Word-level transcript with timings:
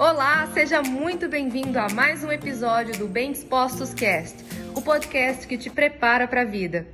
Olá, 0.00 0.48
seja 0.54 0.80
muito 0.80 1.28
bem-vindo 1.28 1.78
a 1.78 1.86
mais 1.90 2.24
um 2.24 2.32
episódio 2.32 2.96
do 2.96 3.06
Bem 3.06 3.32
Dispostos 3.32 3.92
Cast, 3.92 4.34
o 4.74 4.80
podcast 4.80 5.46
que 5.46 5.58
te 5.58 5.68
prepara 5.68 6.26
para 6.26 6.40
a 6.40 6.44
vida. 6.46 6.86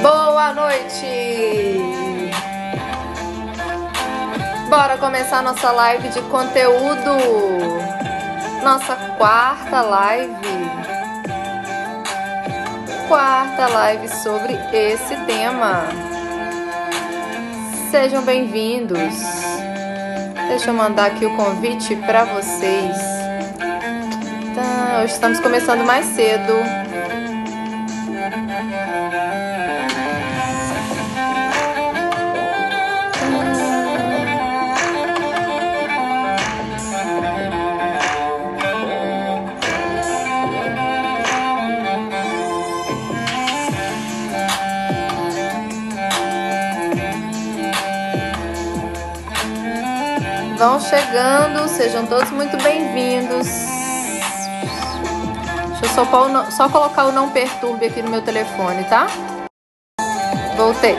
Boa 0.00 0.54
noite! 0.54 1.80
Bora 4.70 4.96
começar 4.96 5.42
nossa 5.42 5.72
live 5.72 6.08
de 6.10 6.22
conteúdo. 6.30 7.18
Nossa 8.62 8.94
quarta 9.18 9.82
live. 9.82 10.30
Quarta 13.08 13.66
live 13.66 14.08
sobre 14.08 14.54
esse 14.72 15.16
tema. 15.26 15.82
Sejam 17.90 18.22
bem-vindos. 18.22 19.67
Deixa 20.48 20.70
eu 20.70 20.74
mandar 20.74 21.06
aqui 21.06 21.26
o 21.26 21.36
convite 21.36 21.94
para 21.94 22.24
vocês. 22.24 22.96
Tá, 24.54 25.02
hoje 25.02 25.12
estamos 25.12 25.38
começando 25.40 25.84
mais 25.84 26.06
cedo. 26.06 26.87
Vão 50.58 50.80
chegando, 50.80 51.68
sejam 51.68 52.04
todos 52.04 52.32
muito 52.32 52.56
bem-vindos. 52.60 53.46
Deixa 55.68 55.84
eu 55.84 55.88
só, 55.88 56.50
só 56.50 56.68
colocar 56.68 57.04
o 57.04 57.12
não 57.12 57.30
perturbe 57.30 57.86
aqui 57.86 58.02
no 58.02 58.10
meu 58.10 58.22
telefone, 58.22 58.82
tá? 58.84 59.06
Voltei. 60.56 60.96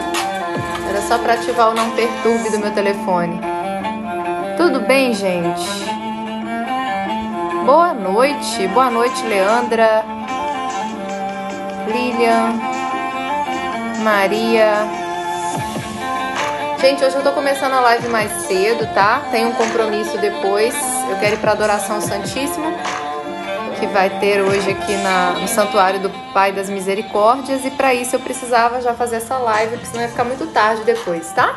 Era 0.87 1.01
só 1.01 1.17
para 1.17 1.33
ativar 1.33 1.71
o 1.71 1.73
não 1.73 1.91
perturbe 1.91 2.49
do 2.51 2.59
meu 2.59 2.71
telefone. 2.73 3.41
Tudo 4.55 4.79
bem, 4.79 5.13
gente? 5.13 5.67
Boa 7.65 7.93
noite. 7.93 8.65
Boa 8.69 8.89
noite, 8.89 9.21
Leandra. 9.23 10.05
Lilian. 11.85 12.53
Maria. 14.03 14.98
Gente, 16.81 17.03
hoje 17.03 17.17
eu 17.17 17.21
tô 17.21 17.33
começando 17.33 17.73
a 17.73 17.81
live 17.81 18.07
mais 18.07 18.31
cedo, 18.43 18.87
tá? 18.93 19.27
Tem 19.31 19.45
um 19.45 19.51
compromisso 19.51 20.17
depois. 20.17 20.73
Eu 21.09 21.17
quero 21.19 21.35
ir 21.35 21.39
pra 21.39 21.51
Adoração 21.51 21.99
Santíssimo, 21.99 22.71
que 23.77 23.85
vai 23.87 24.09
ter 24.21 24.41
hoje 24.41 24.71
aqui 24.71 24.95
na, 24.95 25.31
no 25.41 25.47
Santuário 25.49 25.99
do 25.99 26.09
Pai 26.33 26.53
das 26.53 26.69
Misericórdias. 26.69 27.65
E 27.65 27.71
para 27.71 27.93
isso 27.93 28.15
eu 28.15 28.19
precisava 28.21 28.79
já 28.79 28.93
fazer 28.93 29.17
essa 29.17 29.37
live, 29.37 29.73
porque 29.73 29.87
senão 29.87 30.03
ia 30.03 30.07
ficar 30.07 30.23
muito 30.23 30.47
tarde 30.53 30.83
depois, 30.85 31.29
tá? 31.33 31.53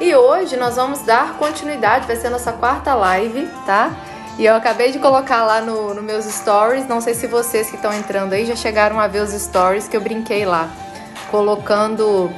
E 0.00 0.12
hoje 0.16 0.56
nós 0.56 0.74
vamos 0.74 1.02
dar 1.02 1.34
continuidade, 1.34 2.04
vai 2.04 2.16
ser 2.16 2.26
a 2.26 2.30
nossa 2.30 2.52
quarta 2.52 2.94
live, 2.94 3.48
tá? 3.64 3.92
E 4.36 4.44
eu 4.44 4.56
acabei 4.56 4.90
de 4.90 4.98
colocar 4.98 5.44
lá 5.44 5.60
no, 5.60 5.94
no 5.94 6.02
meus 6.02 6.24
stories, 6.24 6.88
não 6.88 7.00
sei 7.00 7.14
se 7.14 7.28
vocês 7.28 7.70
que 7.70 7.76
estão 7.76 7.92
entrando 7.92 8.32
aí 8.32 8.46
já 8.46 8.56
chegaram 8.56 8.98
a 8.98 9.06
ver 9.06 9.20
os 9.20 9.30
stories 9.30 9.86
que 9.86 9.96
eu 9.96 10.00
brinquei 10.00 10.44
lá, 10.44 10.68
colocando 11.30 12.32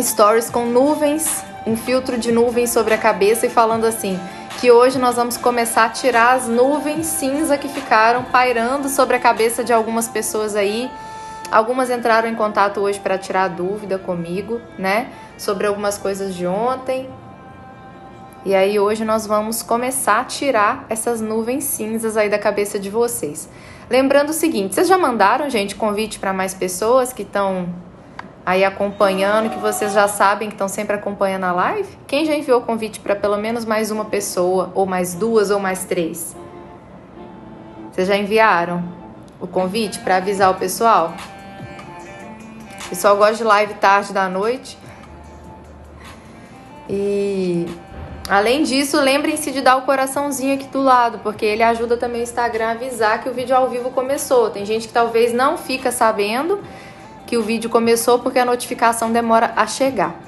stories 0.00 0.50
com 0.50 0.66
nuvens, 0.66 1.44
um 1.66 1.76
filtro 1.76 2.18
de 2.18 2.32
nuvens 2.32 2.70
sobre 2.70 2.94
a 2.94 2.98
cabeça 2.98 3.46
e 3.46 3.50
falando 3.50 3.84
assim: 3.84 4.18
que 4.60 4.72
hoje 4.72 4.98
nós 4.98 5.14
vamos 5.14 5.36
começar 5.36 5.84
a 5.84 5.88
tirar 5.88 6.34
as 6.34 6.48
nuvens 6.48 7.06
cinza 7.06 7.56
que 7.56 7.68
ficaram 7.68 8.24
pairando 8.24 8.88
sobre 8.88 9.14
a 9.14 9.20
cabeça 9.20 9.62
de 9.62 9.72
algumas 9.72 10.08
pessoas 10.08 10.56
aí. 10.56 10.90
Algumas 11.50 11.90
entraram 11.90 12.28
em 12.28 12.34
contato 12.34 12.80
hoje 12.80 12.98
para 12.98 13.16
tirar 13.16 13.48
dúvida 13.48 13.98
comigo, 13.98 14.60
né, 14.76 15.10
sobre 15.38 15.66
algumas 15.66 15.96
coisas 15.96 16.34
de 16.34 16.46
ontem. 16.46 17.08
E 18.44 18.54
aí 18.54 18.80
hoje 18.80 19.04
nós 19.04 19.26
vamos 19.26 19.62
começar 19.62 20.20
a 20.20 20.24
tirar 20.24 20.86
essas 20.88 21.20
nuvens 21.20 21.64
cinzas 21.64 22.16
aí 22.16 22.28
da 22.28 22.38
cabeça 22.38 22.78
de 22.78 22.90
vocês. 22.90 23.48
Lembrando 23.88 24.30
o 24.30 24.34
seguinte, 24.34 24.74
vocês 24.74 24.88
já 24.88 24.98
mandaram, 24.98 25.48
gente, 25.48 25.76
convite 25.76 26.18
para 26.18 26.32
mais 26.32 26.52
pessoas 26.52 27.12
que 27.12 27.22
estão 27.22 27.68
aí 28.48 28.64
acompanhando, 28.64 29.50
que 29.50 29.58
vocês 29.58 29.92
já 29.92 30.08
sabem 30.08 30.48
que 30.48 30.54
estão 30.54 30.68
sempre 30.68 30.96
acompanhando 30.96 31.44
a 31.44 31.52
live? 31.52 31.98
Quem 32.06 32.24
já 32.24 32.34
enviou 32.34 32.62
convite 32.62 32.98
para 32.98 33.14
pelo 33.14 33.36
menos 33.36 33.66
mais 33.66 33.90
uma 33.90 34.06
pessoa, 34.06 34.72
ou 34.74 34.86
mais 34.86 35.12
duas, 35.12 35.50
ou 35.50 35.60
mais 35.60 35.84
três? 35.84 36.34
Vocês 37.92 38.08
já 38.08 38.16
enviaram 38.16 38.82
o 39.38 39.46
convite 39.46 39.98
para 39.98 40.16
avisar 40.16 40.50
o 40.50 40.54
pessoal? 40.54 41.12
O 42.86 42.88
pessoal 42.88 43.18
gosta 43.18 43.34
de 43.34 43.44
live 43.44 43.74
tarde 43.74 44.14
da 44.14 44.30
noite. 44.30 44.78
E 46.88 47.66
além 48.30 48.62
disso, 48.62 48.98
lembrem-se 48.98 49.52
de 49.52 49.60
dar 49.60 49.76
o 49.76 49.82
coraçãozinho 49.82 50.54
aqui 50.54 50.68
do 50.68 50.80
lado, 50.80 51.18
porque 51.18 51.44
ele 51.44 51.62
ajuda 51.62 51.98
também 51.98 52.22
o 52.22 52.24
Instagram 52.24 52.68
a 52.68 52.70
avisar 52.70 53.22
que 53.22 53.28
o 53.28 53.34
vídeo 53.34 53.54
ao 53.54 53.68
vivo 53.68 53.90
começou. 53.90 54.48
Tem 54.48 54.64
gente 54.64 54.88
que 54.88 54.94
talvez 54.94 55.34
não 55.34 55.58
fica 55.58 55.92
sabendo 55.92 56.58
que 57.28 57.36
o 57.36 57.42
vídeo 57.42 57.68
começou 57.68 58.18
porque 58.18 58.38
a 58.38 58.44
notificação 58.44 59.12
demora 59.12 59.52
a 59.54 59.66
chegar, 59.66 60.18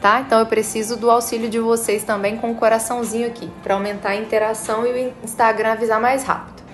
tá? 0.00 0.20
Então 0.20 0.40
eu 0.40 0.46
preciso 0.46 0.96
do 0.96 1.08
auxílio 1.08 1.48
de 1.48 1.60
vocês 1.60 2.02
também 2.02 2.36
com 2.36 2.48
o 2.48 2.50
um 2.50 2.54
coraçãozinho 2.54 3.28
aqui, 3.28 3.48
para 3.62 3.74
aumentar 3.74 4.08
a 4.08 4.16
interação 4.16 4.84
e 4.84 4.90
o 4.90 5.14
Instagram 5.22 5.70
avisar 5.74 6.00
mais 6.00 6.24
rápido, 6.24 6.64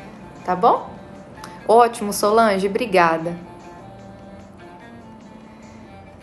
tá 0.42 0.56
bom? 0.56 0.88
Ótimo, 1.68 2.14
Solange, 2.14 2.66
obrigada. 2.66 3.36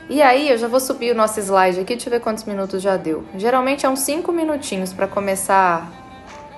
E 0.09 0.23
aí, 0.23 0.49
eu 0.49 0.57
já 0.57 0.67
vou 0.67 0.79
subir 0.79 1.11
o 1.11 1.15
nosso 1.15 1.39
slide 1.39 1.79
aqui, 1.79 1.93
deixa 1.93 2.09
eu 2.09 2.11
ver 2.11 2.21
quantos 2.21 2.45
minutos 2.45 2.81
já 2.81 2.97
deu. 2.97 3.23
Geralmente 3.35 3.85
é 3.85 3.89
uns 3.89 3.99
5 3.99 4.31
minutinhos 4.31 4.91
para 4.91 5.07
começar 5.07 5.91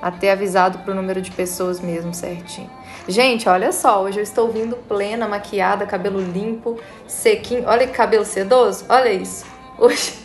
a 0.01 0.09
ter 0.09 0.29
avisado 0.29 0.79
pro 0.79 0.95
número 0.95 1.21
de 1.21 1.31
pessoas 1.31 1.81
mesmo 1.81 2.13
certinho. 2.13 2.69
Gente, 3.07 3.47
olha 3.47 3.71
só, 3.71 4.01
hoje 4.03 4.19
eu 4.19 4.23
estou 4.23 4.49
vindo 4.49 4.75
plena, 4.75 5.29
maquiada, 5.29 5.85
cabelo 5.85 6.19
limpo, 6.19 6.77
sequinho. 7.07 7.63
Olha 7.65 7.87
que 7.87 7.93
cabelo 7.93 8.25
sedoso, 8.25 8.85
olha 8.89 9.09
isso. 9.13 9.45
Hoje, 9.77 10.19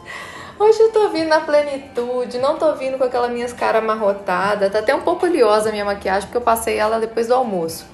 hoje 0.60 0.78
eu 0.78 0.92
tô 0.92 1.08
vindo 1.08 1.28
na 1.28 1.40
plenitude, 1.40 2.38
não 2.38 2.58
tô 2.58 2.74
vindo 2.74 2.98
com 2.98 3.04
aquela 3.04 3.28
minhas 3.28 3.54
cara 3.54 3.78
amarrotada. 3.78 4.68
Tá 4.68 4.80
até 4.80 4.94
um 4.94 5.00
pouco 5.00 5.24
oleosa 5.24 5.70
a 5.70 5.72
minha 5.72 5.84
maquiagem, 5.84 6.26
porque 6.26 6.36
eu 6.36 6.42
passei 6.42 6.76
ela 6.76 7.00
depois 7.00 7.26
do 7.28 7.34
almoço. 7.34 7.86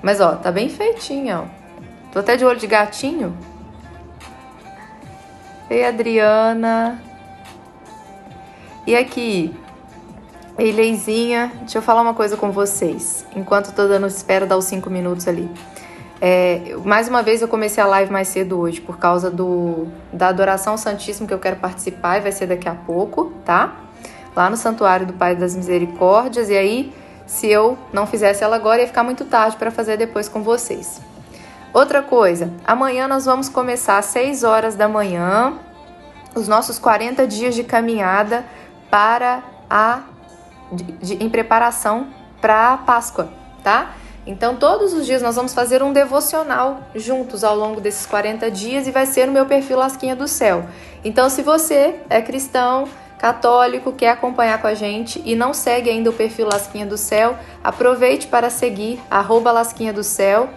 Mas 0.00 0.20
ó, 0.20 0.36
tá 0.36 0.52
bem 0.52 0.68
feitinha, 0.68 1.40
ó. 1.40 1.66
Tô 2.12 2.20
até 2.20 2.36
de 2.36 2.44
olho 2.44 2.60
de 2.60 2.68
gatinho. 2.68 3.36
Ei, 5.68 5.84
Adriana. 5.84 7.02
E 8.86 8.94
aqui, 8.94 9.52
Eileizinha, 10.58 11.52
deixa 11.60 11.78
eu 11.78 11.82
falar 11.82 12.00
uma 12.00 12.14
coisa 12.14 12.34
com 12.36 12.50
vocês. 12.50 13.26
Enquanto 13.36 13.74
tô 13.74 13.86
dando 13.86 14.06
espera, 14.06 14.46
dar 14.46 14.56
os 14.56 14.64
cinco 14.64 14.88
minutos 14.88 15.28
ali. 15.28 15.50
É, 16.18 16.74
mais 16.82 17.08
uma 17.08 17.22
vez 17.22 17.42
eu 17.42 17.48
comecei 17.48 17.82
a 17.82 17.86
live 17.86 18.10
mais 18.10 18.28
cedo 18.28 18.58
hoje 18.58 18.80
por 18.80 18.96
causa 18.96 19.30
do 19.30 19.86
da 20.10 20.28
adoração 20.28 20.78
santíssima 20.78 21.28
que 21.28 21.34
eu 21.34 21.38
quero 21.38 21.56
participar 21.56 22.16
e 22.16 22.20
vai 22.22 22.32
ser 22.32 22.46
daqui 22.46 22.66
a 22.66 22.74
pouco, 22.74 23.34
tá? 23.44 23.76
Lá 24.34 24.48
no 24.48 24.56
Santuário 24.56 25.06
do 25.06 25.12
Pai 25.12 25.36
das 25.36 25.54
Misericórdias. 25.54 26.48
E 26.48 26.56
aí, 26.56 26.94
se 27.26 27.48
eu 27.48 27.76
não 27.92 28.06
fizesse 28.06 28.42
ela 28.42 28.56
agora, 28.56 28.80
ia 28.80 28.86
ficar 28.86 29.02
muito 29.02 29.26
tarde 29.26 29.56
para 29.58 29.70
fazer 29.70 29.98
depois 29.98 30.26
com 30.26 30.42
vocês. 30.42 31.02
Outra 31.74 32.02
coisa, 32.02 32.50
amanhã 32.66 33.06
nós 33.06 33.26
vamos 33.26 33.50
começar 33.50 33.98
às 33.98 34.06
6 34.06 34.42
horas 34.42 34.74
da 34.74 34.88
manhã 34.88 35.52
os 36.34 36.48
nossos 36.48 36.78
40 36.78 37.26
dias 37.26 37.54
de 37.54 37.62
caminhada 37.62 38.42
para 38.90 39.42
a 39.68 40.00
de, 40.72 40.84
de, 40.84 41.24
em 41.24 41.28
preparação 41.28 42.08
para 42.40 42.72
a 42.72 42.76
Páscoa, 42.76 43.28
tá? 43.62 43.94
Então, 44.26 44.56
todos 44.56 44.92
os 44.92 45.06
dias 45.06 45.22
nós 45.22 45.36
vamos 45.36 45.54
fazer 45.54 45.82
um 45.82 45.92
devocional 45.92 46.80
juntos 46.94 47.44
ao 47.44 47.56
longo 47.56 47.80
desses 47.80 48.06
40 48.06 48.50
dias 48.50 48.88
e 48.88 48.90
vai 48.90 49.06
ser 49.06 49.26
no 49.26 49.32
meu 49.32 49.46
perfil 49.46 49.78
Lasquinha 49.78 50.16
do 50.16 50.26
Céu. 50.26 50.64
Então, 51.04 51.30
se 51.30 51.42
você 51.42 52.00
é 52.10 52.20
cristão, 52.20 52.88
católico, 53.18 53.92
quer 53.92 54.10
acompanhar 54.10 54.60
com 54.60 54.66
a 54.66 54.74
gente 54.74 55.22
e 55.24 55.34
não 55.34 55.54
segue 55.54 55.88
ainda 55.88 56.10
o 56.10 56.12
perfil 56.12 56.48
Lasquinha 56.48 56.84
do 56.84 56.96
Céu, 56.96 57.36
aproveite 57.62 58.26
para 58.26 58.50
seguir 58.50 59.00
arroba 59.10 59.52
Lasquinha 59.52 59.92
do 59.92 60.02
Céu. 60.02 60.50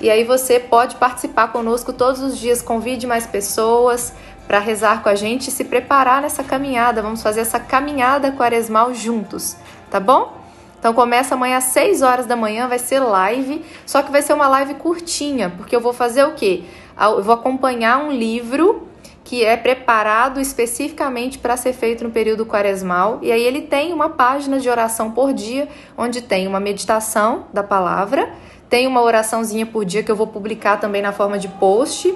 E 0.00 0.10
aí 0.10 0.24
você 0.24 0.58
pode 0.58 0.96
participar 0.96 1.52
conosco 1.52 1.92
todos 1.92 2.20
os 2.20 2.36
dias, 2.36 2.60
convide 2.60 3.06
mais 3.06 3.24
pessoas, 3.24 4.12
para 4.46 4.58
rezar 4.58 5.02
com 5.02 5.08
a 5.08 5.14
gente 5.14 5.48
e 5.48 5.50
se 5.50 5.64
preparar 5.64 6.22
nessa 6.22 6.42
caminhada. 6.42 7.02
Vamos 7.02 7.22
fazer 7.22 7.40
essa 7.40 7.58
caminhada 7.58 8.32
quaresmal 8.32 8.94
juntos, 8.94 9.56
tá 9.90 9.98
bom? 9.98 10.40
Então 10.78 10.92
começa 10.92 11.34
amanhã 11.34 11.58
às 11.58 11.64
6 11.64 12.02
horas 12.02 12.26
da 12.26 12.34
manhã, 12.34 12.66
vai 12.66 12.78
ser 12.78 12.98
live, 12.98 13.64
só 13.86 14.02
que 14.02 14.10
vai 14.10 14.20
ser 14.20 14.32
uma 14.32 14.48
live 14.48 14.74
curtinha, 14.74 15.48
porque 15.56 15.76
eu 15.76 15.80
vou 15.80 15.92
fazer 15.92 16.24
o 16.24 16.32
quê? 16.32 16.64
Eu 17.00 17.22
vou 17.22 17.34
acompanhar 17.34 17.98
um 17.98 18.10
livro 18.10 18.88
que 19.24 19.44
é 19.44 19.56
preparado 19.56 20.40
especificamente 20.40 21.38
para 21.38 21.56
ser 21.56 21.72
feito 21.72 22.04
no 22.04 22.10
período 22.10 22.44
quaresmal. 22.44 23.18
E 23.22 23.30
aí 23.30 23.42
ele 23.42 23.62
tem 23.62 23.92
uma 23.92 24.10
página 24.10 24.58
de 24.58 24.68
oração 24.68 25.10
por 25.12 25.32
dia, 25.32 25.68
onde 25.96 26.20
tem 26.20 26.46
uma 26.46 26.60
meditação 26.60 27.46
da 27.52 27.62
palavra, 27.62 28.30
tem 28.68 28.86
uma 28.86 29.00
oraçãozinha 29.00 29.64
por 29.64 29.84
dia 29.84 30.02
que 30.02 30.10
eu 30.10 30.16
vou 30.16 30.26
publicar 30.26 30.78
também 30.78 31.00
na 31.00 31.12
forma 31.12 31.38
de 31.38 31.48
post. 31.48 32.14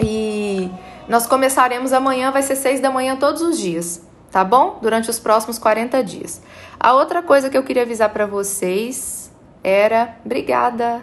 E 0.00 0.68
nós 1.08 1.26
começaremos 1.26 1.92
amanhã, 1.92 2.30
vai 2.30 2.42
ser 2.42 2.56
seis 2.56 2.80
da 2.80 2.90
manhã 2.90 3.16
todos 3.16 3.42
os 3.42 3.58
dias, 3.58 4.02
tá 4.30 4.42
bom? 4.42 4.78
Durante 4.82 5.08
os 5.08 5.18
próximos 5.18 5.58
40 5.58 6.02
dias. 6.02 6.42
A 6.78 6.92
outra 6.92 7.22
coisa 7.22 7.48
que 7.48 7.56
eu 7.56 7.62
queria 7.62 7.82
avisar 7.82 8.10
para 8.10 8.26
vocês 8.26 9.30
era. 9.62 10.16
Obrigada! 10.24 11.02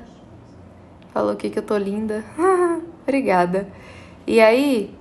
Falou 1.13 1.31
aqui 1.31 1.49
que 1.49 1.59
eu 1.59 1.63
tô 1.63 1.77
linda. 1.77 2.23
obrigada. 3.03 3.67
E 4.25 4.41
aí, 4.41 4.93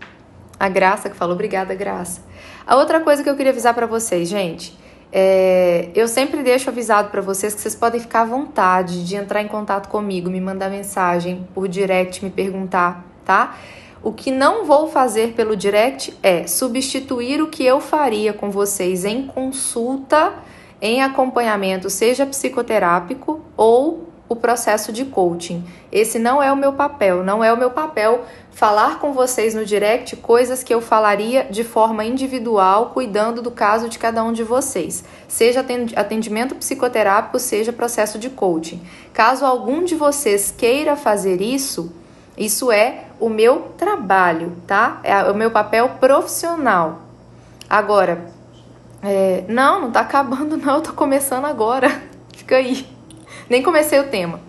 a 0.58 0.68
Graça 0.68 1.08
que 1.08 1.16
falou, 1.16 1.34
obrigada, 1.34 1.74
Graça. 1.74 2.20
A 2.66 2.76
outra 2.76 3.00
coisa 3.00 3.22
que 3.22 3.30
eu 3.30 3.36
queria 3.36 3.50
avisar 3.50 3.74
para 3.74 3.86
vocês, 3.86 4.28
gente, 4.28 4.78
é, 5.10 5.90
eu 5.94 6.08
sempre 6.08 6.42
deixo 6.42 6.70
avisado 6.70 7.10
para 7.10 7.20
vocês 7.20 7.54
que 7.54 7.60
vocês 7.60 7.74
podem 7.74 8.00
ficar 8.00 8.22
à 8.22 8.24
vontade 8.24 9.04
de 9.04 9.16
entrar 9.16 9.42
em 9.42 9.48
contato 9.48 9.88
comigo, 9.88 10.30
me 10.30 10.40
mandar 10.40 10.70
mensagem 10.70 11.46
por 11.54 11.68
direct, 11.68 12.24
me 12.24 12.30
perguntar, 12.30 13.04
tá? 13.24 13.56
O 14.04 14.12
que 14.12 14.32
não 14.32 14.64
vou 14.64 14.88
fazer 14.88 15.32
pelo 15.34 15.54
direct 15.54 16.12
é 16.24 16.44
substituir 16.48 17.40
o 17.40 17.46
que 17.46 17.64
eu 17.64 17.80
faria 17.80 18.32
com 18.32 18.50
vocês 18.50 19.04
em 19.04 19.28
consulta, 19.28 20.32
em 20.80 21.00
acompanhamento, 21.00 21.88
seja 21.88 22.26
psicoterápico 22.26 23.40
ou 23.56 24.08
o 24.28 24.34
processo 24.34 24.92
de 24.92 25.04
coaching. 25.04 25.62
Esse 25.92 26.18
não 26.18 26.42
é 26.42 26.50
o 26.50 26.56
meu 26.56 26.72
papel, 26.72 27.22
não 27.22 27.44
é 27.44 27.52
o 27.52 27.56
meu 27.56 27.70
papel 27.70 28.24
falar 28.50 28.98
com 28.98 29.12
vocês 29.12 29.54
no 29.54 29.64
direct 29.64 30.16
coisas 30.16 30.64
que 30.64 30.74
eu 30.74 30.80
falaria 30.80 31.44
de 31.44 31.62
forma 31.62 32.04
individual, 32.04 32.90
cuidando 32.92 33.40
do 33.40 33.52
caso 33.52 33.88
de 33.88 34.00
cada 34.00 34.24
um 34.24 34.32
de 34.32 34.42
vocês, 34.42 35.04
seja 35.28 35.64
atendimento 35.94 36.56
psicoterápico, 36.56 37.38
seja 37.38 37.72
processo 37.72 38.18
de 38.18 38.30
coaching. 38.30 38.82
Caso 39.12 39.44
algum 39.44 39.84
de 39.84 39.94
vocês 39.94 40.52
queira 40.56 40.96
fazer 40.96 41.40
isso, 41.40 41.92
isso 42.36 42.72
é 42.72 43.04
o 43.20 43.28
meu 43.28 43.72
trabalho, 43.76 44.56
tá? 44.66 45.00
É 45.02 45.30
o 45.30 45.34
meu 45.34 45.50
papel 45.50 45.88
profissional. 46.00 47.02
Agora, 47.68 48.26
é, 49.02 49.44
não, 49.48 49.82
não 49.82 49.90
tá 49.90 50.00
acabando, 50.00 50.56
não, 50.56 50.76
eu 50.76 50.80
tô 50.82 50.92
começando 50.92 51.44
agora. 51.44 52.02
Fica 52.34 52.56
aí. 52.56 52.86
Nem 53.48 53.62
comecei 53.62 53.98
o 54.00 54.08
tema. 54.08 54.40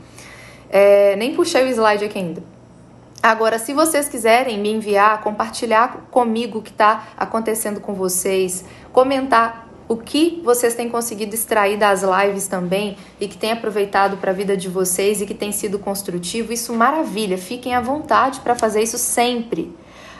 É, 0.69 1.15
nem 1.17 1.35
puxei 1.35 1.63
o 1.65 1.67
slide 1.67 2.05
aqui 2.05 2.19
ainda. 2.19 2.43
Agora, 3.21 3.57
se 3.57 3.73
vocês 3.73 4.09
quiserem 4.09 4.59
me 4.59 4.69
enviar, 4.69 5.21
compartilhar 5.21 6.07
comigo 6.11 6.59
o 6.59 6.61
que 6.61 6.71
está 6.71 7.05
acontecendo 7.15 7.79
com 7.79 7.93
vocês, 7.93 8.65
comentar 8.91 9.69
o 9.87 9.97
que 9.97 10.41
vocês 10.43 10.75
têm 10.75 10.89
conseguido 10.89 11.35
extrair 11.35 11.77
das 11.77 12.03
lives 12.03 12.47
também 12.47 12.97
e 13.19 13.27
que 13.27 13.37
tem 13.37 13.51
aproveitado 13.51 14.17
para 14.17 14.31
a 14.31 14.33
vida 14.33 14.55
de 14.55 14.69
vocês 14.69 15.21
e 15.21 15.25
que 15.25 15.33
tem 15.33 15.51
sido 15.51 15.77
construtivo, 15.77 16.53
isso 16.53 16.73
maravilha. 16.73 17.37
Fiquem 17.37 17.75
à 17.75 17.81
vontade 17.81 18.39
para 18.39 18.55
fazer 18.55 18.81
isso 18.81 18.97
sempre. 18.97 19.75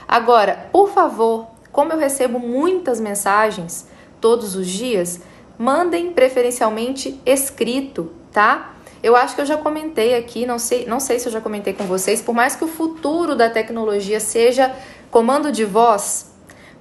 Agora, 0.08 0.70
por 0.72 0.90
favor, 0.90 1.48
como 1.72 1.92
eu 1.92 1.98
recebo 1.98 2.40
muitas 2.40 3.00
mensagens 3.00 3.88
todos 4.20 4.56
os 4.56 4.68
dias, 4.68 5.22
mandem 5.58 6.12
preferencialmente 6.12 7.20
escrito, 7.26 8.12
tá? 8.32 8.74
Eu 9.02 9.16
acho 9.16 9.36
que 9.36 9.42
eu 9.42 9.46
já 9.46 9.58
comentei 9.58 10.16
aqui, 10.16 10.46
não 10.46 10.58
sei, 10.58 10.86
não 10.86 11.00
sei 11.00 11.20
se 11.20 11.28
eu 11.28 11.32
já 11.32 11.42
comentei 11.42 11.74
com 11.74 11.84
vocês, 11.84 12.22
por 12.22 12.34
mais 12.34 12.56
que 12.56 12.64
o 12.64 12.68
futuro 12.68 13.36
da 13.36 13.50
tecnologia 13.50 14.20
seja 14.20 14.74
comando 15.12 15.52
de 15.52 15.66
voz, 15.66 16.32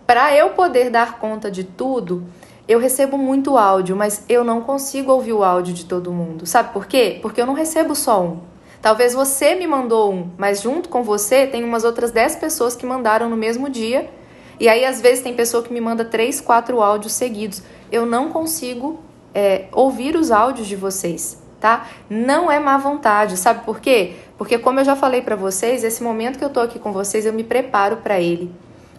para 0.06 0.34
eu 0.34 0.50
poder 0.50 0.88
dar 0.88 1.18
conta 1.18 1.50
de 1.50 1.64
tudo, 1.64 2.24
eu 2.72 2.78
recebo 2.78 3.16
muito 3.18 3.56
áudio, 3.56 3.94
mas 3.94 4.24
eu 4.28 4.42
não 4.42 4.60
consigo 4.60 5.12
ouvir 5.12 5.32
o 5.32 5.44
áudio 5.44 5.74
de 5.74 5.84
todo 5.84 6.12
mundo. 6.12 6.46
Sabe 6.46 6.72
por 6.72 6.86
quê? 6.86 7.18
Porque 7.20 7.40
eu 7.40 7.46
não 7.46 7.54
recebo 7.54 7.94
só 7.94 8.22
um. 8.22 8.40
Talvez 8.80 9.14
você 9.14 9.54
me 9.54 9.66
mandou 9.66 10.12
um, 10.12 10.30
mas 10.36 10.60
junto 10.60 10.88
com 10.88 11.02
você 11.02 11.46
tem 11.46 11.62
umas 11.62 11.84
outras 11.84 12.10
10 12.10 12.36
pessoas 12.36 12.74
que 12.74 12.84
mandaram 12.84 13.28
no 13.28 13.36
mesmo 13.36 13.68
dia. 13.68 14.10
E 14.58 14.68
aí, 14.68 14.84
às 14.84 15.00
vezes, 15.00 15.22
tem 15.22 15.34
pessoa 15.34 15.62
que 15.62 15.72
me 15.72 15.80
manda 15.80 16.04
três, 16.04 16.40
quatro 16.40 16.82
áudios 16.82 17.12
seguidos. 17.12 17.62
Eu 17.90 18.04
não 18.06 18.30
consigo 18.30 19.00
é, 19.34 19.66
ouvir 19.72 20.16
os 20.16 20.30
áudios 20.30 20.66
de 20.66 20.76
vocês 20.76 21.42
tá? 21.62 21.86
Não 22.10 22.50
é 22.50 22.58
má 22.58 22.76
vontade, 22.76 23.36
sabe 23.36 23.64
por 23.64 23.78
quê? 23.78 24.16
Porque 24.36 24.58
como 24.58 24.80
eu 24.80 24.84
já 24.84 24.96
falei 24.96 25.22
para 25.22 25.36
vocês, 25.36 25.84
esse 25.84 26.02
momento 26.02 26.36
que 26.36 26.44
eu 26.44 26.50
tô 26.50 26.58
aqui 26.58 26.76
com 26.76 26.92
vocês, 26.92 27.24
eu 27.24 27.32
me 27.32 27.44
preparo 27.44 27.98
para 27.98 28.20
ele. 28.20 28.50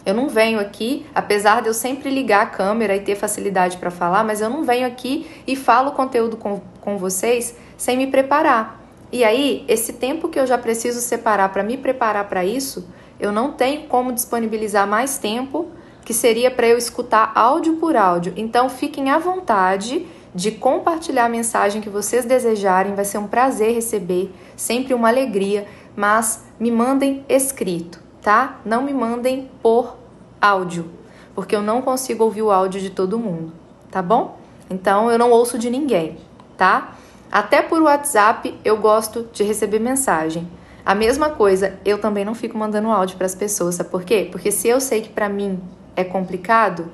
Eu 0.04 0.14
não 0.14 0.28
venho 0.28 0.60
aqui, 0.60 1.06
apesar 1.14 1.62
de 1.62 1.68
eu 1.68 1.74
sempre 1.74 2.10
ligar 2.10 2.42
a 2.42 2.46
câmera 2.46 2.94
e 2.94 3.00
ter 3.00 3.16
facilidade 3.16 3.78
para 3.78 3.90
falar, 3.90 4.22
mas 4.22 4.40
eu 4.40 4.50
não 4.50 4.62
venho 4.62 4.86
aqui 4.86 5.26
e 5.46 5.56
falo 5.56 5.92
conteúdo 5.92 6.36
com, 6.36 6.60
com 6.80 6.98
vocês 6.98 7.56
sem 7.76 7.96
me 7.96 8.06
preparar. 8.06 8.80
E 9.10 9.24
aí, 9.24 9.64
esse 9.68 9.94
tempo 9.94 10.28
que 10.28 10.38
eu 10.38 10.46
já 10.46 10.58
preciso 10.58 11.00
separar 11.00 11.48
para 11.50 11.62
me 11.62 11.76
preparar 11.76 12.28
para 12.28 12.44
isso, 12.44 12.88
eu 13.18 13.32
não 13.32 13.52
tenho 13.52 13.86
como 13.86 14.12
disponibilizar 14.12 14.86
mais 14.86 15.18
tempo 15.18 15.68
que 16.04 16.12
seria 16.12 16.50
para 16.50 16.66
eu 16.66 16.76
escutar 16.76 17.32
áudio 17.34 17.76
por 17.76 17.96
áudio. 17.96 18.34
Então, 18.36 18.68
fiquem 18.68 19.10
à 19.10 19.18
vontade 19.18 20.06
de 20.34 20.50
compartilhar 20.50 21.26
a 21.26 21.28
mensagem 21.28 21.80
que 21.80 21.88
vocês 21.88 22.24
desejarem. 22.24 22.94
Vai 22.94 23.04
ser 23.04 23.18
um 23.18 23.26
prazer 23.26 23.72
receber, 23.72 24.34
sempre 24.56 24.92
uma 24.92 25.08
alegria, 25.08 25.66
mas 25.96 26.42
me 26.58 26.70
mandem 26.70 27.24
escrito, 27.28 28.02
tá? 28.24 28.58
Não 28.64 28.82
me 28.82 28.94
mandem 28.94 29.50
por 29.62 29.98
áudio, 30.40 30.90
porque 31.34 31.54
eu 31.54 31.60
não 31.60 31.82
consigo 31.82 32.24
ouvir 32.24 32.40
o 32.40 32.50
áudio 32.50 32.80
de 32.80 32.88
todo 32.88 33.18
mundo, 33.18 33.52
tá 33.90 34.00
bom? 34.00 34.38
Então 34.68 35.10
eu 35.10 35.18
não 35.18 35.30
ouço 35.30 35.58
de 35.58 35.68
ninguém, 35.68 36.16
tá? 36.56 36.94
Até 37.30 37.60
por 37.60 37.82
WhatsApp 37.82 38.58
eu 38.64 38.78
gosto 38.78 39.28
de 39.30 39.44
receber 39.44 39.78
mensagem. 39.78 40.48
A 40.86 40.94
mesma 40.94 41.30
coisa, 41.30 41.78
eu 41.84 41.98
também 41.98 42.24
não 42.24 42.34
fico 42.34 42.56
mandando 42.56 42.88
áudio 42.88 43.18
para 43.18 43.26
as 43.26 43.34
pessoas, 43.34 43.74
sabe 43.74 43.90
por 43.90 44.04
quê? 44.04 44.26
Porque 44.32 44.50
se 44.50 44.68
eu 44.68 44.80
sei 44.80 45.02
que 45.02 45.10
para 45.10 45.28
mim 45.28 45.62
é 45.94 46.02
complicado, 46.02 46.90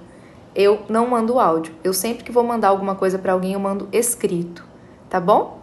eu 0.53 0.83
não 0.89 1.07
mando 1.07 1.39
áudio. 1.39 1.73
Eu 1.85 1.93
sempre 1.95 2.25
que 2.25 2.33
vou 2.33 2.43
mandar 2.43 2.69
alguma 2.69 2.97
coisa 2.97 3.19
para 3.19 3.33
alguém, 3.33 3.53
eu 3.53 3.61
mando 3.61 3.89
escrito, 3.93 4.65
tá 5.09 5.21
bom? 5.21 5.61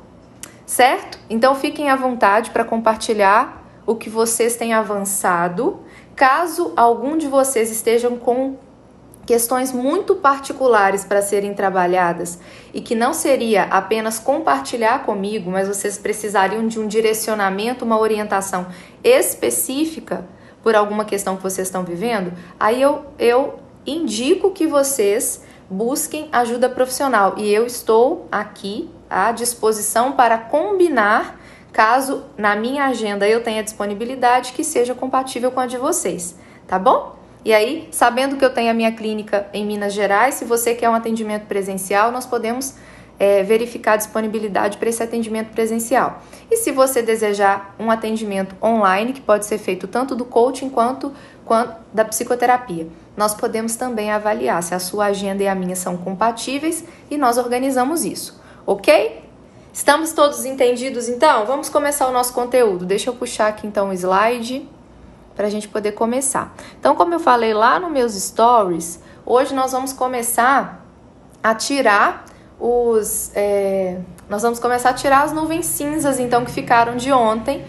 Certo? 0.66 1.20
Então 1.30 1.56
fiquem 1.56 1.90
à 1.90 1.96
vontade 1.98 2.52
para 2.52 2.64
compartilhar 2.64 3.57
o 3.88 3.96
que 3.96 4.10
vocês 4.10 4.58
têm 4.58 4.74
avançado. 4.74 5.80
Caso 6.16 6.74
algum 6.76 7.18
de 7.18 7.28
vocês 7.28 7.72
estejam 7.72 8.18
com 8.18 8.58
questões 9.26 9.72
muito 9.72 10.16
particulares 10.16 11.04
para 11.04 11.22
serem 11.22 11.54
trabalhadas 11.54 12.40
e 12.74 12.80
que 12.80 12.96
não 12.96 13.14
seria 13.14 13.64
apenas 13.64 14.20
compartilhar 14.20 15.04
comigo, 15.04 15.52
mas 15.52 15.68
vocês 15.68 15.98
precisariam 15.98 16.68
de 16.68 16.80
um 16.80 16.88
direcionamento, 16.88 17.84
uma 17.84 18.00
orientação 18.00 18.68
específica 19.04 20.26
por 20.64 20.76
alguma 20.76 21.04
questão 21.04 21.36
que 21.36 21.44
vocês 21.44 21.68
estão 21.68 21.84
vivendo, 21.84 22.34
aí 22.60 22.82
eu, 22.82 23.06
eu 23.20 23.60
indico 23.86 24.52
que 24.52 24.66
vocês 24.66 25.44
busquem 25.70 26.30
ajuda 26.32 26.70
profissional 26.70 27.36
e 27.38 27.54
eu 27.54 27.66
estou 27.66 28.28
aqui 28.32 28.90
à 29.10 29.32
disposição 29.32 30.14
para 30.14 30.38
combinar 30.38 31.38
caso 31.72 32.24
na 32.38 32.56
minha 32.56 32.86
agenda 32.86 33.28
eu 33.28 33.44
tenha 33.44 33.64
disponibilidade 33.64 34.54
que 34.54 34.64
seja 34.64 34.96
compatível 34.96 35.52
com 35.52 35.60
a 35.60 35.66
de 35.66 35.78
vocês, 35.78 36.36
tá 36.68 36.78
bom? 36.80 37.16
E 37.46 37.54
aí, 37.54 37.88
sabendo 37.92 38.36
que 38.36 38.44
eu 38.44 38.50
tenho 38.50 38.70
a 38.70 38.74
minha 38.74 38.92
clínica 38.92 39.48
em 39.54 39.66
Minas 39.66 39.94
Gerais, 39.94 40.36
se 40.36 40.44
você 40.44 40.76
quer 40.76 40.90
um 40.90 40.94
atendimento 40.94 41.46
presencial, 41.46 42.12
nós 42.12 42.26
podemos 42.26 42.76
é, 43.20 43.44
verificar 43.44 43.94
a 43.94 43.98
disponibilidade 43.98 44.78
para 44.78 44.90
esse 44.90 45.02
atendimento 45.02 45.52
presencial. 45.52 46.22
E 46.52 46.58
se 46.58 46.72
você 46.72 47.02
desejar 47.02 47.76
um 47.80 47.90
atendimento 47.90 48.56
online, 48.62 49.14
que 49.14 49.22
pode 49.22 49.46
ser 49.46 49.58
feito 49.58 49.88
tanto 49.88 50.16
do 50.16 50.26
coaching 50.26 50.70
quanto, 50.70 51.12
quanto 51.46 51.76
da 51.94 52.06
psicoterapia, 52.06 52.88
nós 53.16 53.34
podemos 53.34 53.76
também 53.76 54.12
avaliar 54.12 54.62
se 54.62 54.76
a 54.76 54.80
sua 54.80 55.06
agenda 55.06 55.42
e 55.42 55.48
a 55.48 55.56
minha 55.56 55.76
são 55.76 55.98
compatíveis 55.98 56.84
e 57.10 57.18
nós 57.18 57.38
organizamos 57.38 58.04
isso, 58.04 58.40
ok? 58.66 59.27
Estamos 59.74 60.12
todos 60.12 60.46
entendidos 60.46 61.08
então? 61.08 61.46
Vamos 61.46 61.70
começar 61.70 62.08
o 62.08 62.12
nosso 62.12 62.34
conteúdo. 62.34 62.86
Deixa 62.86 63.10
eu 63.10 63.16
puxar 63.16 63.48
aqui 63.48 63.68
então 63.68 63.90
o 63.90 63.94
slide 63.94 64.68
para 65.36 65.48
a 65.48 65.50
gente 65.50 65.68
poder 65.68 65.92
começar. 65.92 66.54
Então, 66.80 66.96
como 66.96 67.14
eu 67.14 67.20
falei 67.20 67.54
lá 67.54 67.80
nos 67.80 67.92
meus 67.92 68.14
stories, 68.14 69.00
hoje 69.24 69.54
nós 69.54 69.72
vamos 69.72 69.94
começar 69.94 70.84
a 71.44 71.54
tirar 71.54 72.26
os. 72.60 73.32
É, 73.36 74.00
nós 74.28 74.42
vamos 74.42 74.60
começar 74.60 74.90
a 74.90 74.94
tirar 74.94 75.24
as 75.24 75.32
nuvens 75.32 75.68
cinzas, 75.68 76.20
então, 76.20 76.44
que 76.44 76.52
ficaram 76.52 76.98
de 76.98 77.12
ontem. 77.12 77.64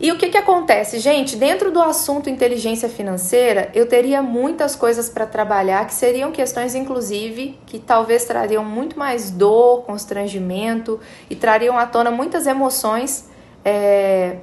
E 0.00 0.12
o 0.12 0.16
que, 0.16 0.28
que 0.28 0.36
acontece, 0.36 1.00
gente? 1.00 1.34
Dentro 1.34 1.72
do 1.72 1.82
assunto 1.82 2.30
inteligência 2.30 2.88
financeira, 2.88 3.68
eu 3.74 3.86
teria 3.86 4.22
muitas 4.22 4.76
coisas 4.76 5.08
para 5.08 5.26
trabalhar 5.26 5.84
que 5.86 5.94
seriam 5.94 6.30
questões, 6.30 6.76
inclusive, 6.76 7.58
que 7.66 7.80
talvez 7.80 8.24
trariam 8.24 8.64
muito 8.64 8.96
mais 8.96 9.28
dor, 9.28 9.82
constrangimento 9.82 11.00
e 11.28 11.34
trariam 11.34 11.76
à 11.76 11.84
tona 11.84 12.12
muitas 12.12 12.46
emoções 12.46 13.28
é, 13.64 14.36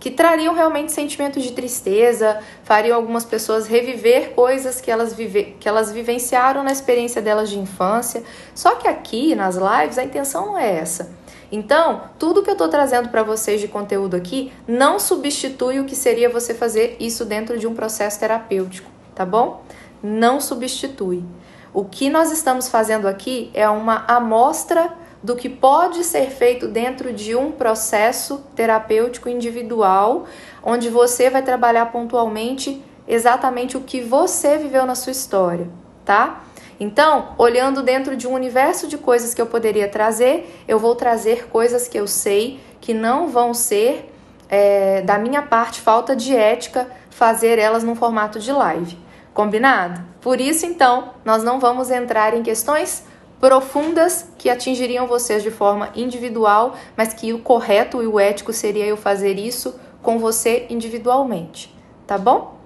que 0.00 0.10
trariam 0.10 0.52
realmente 0.52 0.90
sentimentos 0.90 1.44
de 1.44 1.52
tristeza, 1.52 2.40
fariam 2.64 2.96
algumas 2.96 3.24
pessoas 3.24 3.68
reviver 3.68 4.30
coisas 4.30 4.80
que 4.80 4.90
elas, 4.90 5.14
vive, 5.14 5.56
que 5.60 5.68
elas 5.68 5.92
vivenciaram 5.92 6.64
na 6.64 6.72
experiência 6.72 7.22
delas 7.22 7.48
de 7.48 7.60
infância. 7.60 8.24
Só 8.56 8.74
que 8.74 8.88
aqui 8.88 9.36
nas 9.36 9.54
lives 9.54 9.98
a 9.98 10.04
intenção 10.04 10.46
não 10.46 10.58
é 10.58 10.78
essa. 10.78 11.14
Então, 11.50 12.02
tudo 12.18 12.42
que 12.42 12.50
eu 12.50 12.54
estou 12.54 12.68
trazendo 12.68 13.08
para 13.08 13.22
vocês 13.22 13.60
de 13.60 13.68
conteúdo 13.68 14.16
aqui 14.16 14.52
não 14.66 14.98
substitui 14.98 15.78
o 15.78 15.84
que 15.84 15.94
seria 15.94 16.28
você 16.28 16.54
fazer 16.54 16.96
isso 16.98 17.24
dentro 17.24 17.58
de 17.58 17.66
um 17.66 17.74
processo 17.74 18.18
terapêutico, 18.18 18.90
tá 19.14 19.24
bom? 19.24 19.62
Não 20.02 20.40
substitui. 20.40 21.24
O 21.72 21.84
que 21.84 22.08
nós 22.10 22.32
estamos 22.32 22.68
fazendo 22.68 23.06
aqui 23.06 23.50
é 23.54 23.68
uma 23.68 24.04
amostra 24.08 24.92
do 25.22 25.36
que 25.36 25.48
pode 25.48 26.04
ser 26.04 26.30
feito 26.30 26.68
dentro 26.68 27.12
de 27.12 27.34
um 27.34 27.52
processo 27.52 28.44
terapêutico 28.54 29.28
individual, 29.28 30.24
onde 30.62 30.88
você 30.88 31.28
vai 31.28 31.42
trabalhar 31.42 31.86
pontualmente 31.86 32.82
exatamente 33.06 33.76
o 33.76 33.80
que 33.80 34.00
você 34.00 34.56
viveu 34.56 34.86
na 34.86 34.94
sua 34.94 35.12
história, 35.12 35.68
tá? 36.04 36.44
Então, 36.78 37.34
olhando 37.38 37.82
dentro 37.82 38.16
de 38.16 38.26
um 38.28 38.32
universo 38.32 38.86
de 38.86 38.98
coisas 38.98 39.32
que 39.32 39.40
eu 39.40 39.46
poderia 39.46 39.88
trazer, 39.88 40.62
eu 40.68 40.78
vou 40.78 40.94
trazer 40.94 41.48
coisas 41.48 41.88
que 41.88 41.98
eu 41.98 42.06
sei 42.06 42.60
que 42.80 42.92
não 42.92 43.28
vão 43.28 43.54
ser, 43.54 44.12
é, 44.48 45.00
da 45.02 45.18
minha 45.18 45.42
parte, 45.42 45.80
falta 45.80 46.14
de 46.14 46.36
ética 46.36 46.86
fazer 47.10 47.58
elas 47.58 47.82
num 47.82 47.94
formato 47.94 48.38
de 48.38 48.52
live. 48.52 48.98
Combinado? 49.32 50.02
Por 50.20 50.40
isso, 50.40 50.66
então, 50.66 51.14
nós 51.24 51.42
não 51.42 51.58
vamos 51.58 51.90
entrar 51.90 52.34
em 52.34 52.42
questões 52.42 53.04
profundas 53.40 54.28
que 54.38 54.48
atingiriam 54.50 55.06
vocês 55.06 55.42
de 55.42 55.50
forma 55.50 55.90
individual, 55.94 56.74
mas 56.96 57.12
que 57.12 57.32
o 57.32 57.38
correto 57.38 58.02
e 58.02 58.06
o 58.06 58.18
ético 58.20 58.52
seria 58.52 58.86
eu 58.86 58.96
fazer 58.96 59.38
isso 59.38 59.78
com 60.02 60.18
você 60.18 60.66
individualmente, 60.70 61.74
tá 62.06 62.16
bom? 62.16 62.58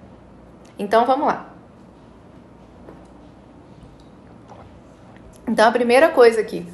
Então 0.79 1.07
vamos 1.07 1.27
lá. 1.27 1.50
Então 5.51 5.69
a 5.69 5.73
primeira 5.73 6.11
coisa 6.11 6.41
aqui, 6.41 6.65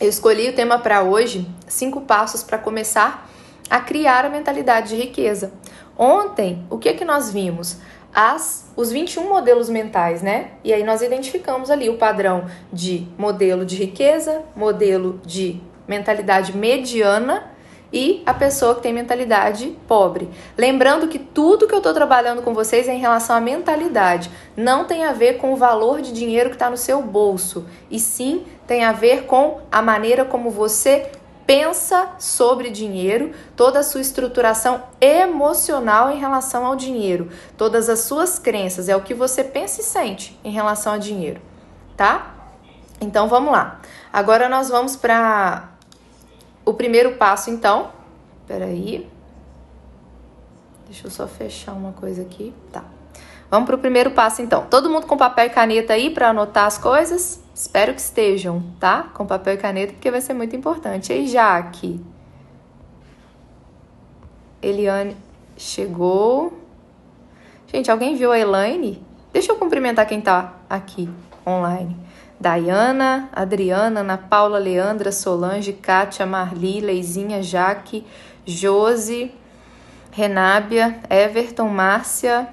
eu 0.00 0.08
escolhi 0.08 0.48
o 0.48 0.54
tema 0.54 0.78
para 0.78 1.02
hoje, 1.02 1.46
cinco 1.68 2.00
passos 2.00 2.42
para 2.42 2.56
começar 2.56 3.30
a 3.68 3.78
criar 3.78 4.24
a 4.24 4.30
mentalidade 4.30 4.88
de 4.88 4.96
riqueza. 4.96 5.52
Ontem, 5.98 6.64
o 6.70 6.78
que 6.78 6.88
é 6.88 6.94
que 6.94 7.04
nós 7.04 7.30
vimos? 7.30 7.76
as, 8.14 8.72
os 8.74 8.90
21 8.90 9.28
modelos 9.28 9.68
mentais, 9.68 10.22
né? 10.22 10.52
E 10.64 10.72
aí 10.72 10.82
nós 10.82 11.02
identificamos 11.02 11.70
ali 11.70 11.90
o 11.90 11.98
padrão 11.98 12.46
de 12.72 13.06
modelo 13.18 13.66
de 13.66 13.76
riqueza, 13.76 14.42
modelo 14.56 15.20
de 15.22 15.60
mentalidade 15.86 16.56
mediana 16.56 17.50
e 17.92 18.22
a 18.26 18.34
pessoa 18.34 18.74
que 18.74 18.82
tem 18.82 18.92
mentalidade 18.92 19.76
pobre. 19.86 20.28
Lembrando 20.56 21.08
que 21.08 21.18
tudo 21.18 21.66
que 21.66 21.74
eu 21.74 21.78
estou 21.78 21.94
trabalhando 21.94 22.42
com 22.42 22.52
vocês 22.52 22.88
é 22.88 22.94
em 22.94 23.00
relação 23.00 23.36
à 23.36 23.40
mentalidade, 23.40 24.30
não 24.56 24.84
tem 24.84 25.04
a 25.04 25.12
ver 25.12 25.38
com 25.38 25.52
o 25.52 25.56
valor 25.56 26.00
de 26.00 26.12
dinheiro 26.12 26.50
que 26.50 26.56
está 26.56 26.70
no 26.70 26.76
seu 26.76 27.02
bolso, 27.02 27.66
e 27.90 27.98
sim 27.98 28.44
tem 28.66 28.84
a 28.84 28.92
ver 28.92 29.24
com 29.24 29.60
a 29.70 29.80
maneira 29.80 30.24
como 30.24 30.50
você 30.50 31.10
pensa 31.46 32.08
sobre 32.18 32.70
dinheiro, 32.70 33.30
toda 33.54 33.78
a 33.78 33.82
sua 33.84 34.00
estruturação 34.00 34.82
emocional 35.00 36.10
em 36.10 36.18
relação 36.18 36.66
ao 36.66 36.74
dinheiro, 36.74 37.30
todas 37.56 37.88
as 37.88 38.00
suas 38.00 38.38
crenças, 38.38 38.88
é 38.88 38.96
o 38.96 39.02
que 39.02 39.14
você 39.14 39.44
pensa 39.44 39.80
e 39.80 39.84
sente 39.84 40.38
em 40.42 40.50
relação 40.50 40.94
ao 40.94 40.98
dinheiro, 40.98 41.40
tá? 41.96 42.34
Então 43.00 43.28
vamos 43.28 43.52
lá. 43.52 43.80
Agora 44.12 44.48
nós 44.48 44.68
vamos 44.68 44.96
para 44.96 45.75
o 46.66 46.74
primeiro 46.74 47.12
passo, 47.12 47.48
então. 47.48 47.90
Peraí. 48.46 49.08
Deixa 50.86 51.06
eu 51.06 51.10
só 51.10 51.26
fechar 51.26 51.72
uma 51.72 51.92
coisa 51.92 52.22
aqui. 52.22 52.52
Tá. 52.70 52.84
Vamos 53.50 53.66
para 53.66 53.76
o 53.76 53.78
primeiro 53.78 54.10
passo, 54.10 54.42
então. 54.42 54.66
Todo 54.68 54.90
mundo 54.90 55.06
com 55.06 55.16
papel 55.16 55.46
e 55.46 55.50
caneta 55.50 55.92
aí 55.92 56.10
para 56.10 56.30
anotar 56.30 56.66
as 56.66 56.76
coisas? 56.76 57.40
Espero 57.54 57.94
que 57.94 58.00
estejam, 58.00 58.62
tá? 58.80 59.04
Com 59.14 59.24
papel 59.24 59.54
e 59.54 59.56
caneta, 59.56 59.92
porque 59.92 60.10
vai 60.10 60.20
ser 60.20 60.34
muito 60.34 60.54
importante. 60.54 61.12
E 61.12 61.26
Jaque? 61.28 62.04
Eliane 64.60 65.16
chegou. 65.56 66.52
Gente, 67.68 67.90
alguém 67.90 68.16
viu 68.16 68.32
a 68.32 68.38
Elaine? 68.38 69.02
Deixa 69.32 69.52
eu 69.52 69.56
cumprimentar 69.56 70.06
quem 70.06 70.20
tá 70.20 70.54
aqui 70.68 71.08
online. 71.46 71.96
Dayana, 72.38 73.30
Adriana, 73.32 74.00
Ana 74.00 74.18
Paula, 74.18 74.58
Leandra, 74.58 75.10
Solange, 75.10 75.72
Kátia, 75.72 76.26
Marli, 76.26 76.80
Leizinha, 76.80 77.42
Jaque, 77.42 78.06
Josi, 78.44 79.32
Renábia, 80.10 81.00
Everton, 81.08 81.68
Márcia, 81.68 82.48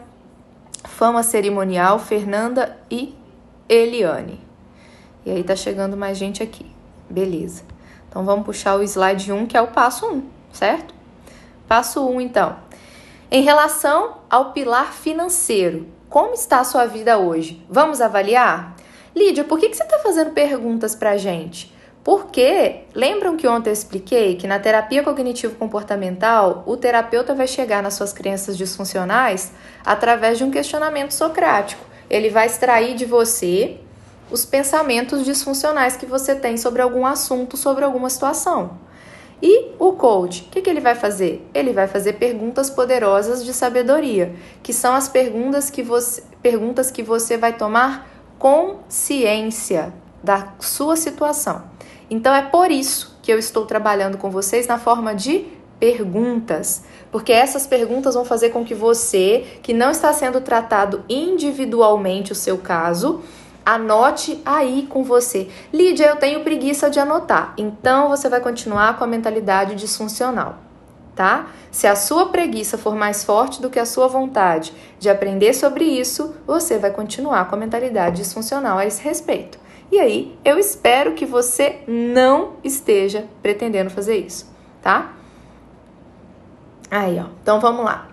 Fama 0.85 1.23
Cerimonial, 1.23 1.99
Fernanda 1.99 2.77
e 2.89 3.15
Eliane. 3.67 4.39
E 5.25 5.31
aí 5.31 5.43
tá 5.43 5.55
chegando 5.55 5.95
mais 5.95 6.17
gente 6.17 6.41
aqui. 6.43 6.65
Beleza. 7.09 7.63
Então 8.09 8.25
vamos 8.25 8.45
puxar 8.45 8.75
o 8.75 8.83
slide 8.83 9.31
1, 9.31 9.47
que 9.47 9.57
é 9.57 9.61
o 9.61 9.67
passo 9.67 10.05
1, 10.05 10.23
certo? 10.51 10.93
Passo 11.67 12.05
1, 12.07 12.21
então. 12.21 12.55
Em 13.31 13.41
relação 13.41 14.17
ao 14.29 14.51
pilar 14.51 14.93
financeiro, 14.93 15.87
como 16.09 16.33
está 16.33 16.59
a 16.59 16.63
sua 16.63 16.85
vida 16.85 17.17
hoje? 17.17 17.65
Vamos 17.69 18.01
avaliar? 18.01 18.75
Lídia, 19.15 19.43
por 19.43 19.59
que, 19.59 19.69
que 19.69 19.77
você 19.77 19.83
está 19.83 19.99
fazendo 19.99 20.31
perguntas 20.31 20.95
para 20.95 21.11
a 21.11 21.17
gente? 21.17 21.73
Porque 22.03 22.81
lembram 22.93 23.37
que 23.37 23.47
ontem 23.47 23.69
eu 23.69 23.73
expliquei 23.73 24.35
que 24.35 24.45
na 24.45 24.59
terapia 24.59 25.03
cognitivo-comportamental 25.03 26.63
o 26.65 26.75
terapeuta 26.75 27.33
vai 27.33 27.47
chegar 27.47 27.81
nas 27.81 27.93
suas 27.93 28.11
crenças 28.11 28.57
disfuncionais 28.57 29.51
através 29.85 30.37
de 30.37 30.43
um 30.43 30.51
questionamento 30.51 31.11
socrático. 31.11 31.85
Ele 32.09 32.29
vai 32.29 32.47
extrair 32.47 32.95
de 32.95 33.05
você 33.05 33.77
os 34.29 34.45
pensamentos 34.45 35.23
disfuncionais 35.23 35.95
que 35.95 36.05
você 36.05 36.35
tem 36.35 36.57
sobre 36.57 36.81
algum 36.81 37.05
assunto, 37.05 37.55
sobre 37.55 37.85
alguma 37.85 38.09
situação. 38.09 38.77
E 39.41 39.71
o 39.77 39.93
coach, 39.93 40.41
o 40.41 40.51
que, 40.51 40.61
que, 40.61 40.69
ele 40.69 40.79
vai 40.79 40.95
fazer? 40.95 41.45
Ele 41.53 41.73
vai 41.73 41.87
fazer 41.87 42.13
perguntas 42.13 42.69
poderosas 42.69 43.43
de 43.43 43.53
sabedoria, 43.53 44.33
que 44.61 44.71
são 44.73 44.95
as 44.95 45.09
perguntas 45.09 45.69
que 45.69 45.83
você, 45.83 46.23
perguntas 46.41 46.89
que 46.89 47.03
você 47.03 47.37
vai 47.37 47.53
tomar 47.53 48.12
consciência 48.43 49.93
da 50.21 50.49
sua 50.59 50.97
situação. 50.97 51.63
Então 52.09 52.35
é 52.35 52.41
por 52.41 52.69
isso 52.69 53.17
que 53.21 53.31
eu 53.31 53.39
estou 53.39 53.65
trabalhando 53.65 54.17
com 54.17 54.29
vocês 54.29 54.67
na 54.67 54.77
forma 54.77 55.15
de 55.15 55.45
perguntas, 55.79 56.83
porque 57.09 57.31
essas 57.31 57.65
perguntas 57.65 58.15
vão 58.15 58.25
fazer 58.25 58.49
com 58.49 58.65
que 58.65 58.75
você, 58.75 59.45
que 59.63 59.73
não 59.73 59.91
está 59.91 60.11
sendo 60.11 60.41
tratado 60.41 61.05
individualmente 61.07 62.33
o 62.33 62.35
seu 62.35 62.57
caso, 62.57 63.21
Anote 63.65 64.41
aí 64.45 64.85
com 64.89 65.05
você. 65.05 65.47
Lídia, 65.71 66.07
eu 66.07 66.17
tenho 66.17 66.43
preguiça 66.43 66.89
de 66.89 66.99
anotar. 66.99 67.53
Então 67.57 68.09
você 68.09 68.27
vai 68.27 68.41
continuar 68.41 68.97
com 68.97 69.05
a 69.05 69.07
mentalidade 69.07 69.75
disfuncional, 69.75 70.57
tá? 71.15 71.47
Se 71.71 71.87
a 71.87 71.95
sua 71.95 72.29
preguiça 72.29 72.77
for 72.77 72.95
mais 72.95 73.23
forte 73.23 73.61
do 73.61 73.69
que 73.69 73.79
a 73.79 73.85
sua 73.85 74.07
vontade 74.07 74.73
de 74.99 75.09
aprender 75.09 75.53
sobre 75.53 75.83
isso, 75.85 76.35
você 76.45 76.77
vai 76.77 76.91
continuar 76.91 77.49
com 77.49 77.55
a 77.55 77.59
mentalidade 77.59 78.17
disfuncional 78.17 78.77
a 78.77 78.85
esse 78.85 79.01
respeito. 79.03 79.59
E 79.91 79.99
aí, 79.99 80.37
eu 80.43 80.57
espero 80.57 81.13
que 81.13 81.25
você 81.25 81.81
não 81.87 82.53
esteja 82.63 83.25
pretendendo 83.41 83.89
fazer 83.89 84.17
isso, 84.17 84.51
tá? 84.81 85.13
Aí, 86.89 87.19
ó. 87.19 87.25
Então 87.41 87.59
vamos 87.59 87.85
lá. 87.85 88.07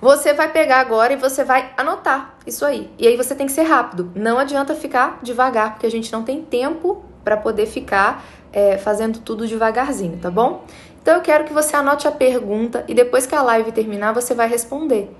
Você 0.00 0.34
vai 0.34 0.52
pegar 0.52 0.80
agora 0.80 1.14
e 1.14 1.16
você 1.16 1.44
vai 1.44 1.72
anotar 1.78 2.34
isso 2.46 2.64
aí. 2.64 2.90
E 2.98 3.06
aí 3.06 3.16
você 3.16 3.34
tem 3.34 3.46
que 3.46 3.52
ser 3.52 3.62
rápido. 3.62 4.12
Não 4.14 4.38
adianta 4.38 4.74
ficar 4.74 5.18
devagar, 5.22 5.72
porque 5.72 5.86
a 5.86 5.90
gente 5.90 6.12
não 6.12 6.22
tem 6.22 6.42
tempo 6.42 7.02
para 7.24 7.38
poder 7.38 7.64
ficar 7.64 8.22
é, 8.52 8.76
fazendo 8.76 9.18
tudo 9.20 9.46
devagarzinho, 9.46 10.18
tá 10.18 10.30
bom? 10.30 10.64
Então 11.04 11.16
eu 11.16 11.20
quero 11.20 11.44
que 11.44 11.52
você 11.52 11.76
anote 11.76 12.08
a 12.08 12.10
pergunta 12.10 12.82
e 12.88 12.94
depois 12.94 13.26
que 13.26 13.34
a 13.34 13.42
live 13.42 13.70
terminar, 13.72 14.14
você 14.14 14.32
vai 14.32 14.48
responder. 14.48 15.14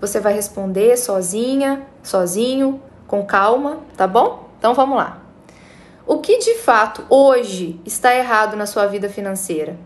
Você 0.00 0.18
vai 0.18 0.32
responder 0.32 0.96
sozinha, 0.96 1.86
sozinho, 2.02 2.82
com 3.06 3.24
calma, 3.24 3.78
tá 3.96 4.04
bom? 4.04 4.48
Então 4.58 4.74
vamos 4.74 4.96
lá. 4.96 5.22
O 6.04 6.18
que 6.18 6.38
de 6.38 6.54
fato 6.56 7.04
hoje 7.08 7.80
está 7.86 8.12
errado 8.16 8.56
na 8.56 8.66
sua 8.66 8.86
vida 8.86 9.08
financeira? 9.08 9.76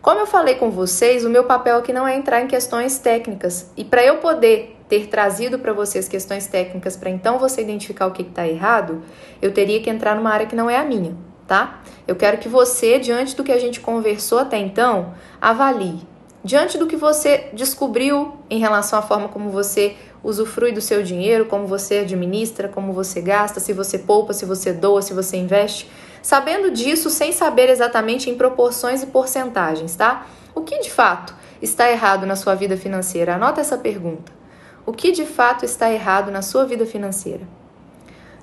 Como 0.00 0.20
eu 0.20 0.26
falei 0.26 0.54
com 0.54 0.70
vocês, 0.70 1.26
o 1.26 1.28
meu 1.28 1.44
papel 1.44 1.76
aqui 1.76 1.92
não 1.92 2.08
é 2.08 2.16
entrar 2.16 2.40
em 2.40 2.46
questões 2.46 2.98
técnicas. 2.98 3.70
E 3.76 3.84
para 3.84 4.02
eu 4.02 4.16
poder 4.16 4.80
ter 4.88 5.08
trazido 5.08 5.58
para 5.58 5.74
vocês 5.74 6.08
questões 6.08 6.46
técnicas 6.46 6.96
para 6.96 7.10
então 7.10 7.38
você 7.38 7.60
identificar 7.60 8.06
o 8.06 8.12
que 8.12 8.22
está 8.22 8.48
errado, 8.48 9.02
eu 9.42 9.52
teria 9.52 9.82
que 9.82 9.90
entrar 9.90 10.16
numa 10.16 10.30
área 10.30 10.46
que 10.46 10.56
não 10.56 10.70
é 10.70 10.78
a 10.78 10.84
minha, 10.84 11.14
tá? 11.46 11.82
Eu 12.06 12.16
quero 12.16 12.38
que 12.38 12.48
você, 12.48 12.98
diante 12.98 13.34
do 13.36 13.44
que 13.44 13.52
a 13.52 13.58
gente 13.58 13.80
conversou 13.80 14.38
até 14.38 14.58
então, 14.58 15.14
avalie. 15.40 16.00
Diante 16.42 16.76
do 16.76 16.86
que 16.86 16.96
você 16.96 17.48
descobriu 17.52 18.36
em 18.50 18.58
relação 18.58 18.98
à 18.98 19.02
forma 19.02 19.28
como 19.28 19.48
você 19.50 19.96
usufrui 20.22 20.72
do 20.72 20.80
seu 20.80 21.02
dinheiro, 21.02 21.46
como 21.46 21.66
você 21.66 21.98
administra, 21.98 22.68
como 22.68 22.92
você 22.92 23.20
gasta, 23.20 23.60
se 23.60 23.72
você 23.72 23.98
poupa, 23.98 24.32
se 24.32 24.44
você 24.44 24.72
doa, 24.72 25.00
se 25.00 25.14
você 25.14 25.36
investe, 25.36 25.88
Sabendo 26.24 26.70
disso, 26.70 27.10
sem 27.10 27.32
saber 27.32 27.68
exatamente 27.68 28.30
em 28.30 28.34
proporções 28.34 29.02
e 29.02 29.06
porcentagens, 29.08 29.94
tá? 29.94 30.26
O 30.54 30.62
que 30.62 30.78
de 30.78 30.90
fato 30.90 31.34
está 31.60 31.90
errado 31.90 32.24
na 32.24 32.34
sua 32.34 32.54
vida 32.54 32.78
financeira? 32.78 33.34
Anota 33.34 33.60
essa 33.60 33.76
pergunta. 33.76 34.32
O 34.86 34.92
que 34.94 35.12
de 35.12 35.26
fato 35.26 35.66
está 35.66 35.92
errado 35.92 36.30
na 36.30 36.40
sua 36.40 36.64
vida 36.64 36.86
financeira? 36.86 37.46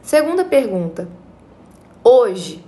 Segunda 0.04 0.46
pergunta. 0.46 1.10
Hoje, 2.04 2.64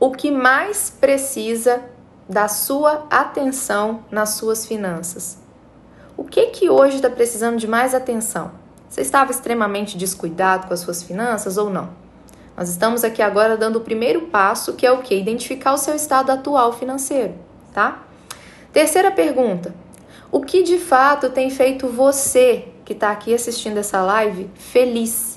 o 0.00 0.10
que 0.10 0.30
mais 0.30 0.88
precisa 0.88 1.82
da 2.26 2.48
sua 2.48 3.06
atenção 3.10 4.02
nas 4.10 4.30
suas 4.30 4.64
finanças? 4.64 5.38
O 6.16 6.24
que 6.24 6.46
que 6.46 6.70
hoje 6.70 6.96
está 6.96 7.10
precisando 7.10 7.58
de 7.58 7.68
mais 7.68 7.94
atenção? 7.94 8.50
Você 8.88 9.02
estava 9.02 9.30
extremamente 9.30 9.98
descuidado 9.98 10.66
com 10.66 10.72
as 10.72 10.80
suas 10.80 11.02
finanças 11.02 11.58
ou 11.58 11.68
não? 11.68 11.90
Nós 12.56 12.70
estamos 12.70 13.04
aqui 13.04 13.20
agora 13.20 13.58
dando 13.58 13.76
o 13.76 13.82
primeiro 13.82 14.22
passo, 14.22 14.72
que 14.72 14.86
é 14.86 14.90
o 14.90 15.02
que? 15.02 15.14
Identificar 15.14 15.74
o 15.74 15.78
seu 15.78 15.94
estado 15.94 16.30
atual 16.30 16.72
financeiro, 16.72 17.34
tá? 17.74 18.02
Terceira 18.72 19.10
pergunta: 19.10 19.74
o 20.32 20.40
que 20.40 20.62
de 20.62 20.78
fato 20.78 21.28
tem 21.28 21.50
feito 21.50 21.86
você 21.88 22.68
que 22.86 22.94
está 22.94 23.10
aqui 23.10 23.34
assistindo 23.34 23.76
essa 23.76 24.00
live 24.00 24.50
feliz? 24.54 25.29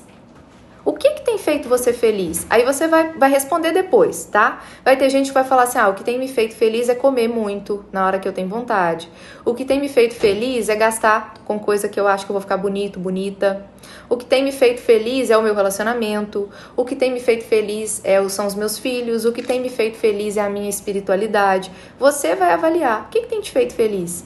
O 0.84 0.92
que, 0.92 1.10
que 1.12 1.22
tem 1.22 1.38
feito 1.38 1.66
você 1.66 1.94
feliz? 1.94 2.46
Aí 2.50 2.62
você 2.62 2.86
vai, 2.86 3.14
vai 3.14 3.30
responder 3.30 3.72
depois, 3.72 4.26
tá? 4.26 4.62
Vai 4.84 4.98
ter 4.98 5.08
gente 5.08 5.28
que 5.28 5.32
vai 5.32 5.44
falar 5.44 5.62
assim: 5.62 5.78
ah, 5.78 5.88
o 5.88 5.94
que 5.94 6.04
tem 6.04 6.18
me 6.18 6.28
feito 6.28 6.54
feliz 6.54 6.90
é 6.90 6.94
comer 6.94 7.26
muito 7.26 7.82
na 7.90 8.06
hora 8.06 8.18
que 8.18 8.28
eu 8.28 8.34
tenho 8.34 8.48
vontade. 8.48 9.08
O 9.46 9.54
que 9.54 9.64
tem 9.64 9.80
me 9.80 9.88
feito 9.88 10.14
feliz 10.14 10.68
é 10.68 10.76
gastar 10.76 11.34
com 11.46 11.58
coisa 11.58 11.88
que 11.88 11.98
eu 11.98 12.06
acho 12.06 12.26
que 12.26 12.30
eu 12.30 12.34
vou 12.34 12.40
ficar 12.42 12.58
bonito, 12.58 13.00
bonita. 13.00 13.64
O 14.10 14.18
que 14.18 14.26
tem 14.26 14.44
me 14.44 14.52
feito 14.52 14.82
feliz 14.82 15.30
é 15.30 15.38
o 15.38 15.42
meu 15.42 15.54
relacionamento. 15.54 16.50
O 16.76 16.84
que 16.84 16.94
tem 16.94 17.10
me 17.10 17.20
feito 17.20 17.44
feliz 17.44 18.02
é, 18.04 18.22
são 18.28 18.46
os 18.46 18.54
meus 18.54 18.78
filhos. 18.78 19.24
O 19.24 19.32
que 19.32 19.42
tem 19.42 19.62
me 19.62 19.70
feito 19.70 19.96
feliz 19.96 20.36
é 20.36 20.42
a 20.42 20.50
minha 20.50 20.68
espiritualidade. 20.68 21.70
Você 21.98 22.34
vai 22.34 22.52
avaliar. 22.52 23.04
O 23.04 23.08
que, 23.08 23.22
que 23.22 23.28
tem 23.28 23.40
te 23.40 23.50
feito 23.50 23.72
feliz? 23.74 24.22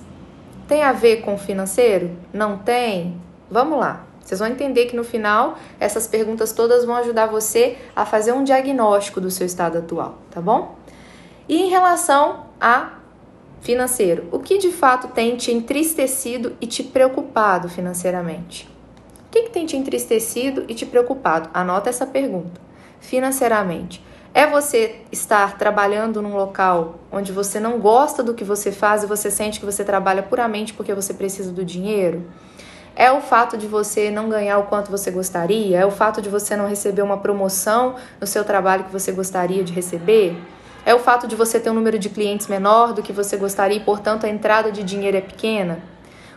Tem 0.67 0.83
a 0.83 0.91
ver 0.91 1.19
com 1.19 1.39
financeiro? 1.39 2.11
Não 2.33 2.59
tem? 2.59 3.17
Vamos 3.49 3.79
lá. 3.79 4.08
Vocês 4.29 4.41
vão 4.41 4.49
entender 4.49 4.85
que 4.85 4.95
no 4.95 5.05
final 5.05 5.57
essas 5.81 6.07
perguntas 6.07 6.53
todas 6.53 6.85
vão 6.85 6.95
ajudar 6.97 7.29
você 7.29 7.79
a 7.97 8.05
fazer 8.05 8.33
um 8.33 8.45
diagnóstico 8.45 9.23
do 9.23 9.31
seu 9.31 9.47
estado 9.47 9.79
atual, 9.79 10.19
tá 10.31 10.39
bom? 10.39 10.77
E 11.49 11.57
em 11.57 11.71
relação 11.71 12.45
a 12.61 12.99
financeiro, 13.63 14.29
o 14.31 14.39
que 14.39 14.59
de 14.59 14.71
fato 14.71 15.09
tem 15.09 15.35
te 15.35 15.51
entristecido 15.51 16.55
e 16.61 16.67
te 16.67 16.85
preocupado 16.85 17.71
financeiramente? 17.71 18.69
O 19.27 19.31
que, 19.31 19.45
que 19.45 19.51
tem 19.51 19.65
te 19.65 19.79
entristecido 19.79 20.67
e 20.69 20.75
te 20.75 20.85
preocupado? 20.85 21.49
Anota 21.55 21.89
essa 21.89 22.05
pergunta. 22.05 22.61
Financeiramente, 23.01 24.05
é 24.35 24.47
você 24.47 24.97
estar 25.11 25.57
trabalhando 25.57 26.21
num 26.21 26.37
local 26.37 26.99
onde 27.11 27.33
você 27.33 27.59
não 27.59 27.79
gosta 27.79 28.23
do 28.23 28.35
que 28.35 28.45
você 28.45 28.71
faz 28.73 29.03
e 29.03 29.07
você 29.07 29.31
sente 29.31 29.59
que 29.59 29.65
você 29.65 29.83
trabalha 29.83 30.23
puramente 30.23 30.75
porque 30.75 30.93
você 30.93 31.15
precisa 31.15 31.51
do 31.51 31.65
dinheiro? 31.65 32.27
É 33.01 33.13
o 33.13 33.21
fato 33.21 33.57
de 33.57 33.69
você 33.69 34.11
não 34.11 34.29
ganhar 34.29 34.59
o 34.59 34.65
quanto 34.65 34.91
você 34.91 35.09
gostaria? 35.09 35.79
É 35.79 35.87
o 35.87 35.91
fato 35.93 36.21
de 36.21 36.29
você 36.29 36.57
não 36.57 36.67
receber 36.67 37.01
uma 37.01 37.19
promoção 37.19 37.95
no 38.21 38.27
seu 38.27 38.43
trabalho 38.43 38.83
que 38.83 38.93
você 38.93 39.13
gostaria 39.13 39.63
de 39.63 39.73
receber? 39.73 40.37
É 40.85 40.93
o 40.93 40.99
fato 40.99 41.29
de 41.29 41.37
você 41.37 41.61
ter 41.61 41.71
um 41.71 41.75
número 41.75 41.97
de 41.97 42.09
clientes 42.09 42.49
menor 42.49 42.93
do 42.93 43.01
que 43.01 43.13
você 43.13 43.37
gostaria 43.37 43.77
e, 43.77 43.85
portanto, 43.85 44.27
a 44.27 44.29
entrada 44.29 44.73
de 44.73 44.83
dinheiro 44.83 45.17
é 45.17 45.21
pequena? 45.21 45.79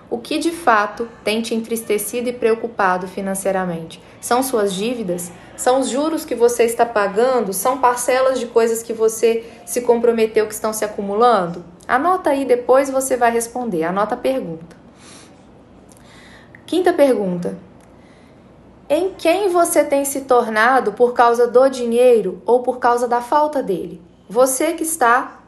O 0.08 0.20
que 0.20 0.38
de 0.38 0.52
fato 0.52 1.10
tem 1.24 1.42
te 1.42 1.56
entristecido 1.56 2.30
e 2.30 2.34
preocupado 2.34 3.08
financeiramente? 3.08 4.00
São 4.22 4.44
suas 4.44 4.72
dívidas? 4.72 5.32
São 5.58 5.80
os 5.80 5.90
juros 5.90 6.24
que 6.24 6.36
você 6.36 6.62
está 6.66 6.86
pagando? 6.86 7.54
São 7.54 7.80
parcelas 7.80 8.40
de 8.40 8.46
coisas 8.46 8.84
que 8.84 8.94
você 8.94 9.44
se 9.66 9.82
comprometeu 9.82 10.46
que 10.46 10.54
estão 10.54 10.74
se 10.74 10.86
acumulando? 10.86 11.66
Anota 11.88 12.30
aí, 12.30 12.46
depois 12.46 12.88
você 12.88 13.18
vai 13.18 13.32
responder. 13.32 13.84
Anota 13.84 14.14
a 14.14 14.18
pergunta. 14.18 14.81
Quinta 16.72 16.94
pergunta: 16.94 17.58
Em 18.90 19.10
quem 19.18 19.50
você 19.50 19.84
tem 19.84 20.06
se 20.06 20.22
tornado 20.22 20.94
por 20.94 21.12
causa 21.12 21.46
do 21.46 21.68
dinheiro 21.68 22.42
ou 22.46 22.64
por 22.64 22.80
causa 22.80 23.10
da 23.10 23.20
falta 23.20 23.62
dele? 23.62 24.02
Você 24.30 24.72
que 24.72 24.84
está 24.84 25.42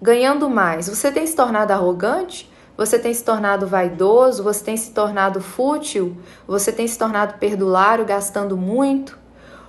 ganhando 0.00 0.48
mais, 0.48 0.88
você 0.88 1.10
tem 1.10 1.26
se 1.26 1.34
tornado 1.34 1.72
arrogante? 1.72 2.48
Você 2.76 2.96
tem 2.96 3.12
se 3.12 3.24
tornado 3.24 3.66
vaidoso? 3.66 4.44
Você 4.44 4.62
tem 4.62 4.76
se 4.76 4.92
tornado 4.92 5.40
fútil? 5.40 6.16
Você 6.46 6.70
tem 6.70 6.86
se 6.86 6.96
tornado 6.96 7.40
perdulário, 7.40 8.04
gastando 8.04 8.56
muito? 8.56 9.18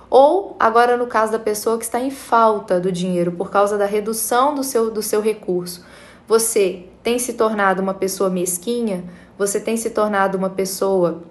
Ou, 0.08 0.54
agora 0.60 0.96
no 0.96 1.08
caso 1.08 1.32
da 1.32 1.40
pessoa 1.40 1.76
que 1.76 1.84
está 1.84 1.98
em 1.98 2.12
falta 2.12 2.78
do 2.78 2.92
dinheiro 2.92 3.32
por 3.32 3.50
causa 3.50 3.76
da 3.76 3.84
redução 3.84 4.54
do 4.54 4.62
seu, 4.62 4.92
do 4.92 5.02
seu 5.02 5.20
recurso, 5.20 5.84
você 6.28 6.86
tem 7.02 7.18
se 7.18 7.32
tornado 7.32 7.82
uma 7.82 7.94
pessoa 7.94 8.30
mesquinha? 8.30 9.04
Você 9.36 9.60
tem 9.60 9.76
se 9.76 9.90
tornado 9.90 10.38
uma 10.38 10.50
pessoa 10.50 11.22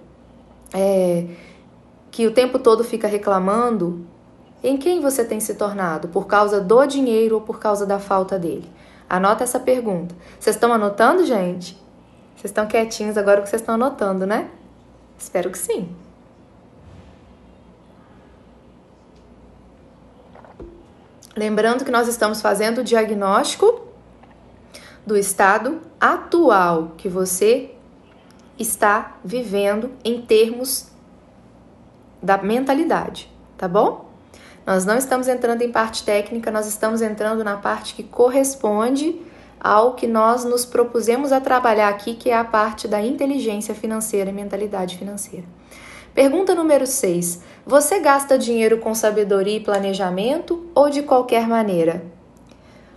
é, 0.72 1.26
que 2.10 2.26
o 2.26 2.32
tempo 2.32 2.58
todo 2.58 2.84
fica 2.84 3.08
reclamando? 3.08 4.06
Em 4.62 4.76
quem 4.76 5.00
você 5.00 5.24
tem 5.24 5.40
se 5.40 5.54
tornado? 5.54 6.08
Por 6.08 6.26
causa 6.26 6.60
do 6.60 6.86
dinheiro 6.86 7.36
ou 7.36 7.40
por 7.40 7.58
causa 7.58 7.84
da 7.84 7.98
falta 7.98 8.38
dele? 8.38 8.70
Anota 9.08 9.44
essa 9.44 9.60
pergunta. 9.60 10.14
Vocês 10.38 10.56
estão 10.56 10.72
anotando, 10.72 11.24
gente? 11.24 11.74
Vocês 12.34 12.50
estão 12.50 12.66
quietinhos 12.66 13.16
agora 13.16 13.42
que 13.42 13.48
vocês 13.48 13.60
estão 13.60 13.74
anotando, 13.74 14.26
né? 14.26 14.50
Espero 15.18 15.50
que 15.50 15.58
sim. 15.58 15.94
Lembrando 21.36 21.84
que 21.84 21.90
nós 21.90 22.06
estamos 22.06 22.40
fazendo 22.40 22.78
o 22.78 22.84
diagnóstico 22.84 23.82
do 25.04 25.16
estado 25.16 25.80
atual 26.00 26.92
que 26.96 27.08
você 27.08 27.73
está 28.58 29.16
vivendo 29.24 29.90
em 30.04 30.20
termos 30.22 30.88
da 32.22 32.38
mentalidade, 32.38 33.30
tá 33.56 33.68
bom? 33.68 34.08
Nós 34.66 34.84
não 34.84 34.96
estamos 34.96 35.28
entrando 35.28 35.62
em 35.62 35.70
parte 35.70 36.04
técnica, 36.04 36.50
nós 36.50 36.66
estamos 36.66 37.02
entrando 37.02 37.44
na 37.44 37.56
parte 37.56 37.94
que 37.94 38.02
corresponde 38.02 39.20
ao 39.60 39.94
que 39.94 40.06
nós 40.06 40.44
nos 40.44 40.64
propusemos 40.64 41.32
a 41.32 41.40
trabalhar 41.40 41.88
aqui, 41.88 42.14
que 42.14 42.30
é 42.30 42.36
a 42.36 42.44
parte 42.44 42.88
da 42.88 43.00
inteligência 43.00 43.74
financeira 43.74 44.30
e 44.30 44.32
mentalidade 44.32 44.96
financeira. 44.96 45.46
Pergunta 46.14 46.54
número 46.54 46.86
6. 46.86 47.40
Você 47.66 47.98
gasta 47.98 48.38
dinheiro 48.38 48.78
com 48.78 48.94
sabedoria 48.94 49.56
e 49.56 49.60
planejamento 49.60 50.66
ou 50.74 50.88
de 50.88 51.02
qualquer 51.02 51.48
maneira? 51.48 52.13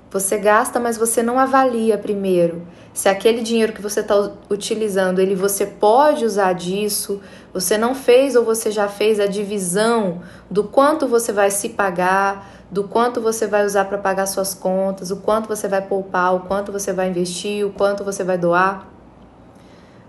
Você 0.09 0.37
gasta, 0.37 0.79
mas 0.79 0.97
você 0.97 1.21
não 1.21 1.37
avalia 1.37 1.97
primeiro 1.97 2.61
se 2.97 3.07
aquele 3.07 3.43
dinheiro 3.43 3.73
que 3.73 3.81
você 3.81 3.99
está 3.99 4.31
utilizando, 4.49 5.19
ele 5.19 5.35
você 5.35 5.67
pode 5.67 6.25
usar 6.25 6.53
disso. 6.53 7.21
Você 7.53 7.77
não 7.77 7.93
fez 7.93 8.35
ou 8.35 8.43
você 8.43 8.71
já 8.71 8.87
fez 8.87 9.19
a 9.19 9.27
divisão 9.27 10.23
do 10.49 10.63
quanto 10.63 11.07
você 11.07 11.31
vai 11.31 11.51
se 11.51 11.69
pagar, 11.69 12.49
do 12.71 12.85
quanto 12.85 13.21
você 13.21 13.45
vai 13.45 13.63
usar 13.63 13.85
para 13.85 13.99
pagar 13.99 14.25
suas 14.25 14.55
contas, 14.55 15.11
o 15.11 15.17
quanto 15.17 15.47
você 15.47 15.67
vai 15.67 15.79
poupar, 15.79 16.33
o 16.33 16.39
quanto 16.47 16.71
você 16.71 16.91
vai 16.91 17.07
investir, 17.07 17.63
o 17.63 17.69
quanto 17.69 18.03
você 18.03 18.23
vai 18.23 18.35
doar. 18.35 18.87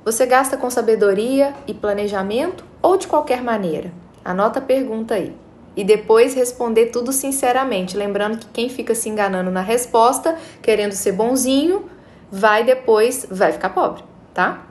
Você 0.02 0.24
gasta 0.24 0.56
com 0.56 0.70
sabedoria 0.70 1.52
e 1.66 1.74
planejamento 1.74 2.64
ou 2.80 2.96
de 2.96 3.06
qualquer 3.06 3.42
maneira? 3.42 3.92
Anota 4.24 4.60
a 4.60 4.62
pergunta 4.62 5.12
aí 5.12 5.36
e 5.78 5.84
depois 5.84 6.34
responder 6.34 6.86
tudo 6.86 7.12
sinceramente. 7.12 7.96
Lembrando 7.96 8.38
que 8.38 8.48
quem 8.48 8.68
fica 8.68 8.96
se 8.96 9.08
enganando 9.08 9.48
na 9.48 9.60
resposta, 9.60 10.36
querendo 10.60 10.90
ser 10.90 11.12
bonzinho, 11.12 11.88
vai 12.28 12.64
depois, 12.64 13.24
vai 13.30 13.52
ficar 13.52 13.68
pobre, 13.68 14.02
tá? 14.34 14.66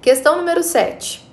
Questão 0.00 0.36
número 0.36 0.62
7. 0.62 1.28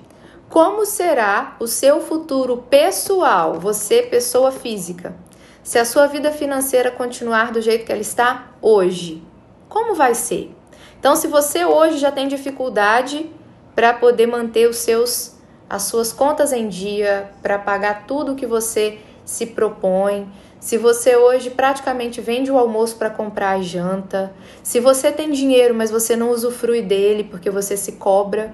Como 0.49 0.87
será 0.87 1.55
o 1.59 1.67
seu 1.67 2.01
futuro 2.01 2.65
pessoal, 2.67 3.59
você, 3.59 4.01
pessoa 4.01 4.51
física, 4.51 5.15
se 5.61 5.77
a 5.77 5.85
sua 5.85 6.07
vida 6.07 6.31
financeira 6.31 6.89
continuar 6.89 7.51
do 7.51 7.61
jeito 7.61 7.85
que 7.85 7.91
ela 7.91 8.01
está 8.01 8.53
hoje? 8.59 9.21
Como 9.69 9.93
vai 9.93 10.15
ser? 10.15 10.51
Então, 10.99 11.15
se 11.15 11.27
você 11.27 11.63
hoje 11.63 11.99
já 11.99 12.11
tem 12.11 12.27
dificuldade 12.27 13.29
para 13.75 13.93
poder 13.93 14.25
manter 14.25 14.67
os 14.67 14.77
seus 14.77 15.35
as 15.69 15.83
suas 15.83 16.13
contas 16.13 16.51
em 16.53 16.67
dia, 16.67 17.31
para 17.41 17.57
pagar 17.57 18.05
tudo 18.05 18.35
que 18.35 18.45
você 18.45 18.99
se 19.25 19.45
propõe. 19.47 20.27
Se 20.59 20.77
você 20.77 21.15
hoje 21.15 21.49
praticamente 21.49 22.21
vende 22.21 22.51
o 22.51 22.57
almoço 22.57 22.95
para 22.95 23.09
comprar 23.09 23.51
a 23.51 23.61
janta, 23.61 24.33
se 24.61 24.79
você 24.79 25.11
tem 25.11 25.31
dinheiro, 25.31 25.73
mas 25.73 25.91
você 25.91 26.15
não 26.15 26.31
usufrui 26.31 26.81
dele 26.81 27.23
porque 27.23 27.49
você 27.49 27.75
se 27.75 27.93
cobra 27.93 28.53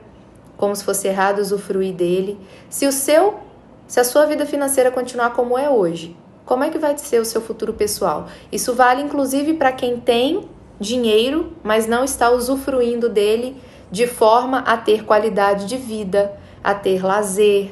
como 0.57 0.75
se 0.75 0.83
fosse 0.83 1.07
errado 1.07 1.39
usufruir 1.39 1.93
dele, 1.93 2.37
se 2.69 2.85
o 2.85 2.91
seu, 2.91 3.39
se 3.87 3.97
a 3.99 4.03
sua 4.03 4.25
vida 4.25 4.45
financeira 4.45 4.91
continuar 4.91 5.29
como 5.29 5.57
é 5.57 5.69
hoje, 5.69 6.17
como 6.45 6.65
é 6.65 6.69
que 6.69 6.77
vai 6.77 6.97
ser 6.97 7.21
o 7.21 7.25
seu 7.25 7.39
futuro 7.39 7.73
pessoal? 7.73 8.27
Isso 8.51 8.73
vale 8.73 9.01
inclusive 9.01 9.53
para 9.53 9.71
quem 9.71 9.99
tem 9.99 10.49
dinheiro, 10.79 11.53
mas 11.63 11.87
não 11.87 12.03
está 12.03 12.29
usufruindo 12.29 13.07
dele 13.07 13.55
de 13.91 14.05
forma 14.05 14.59
a 14.59 14.75
ter 14.75 15.05
qualidade 15.05 15.65
de 15.65 15.77
vida, 15.77 16.37
a 16.69 16.73
ter 16.75 17.03
lazer, 17.03 17.71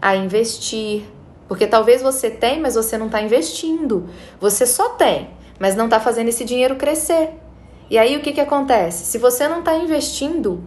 a 0.00 0.16
investir. 0.16 1.02
Porque 1.46 1.66
talvez 1.66 2.00
você 2.00 2.30
tem, 2.30 2.60
mas 2.60 2.74
você 2.74 2.96
não 2.96 3.06
está 3.06 3.20
investindo. 3.20 4.08
Você 4.40 4.66
só 4.66 4.90
tem, 4.90 5.30
mas 5.58 5.76
não 5.76 5.84
está 5.84 6.00
fazendo 6.00 6.28
esse 6.28 6.44
dinheiro 6.44 6.76
crescer. 6.76 7.34
E 7.90 7.98
aí 7.98 8.16
o 8.16 8.20
que, 8.20 8.32
que 8.32 8.40
acontece? 8.40 9.04
Se 9.04 9.18
você 9.18 9.46
não 9.46 9.58
está 9.58 9.76
investindo, 9.76 10.64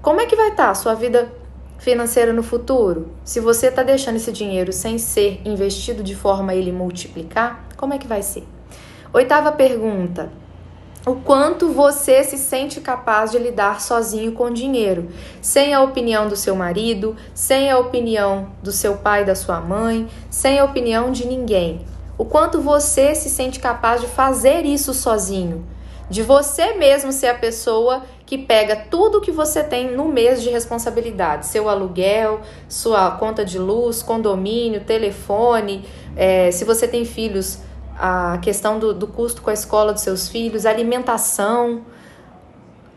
como 0.00 0.22
é 0.22 0.26
que 0.26 0.34
vai 0.34 0.48
estar 0.48 0.64
tá 0.64 0.70
a 0.70 0.74
sua 0.74 0.94
vida 0.94 1.30
financeira 1.78 2.32
no 2.32 2.42
futuro? 2.42 3.12
Se 3.24 3.40
você 3.40 3.66
está 3.66 3.82
deixando 3.82 4.16
esse 4.16 4.32
dinheiro 4.32 4.72
sem 4.72 4.96
ser 4.96 5.42
investido 5.44 6.02
de 6.02 6.14
forma 6.14 6.52
a 6.52 6.56
ele 6.56 6.72
multiplicar, 6.72 7.68
como 7.76 7.92
é 7.92 7.98
que 7.98 8.06
vai 8.06 8.22
ser? 8.22 8.44
Oitava 9.12 9.52
pergunta: 9.52 10.32
o 11.04 11.16
quanto 11.16 11.68
você 11.72 12.22
se 12.22 12.38
sente 12.38 12.80
capaz 12.80 13.32
de 13.32 13.38
lidar 13.38 13.80
sozinho 13.80 14.32
com 14.32 14.50
dinheiro, 14.50 15.08
sem 15.40 15.74
a 15.74 15.82
opinião 15.82 16.28
do 16.28 16.36
seu 16.36 16.54
marido, 16.54 17.16
sem 17.34 17.70
a 17.70 17.78
opinião 17.78 18.52
do 18.62 18.70
seu 18.70 18.96
pai, 18.96 19.24
da 19.24 19.34
sua 19.34 19.60
mãe, 19.60 20.08
sem 20.30 20.60
a 20.60 20.64
opinião 20.64 21.10
de 21.10 21.26
ninguém. 21.26 21.84
O 22.16 22.24
quanto 22.24 22.60
você 22.60 23.16
se 23.16 23.28
sente 23.28 23.58
capaz 23.58 24.00
de 24.00 24.06
fazer 24.06 24.64
isso 24.64 24.94
sozinho, 24.94 25.66
de 26.08 26.22
você 26.22 26.74
mesmo 26.74 27.10
ser 27.10 27.28
a 27.28 27.34
pessoa 27.34 28.02
que 28.24 28.38
pega 28.38 28.76
tudo 28.76 29.20
que 29.20 29.32
você 29.32 29.64
tem 29.64 29.96
no 29.96 30.06
mês 30.06 30.40
de 30.40 30.50
responsabilidade, 30.50 31.46
seu 31.46 31.68
aluguel, 31.68 32.42
sua 32.68 33.10
conta 33.12 33.44
de 33.44 33.58
luz, 33.58 34.02
condomínio, 34.02 34.84
telefone, 34.84 35.84
é, 36.14 36.50
se 36.52 36.64
você 36.64 36.86
tem 36.86 37.04
filhos 37.04 37.58
a 38.04 38.36
questão 38.38 38.80
do, 38.80 38.92
do 38.92 39.06
custo 39.06 39.40
com 39.42 39.48
a 39.48 39.52
escola 39.52 39.92
dos 39.92 40.02
seus 40.02 40.28
filhos, 40.28 40.66
alimentação, 40.66 41.82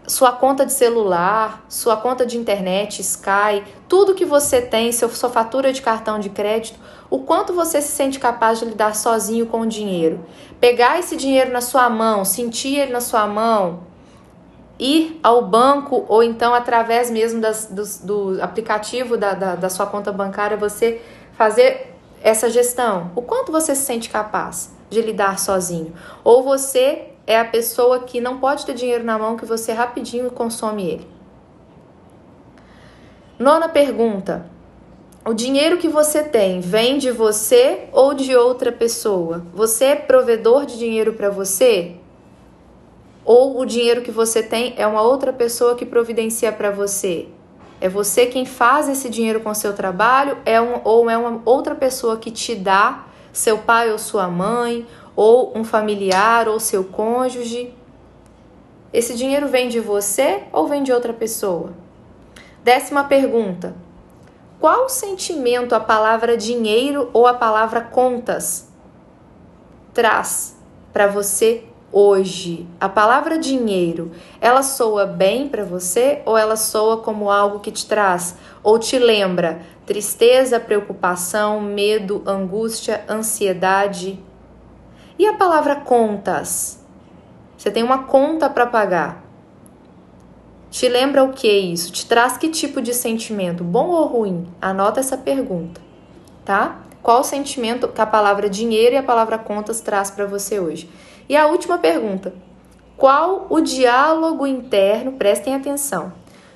sua 0.07 0.31
conta 0.31 0.65
de 0.65 0.71
celular, 0.71 1.63
sua 1.69 1.95
conta 1.95 2.25
de 2.25 2.39
internet, 2.39 3.01
Sky, 3.01 3.63
tudo 3.87 4.15
que 4.15 4.25
você 4.25 4.63
tem, 4.63 4.91
seu, 4.91 5.07
sua 5.09 5.29
fatura 5.29 5.71
de 5.71 5.79
cartão 5.83 6.17
de 6.17 6.29
crédito, 6.31 6.79
o 7.07 7.19
quanto 7.19 7.53
você 7.53 7.83
se 7.83 7.89
sente 7.89 8.17
capaz 8.17 8.57
de 8.57 8.65
lidar 8.65 8.95
sozinho 8.95 9.45
com 9.45 9.61
o 9.61 9.67
dinheiro. 9.67 10.25
Pegar 10.59 10.97
esse 10.97 11.15
dinheiro 11.15 11.51
na 11.51 11.61
sua 11.61 11.87
mão, 11.87 12.25
sentir 12.25 12.75
ele 12.75 12.91
na 12.91 13.01
sua 13.01 13.27
mão, 13.27 13.83
ir 14.79 15.19
ao 15.21 15.45
banco 15.45 16.03
ou 16.09 16.23
então 16.23 16.51
através 16.51 17.11
mesmo 17.11 17.39
das, 17.39 17.67
do, 17.67 17.83
do 18.33 18.43
aplicativo 18.43 19.17
da, 19.17 19.35
da, 19.35 19.55
da 19.55 19.69
sua 19.69 19.85
conta 19.85 20.11
bancária, 20.11 20.57
você 20.57 20.99
fazer 21.37 21.95
essa 22.23 22.49
gestão. 22.49 23.11
O 23.15 23.21
quanto 23.21 23.51
você 23.51 23.75
se 23.75 23.85
sente 23.85 24.09
capaz? 24.09 24.74
De 24.95 25.01
lidar 25.01 25.37
sozinho. 25.37 25.93
Ou 26.23 26.41
você 26.41 27.09
é 27.27 27.39
a 27.39 27.45
pessoa 27.45 27.99
que 27.99 28.21
não 28.21 28.39
pode 28.39 28.65
ter 28.65 28.73
dinheiro 28.73 29.03
na 29.03 29.19
mão 29.19 29.35
que 29.35 29.45
você 29.45 29.73
rapidinho 29.73 30.31
consome 30.31 30.87
ele. 30.87 31.07
Nona 33.37 33.67
pergunta: 33.67 34.49
o 35.25 35.33
dinheiro 35.33 35.77
que 35.77 35.89
você 35.89 36.23
tem 36.23 36.61
vem 36.61 36.97
de 36.97 37.11
você 37.11 37.89
ou 37.91 38.13
de 38.13 38.35
outra 38.35 38.71
pessoa? 38.71 39.45
Você 39.53 39.85
é 39.85 39.95
provedor 39.95 40.65
de 40.65 40.77
dinheiro 40.77 41.13
para 41.13 41.29
você? 41.29 41.97
Ou 43.25 43.59
o 43.59 43.65
dinheiro 43.65 44.01
que 44.01 44.11
você 44.11 44.41
tem 44.41 44.73
é 44.77 44.87
uma 44.87 45.01
outra 45.01 45.33
pessoa 45.33 45.75
que 45.75 45.85
providencia 45.85 46.51
para 46.51 46.71
você? 46.71 47.27
É 47.81 47.89
você 47.89 48.27
quem 48.27 48.45
faz 48.45 48.87
esse 48.87 49.09
dinheiro 49.09 49.41
com 49.41 49.53
seu 49.53 49.73
trabalho? 49.73 50.37
É 50.45 50.61
um, 50.61 50.79
ou 50.83 51.09
é 51.09 51.17
uma 51.17 51.41
outra 51.43 51.75
pessoa 51.75 52.17
que 52.17 52.31
te 52.31 52.55
dá 52.55 53.05
seu 53.35 53.57
pai 53.57 53.91
ou 53.91 53.99
sua 53.99 54.29
mãe, 54.29 54.87
ou 55.13 55.51
um 55.55 55.63
familiar 55.63 56.47
ou 56.47 56.57
seu 56.57 56.85
cônjuge. 56.85 57.73
Esse 58.93 59.13
dinheiro 59.13 59.49
vem 59.49 59.67
de 59.67 59.79
você 59.79 60.43
ou 60.53 60.67
vem 60.67 60.83
de 60.83 60.93
outra 60.93 61.11
pessoa? 61.11 61.73
Décima 62.63 63.03
pergunta: 63.03 63.75
qual 64.59 64.87
sentimento 64.87 65.75
a 65.75 65.81
palavra 65.81 66.37
dinheiro 66.37 67.09
ou 67.11 67.27
a 67.27 67.33
palavra 67.33 67.81
contas 67.81 68.69
traz 69.93 70.57
para 70.93 71.07
você 71.07 71.65
hoje? 71.91 72.65
A 72.79 72.87
palavra 72.87 73.37
dinheiro, 73.37 74.11
ela 74.39 74.63
soa 74.63 75.05
bem 75.05 75.49
para 75.49 75.65
você 75.65 76.21
ou 76.25 76.37
ela 76.37 76.55
soa 76.55 76.97
como 76.97 77.29
algo 77.29 77.59
que 77.59 77.71
te 77.71 77.85
traz 77.85 78.37
ou 78.63 78.79
te 78.79 78.97
lembra 78.97 79.61
tristeza, 79.85 80.59
preocupação, 80.59 81.61
medo, 81.61 82.23
angústia, 82.25 83.03
ansiedade. 83.07 84.19
E 85.17 85.25
a 85.25 85.33
palavra 85.33 85.75
contas? 85.75 86.83
Você 87.57 87.71
tem 87.71 87.83
uma 87.83 88.03
conta 88.03 88.49
para 88.49 88.65
pagar. 88.65 89.23
Te 90.69 90.89
lembra 90.89 91.23
o 91.23 91.31
que 91.31 91.47
isso? 91.47 91.91
Te 91.91 92.05
traz 92.05 92.37
que 92.37 92.49
tipo 92.49 92.81
de 92.81 92.93
sentimento, 92.93 93.63
bom 93.63 93.87
ou 93.87 94.05
ruim? 94.07 94.47
Anota 94.61 94.99
essa 94.99 95.17
pergunta, 95.17 95.79
tá? 96.43 96.81
Qual 97.01 97.23
sentimento 97.23 97.87
que 97.87 98.01
a 98.01 98.05
palavra 98.05 98.49
dinheiro 98.49 98.95
e 98.95 98.97
a 98.97 99.03
palavra 99.03 99.37
contas 99.37 99.79
traz 99.79 100.11
para 100.11 100.25
você 100.25 100.59
hoje? 100.59 100.89
E 101.29 101.37
a 101.37 101.47
última 101.47 101.77
pergunta: 101.77 102.33
qual 102.97 103.47
o 103.49 103.61
diálogo 103.61 104.45
interno? 104.45 105.13
Prestem 105.13 105.55
atenção. 105.55 106.11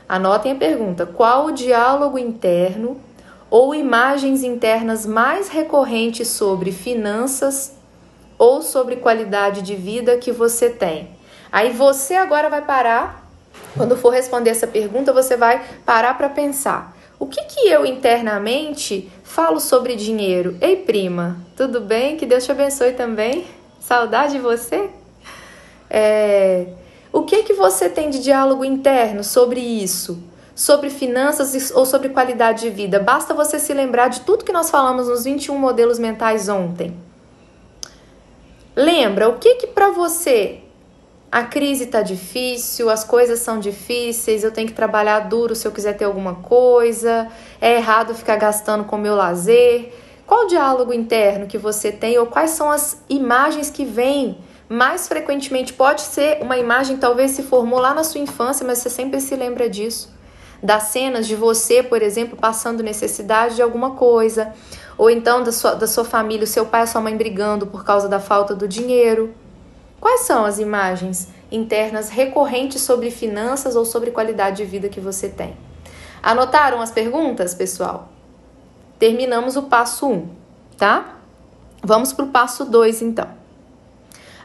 Anotem 0.08 0.52
a 0.52 0.56
pergunta: 0.56 1.06
qual 1.06 1.46
o 1.46 1.52
diálogo 1.52 2.18
interno 2.18 3.00
ou 3.49 3.73
imagens 3.73 4.43
internas 4.43 5.05
mais 5.05 5.49
recorrentes 5.49 6.27
sobre 6.27 6.71
finanças 6.71 7.75
ou 8.38 8.62
sobre 8.62 8.97
qualidade 8.97 9.62
de 9.62 9.75
vida 9.75 10.17
que 10.17 10.31
você 10.31 10.69
tem. 10.69 11.09
Aí 11.51 11.71
você 11.71 12.13
agora 12.13 12.49
vai 12.49 12.63
parar, 12.63 13.27
quando 13.75 13.97
for 13.97 14.12
responder 14.12 14.51
essa 14.51 14.67
pergunta, 14.67 15.12
você 15.12 15.35
vai 15.35 15.63
parar 15.85 16.17
para 16.17 16.29
pensar. 16.29 16.95
O 17.19 17.25
que, 17.25 17.41
que 17.43 17.67
eu 17.67 17.85
internamente 17.85 19.12
falo 19.23 19.59
sobre 19.59 19.95
dinheiro? 19.95 20.57
Ei, 20.62 20.77
prima, 20.77 21.38
tudo 21.57 21.81
bem? 21.81 22.15
Que 22.15 22.25
Deus 22.25 22.45
te 22.45 22.51
abençoe 22.51 22.93
também. 22.93 23.45
Saudade 23.79 24.33
de 24.33 24.39
você? 24.39 24.89
É... 25.89 26.67
O 27.12 27.23
que 27.23 27.43
que 27.43 27.53
você 27.53 27.89
tem 27.89 28.09
de 28.09 28.21
diálogo 28.21 28.63
interno 28.63 29.23
sobre 29.23 29.59
isso? 29.59 30.29
Sobre 30.60 30.89
finanças 30.89 31.72
ou 31.74 31.86
sobre 31.86 32.10
qualidade 32.10 32.63
de 32.63 32.69
vida. 32.69 33.00
Basta 33.00 33.34
você 33.34 33.58
se 33.58 33.74
lembrar 33.74 34.10
de 34.10 34.19
tudo 34.19 34.43
que 34.43 34.52
nós 34.52 34.69
falamos 34.69 35.08
nos 35.08 35.24
21 35.24 35.58
modelos 35.58 35.98
mentais 35.98 36.50
ontem. 36.50 36.93
Lembra 38.76 39.30
o 39.30 39.38
que 39.38 39.56
que 39.56 39.67
para 39.67 39.91
você 39.91 40.60
a 41.32 41.43
crise 41.43 41.86
tá 41.86 42.02
difícil, 42.02 42.89
as 42.89 43.06
coisas 43.06 43.39
são 43.39 43.58
difíceis, 43.58 44.43
eu 44.43 44.52
tenho 44.52 44.67
que 44.67 44.74
trabalhar 44.74 45.22
duro 45.22 45.56
se 45.56 45.65
eu 45.65 45.72
quiser 45.72 45.93
ter 45.93 46.04
alguma 46.04 46.36
coisa, 46.36 47.30
é 47.62 47.78
errado 47.78 48.13
ficar 48.13 48.36
gastando 48.36 48.84
com 48.84 48.98
meu 48.98 49.15
lazer. 49.15 49.93
Qual 50.28 50.43
o 50.43 50.48
diálogo 50.48 50.91
interno 50.91 51.48
que 51.48 51.58
você 51.58 51.89
tem 51.89 52.19
ou 52.19 52.26
quais 52.26 52.50
são 52.52 52.69
as 52.69 53.02
imagens 53.10 53.69
que 53.69 53.86
vêm 53.86 54.38
mais 54.67 55.08
frequentemente? 55.08 55.72
Pode 55.72 56.02
ser 56.02 56.39
uma 56.41 56.58
imagem 56.58 56.98
talvez 56.98 57.32
se 57.32 57.43
formou 57.43 57.80
lá 57.80 57.93
na 57.93 58.04
sua 58.04 58.19
infância, 58.19 58.67
mas 58.67 58.80
você 58.80 58.89
sempre 58.89 59.22
se 59.22 59.34
lembra 59.38 59.69
disso 59.69 60.18
das 60.62 60.84
cenas 60.84 61.28
de 61.28 61.36
você, 61.36 61.82
por 61.82 62.02
exemplo, 62.02 62.38
passando 62.38 62.84
necessidade 62.84 63.56
de 63.56 63.62
alguma 63.62 63.91
coisa, 63.91 64.54
ou 64.98 65.10
então 65.10 65.43
da 65.43 65.52
sua, 65.52 65.74
da 65.76 65.88
sua 65.88 66.04
família, 66.04 66.43
o 66.43 66.48
seu 66.48 66.65
pai 66.65 66.84
e 66.84 66.88
sua 66.88 67.02
mãe 67.02 67.15
brigando 67.15 67.67
por 67.67 67.84
causa 67.86 68.08
da 68.08 68.19
falta 68.19 68.54
do 68.54 68.67
dinheiro. 68.67 69.34
Quais 70.00 70.22
são 70.22 70.45
as 70.45 70.60
imagens 70.60 71.30
internas 71.52 72.10
recorrentes 72.10 72.82
sobre 72.82 73.10
finanças 73.10 73.76
ou 73.76 73.86
sobre 73.86 74.12
qualidade 74.12 74.58
de 74.58 74.65
vida 74.65 74.89
que 74.89 75.00
você 75.00 75.30
tem? 75.30 75.56
Anotaram 76.22 76.82
as 76.82 76.91
perguntas, 76.91 77.54
pessoal? 77.54 78.10
Terminamos 78.98 79.56
o 79.56 79.63
passo 79.63 80.08
1, 80.08 80.12
um, 80.12 80.30
tá? 80.78 81.15
Vamos 81.82 82.12
para 82.12 82.26
o 82.26 82.30
passo 82.30 82.65
2 82.65 83.02
então. 83.02 83.38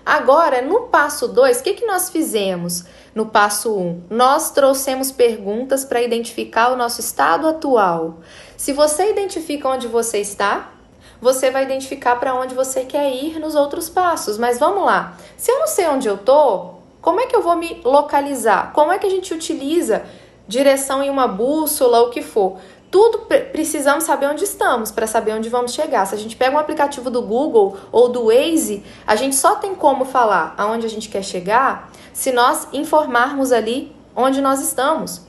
Agora, 0.05 0.61
no 0.61 0.83
passo 0.83 1.27
2, 1.29 1.61
o 1.61 1.63
que, 1.63 1.75
que 1.75 1.87
nós 1.87 2.11
fizemos? 2.11 2.85
No 3.15 3.27
passo 3.27 3.75
1, 3.75 3.81
um, 3.81 4.03
nós 4.11 4.51
trouxemos 4.51 5.11
perguntas 5.11 5.85
para 5.85 6.03
identificar 6.03 6.73
o 6.73 6.77
nosso 6.77 7.01
estado 7.01 7.47
atual. 7.47 8.19
Se 8.57 8.73
você 8.73 9.11
identifica 9.11 9.69
onde 9.69 9.87
você 9.87 10.19
está, 10.19 10.73
você 11.21 11.51
vai 11.51 11.63
identificar 11.63 12.17
para 12.17 12.35
onde 12.35 12.55
você 12.55 12.85
quer 12.85 13.11
ir 13.11 13.39
nos 13.39 13.55
outros 13.55 13.89
passos. 13.89 14.37
Mas 14.37 14.59
vamos 14.59 14.85
lá. 14.85 15.17
Se 15.39 15.51
eu 15.51 15.61
não 15.61 15.67
sei 15.67 15.87
onde 15.87 16.07
eu 16.07 16.19
tô, 16.19 16.75
como 17.01 17.21
é 17.21 17.27
que 17.27 17.35
eu 17.35 17.41
vou 17.41 17.57
me 17.57 17.81
localizar? 17.83 18.73
Como 18.73 18.93
é 18.93 18.99
que 18.99 19.07
a 19.07 19.11
gente 19.11 19.33
utiliza 19.33 20.05
direção 20.47 21.03
em 21.03 21.09
uma 21.09 21.27
bússola 21.27 22.03
o 22.03 22.11
que 22.11 22.21
for? 22.21 22.59
Tudo 22.95 23.27
precisamos 23.51 24.05
saber 24.05 24.27
onde 24.27 24.45
estamos 24.45 24.93
para 24.93 25.05
saber 25.05 25.33
onde 25.33 25.49
vamos 25.49 25.75
chegar. 25.75 26.07
Se 26.07 26.15
a 26.15 26.19
gente 26.19 26.37
pega 26.37 26.55
um 26.55 26.59
aplicativo 26.61 27.11
do 27.11 27.23
Google 27.23 27.77
ou 27.91 28.09
do 28.09 28.27
Waze, 28.27 28.85
a 29.05 29.17
gente 29.17 29.35
só 29.35 29.57
tem 29.57 29.75
como 29.75 30.05
falar 30.05 30.55
aonde 30.57 30.87
a 30.87 30.89
gente 30.89 31.09
quer 31.09 31.25
chegar 31.25 31.91
se 32.13 32.31
nós 32.31 32.69
informarmos 32.73 33.51
ali 33.51 33.93
onde 34.15 34.41
nós 34.41 34.61
estamos. 34.61 35.23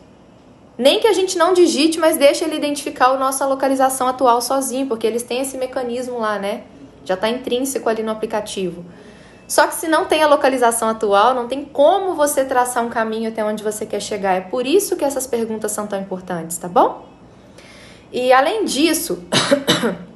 Nem 0.77 0.99
que 0.99 1.07
a 1.07 1.13
gente 1.13 1.39
não 1.39 1.53
digite, 1.53 1.97
mas 1.97 2.17
deixe 2.17 2.43
ele 2.43 2.55
identificar 2.55 3.07
a 3.07 3.17
nossa 3.17 3.47
localização 3.47 4.07
atual 4.07 4.43
sozinho, 4.43 4.85
porque 4.85 5.07
eles 5.07 5.23
têm 5.23 5.41
esse 5.41 5.57
mecanismo 5.57 6.19
lá, 6.19 6.37
né? 6.37 6.65
Já 7.03 7.15
está 7.15 7.29
intrínseco 7.29 7.89
ali 7.89 8.03
no 8.03 8.11
aplicativo. 8.11 8.85
Só 9.47 9.65
que 9.65 9.73
se 9.73 9.87
não 9.87 10.05
tem 10.05 10.21
a 10.21 10.27
localização 10.27 10.87
atual, 10.89 11.33
não 11.33 11.47
tem 11.47 11.65
como 11.65 12.13
você 12.13 12.45
traçar 12.45 12.85
um 12.85 12.89
caminho 12.89 13.29
até 13.29 13.43
onde 13.43 13.63
você 13.63 13.87
quer 13.87 14.01
chegar. 14.01 14.33
É 14.33 14.41
por 14.41 14.67
isso 14.67 14.95
que 14.95 15.03
essas 15.03 15.25
perguntas 15.25 15.71
são 15.71 15.87
tão 15.87 15.99
importantes, 15.99 16.59
tá 16.59 16.67
bom? 16.67 17.14
E 18.15 18.31
além 18.31 18.63
disso, 18.63 19.23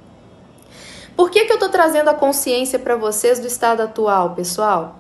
por 1.17 1.29
que, 1.29 1.43
que 1.43 1.51
eu 1.51 1.57
estou 1.57 1.67
trazendo 1.67 2.09
a 2.09 2.13
consciência 2.13 2.79
para 2.79 2.95
vocês 2.95 3.39
do 3.39 3.47
estado 3.47 3.81
atual, 3.81 4.33
pessoal? 4.35 4.99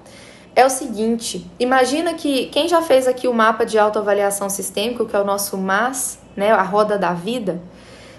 é 0.53 0.65
o 0.65 0.69
seguinte: 0.69 1.49
imagina 1.57 2.13
que 2.13 2.47
quem 2.47 2.67
já 2.67 2.81
fez 2.81 3.07
aqui 3.07 3.25
o 3.25 3.33
mapa 3.33 3.65
de 3.65 3.79
autoavaliação 3.79 4.49
sistêmico, 4.49 5.05
que 5.05 5.15
é 5.15 5.19
o 5.19 5.23
nosso 5.23 5.57
MAS, 5.57 6.19
né, 6.35 6.51
a 6.51 6.61
roda 6.61 6.97
da 6.97 7.13
vida, 7.13 7.61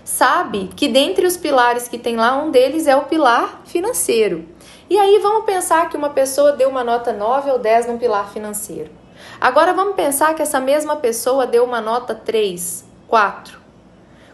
sabe 0.03 0.71
que 0.75 0.88
dentre 0.88 1.27
os 1.27 1.37
pilares 1.37 1.87
que 1.87 1.99
tem 1.99 2.16
lá, 2.16 2.43
um 2.43 2.51
deles 2.51 2.87
é 2.87 2.97
o 2.97 3.05
pilar 3.05 3.61
financeiro. 3.66 4.49
E 4.88 4.99
aí 4.99 5.19
vamos 5.19 5.45
pensar 5.45 5.90
que 5.90 5.97
uma 5.97 6.09
pessoa 6.09 6.53
deu 6.53 6.71
uma 6.71 6.83
nota 6.83 7.12
9 7.12 7.51
ou 7.51 7.59
10 7.59 7.87
no 7.87 7.99
pilar 7.99 8.31
financeiro. 8.31 8.90
Agora 9.38 9.75
vamos 9.75 9.95
pensar 9.95 10.35
que 10.35 10.40
essa 10.40 10.59
mesma 10.59 10.97
pessoa 10.97 11.47
deu 11.47 11.64
uma 11.64 11.83
nota 11.83 12.14
3, 12.14 12.87
4. 13.07 13.60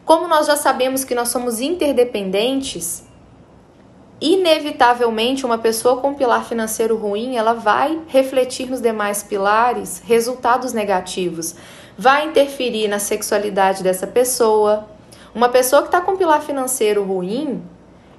Como 0.07 0.29
nós 0.29 0.47
já 0.47 0.57
sabemos 0.57 1.03
que 1.03 1.17
nós 1.17 1.31
somos 1.31 1.61
interdependentes, 1.61 3.03
inevitavelmente 4.21 5.45
uma 5.45 5.59
pessoa 5.59 6.01
com 6.01 6.15
pilar 6.15 6.45
financeiro 6.45 6.97
ruim, 6.97 7.37
ela 7.37 7.55
vai 7.55 8.01
refletir 8.07 8.71
nos 8.71 8.81
demais 8.81 9.25
pilares 9.25 10.01
resultados 10.07 10.73
negativos. 10.73 11.57
Vai 11.99 12.25
interferir 12.25 12.87
na 12.87 13.01
sexualidade 13.01 13.83
dessa 13.83 14.07
pessoa. 14.07 14.87
Uma 15.35 15.49
pessoa 15.49 15.83
que 15.83 15.89
está 15.89 16.01
com 16.01 16.17
pilar 16.17 16.41
financeiro 16.41 17.03
ruim, 17.03 17.61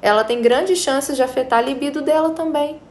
ela 0.02 0.26
tem 0.26 0.41
grandes 0.41 0.80
chances 0.80 1.15
de 1.15 1.23
afetar 1.23 1.60
a 1.60 1.62
libido 1.62 2.02
dela 2.02 2.32
também. 2.32 2.82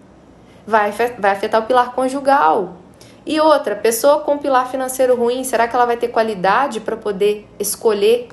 Vai, 0.66 0.90
vai 0.90 1.32
afetar 1.32 1.62
o 1.62 1.66
pilar 1.66 1.92
conjugal. 1.92 2.78
E 3.26 3.38
outra, 3.40 3.76
pessoa 3.76 4.20
com 4.20 4.38
pilar 4.38 4.70
financeiro 4.70 5.14
ruim, 5.16 5.44
será 5.44 5.68
que 5.68 5.76
ela 5.76 5.84
vai 5.84 5.98
ter 5.98 6.08
qualidade 6.08 6.80
para 6.80 6.96
poder 6.96 7.46
escolher 7.58 8.28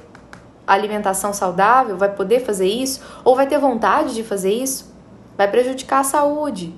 alimentação 0.66 1.34
saudável? 1.34 1.98
Vai 1.98 2.10
poder 2.10 2.40
fazer 2.40 2.68
isso? 2.68 3.02
Ou 3.24 3.36
vai 3.36 3.48
ter 3.48 3.58
vontade 3.58 4.14
de 4.14 4.24
fazer 4.24 4.54
isso? 4.54 4.94
Vai 5.38 5.50
prejudicar 5.50 6.00
a 6.00 6.04
saúde. 6.04 6.74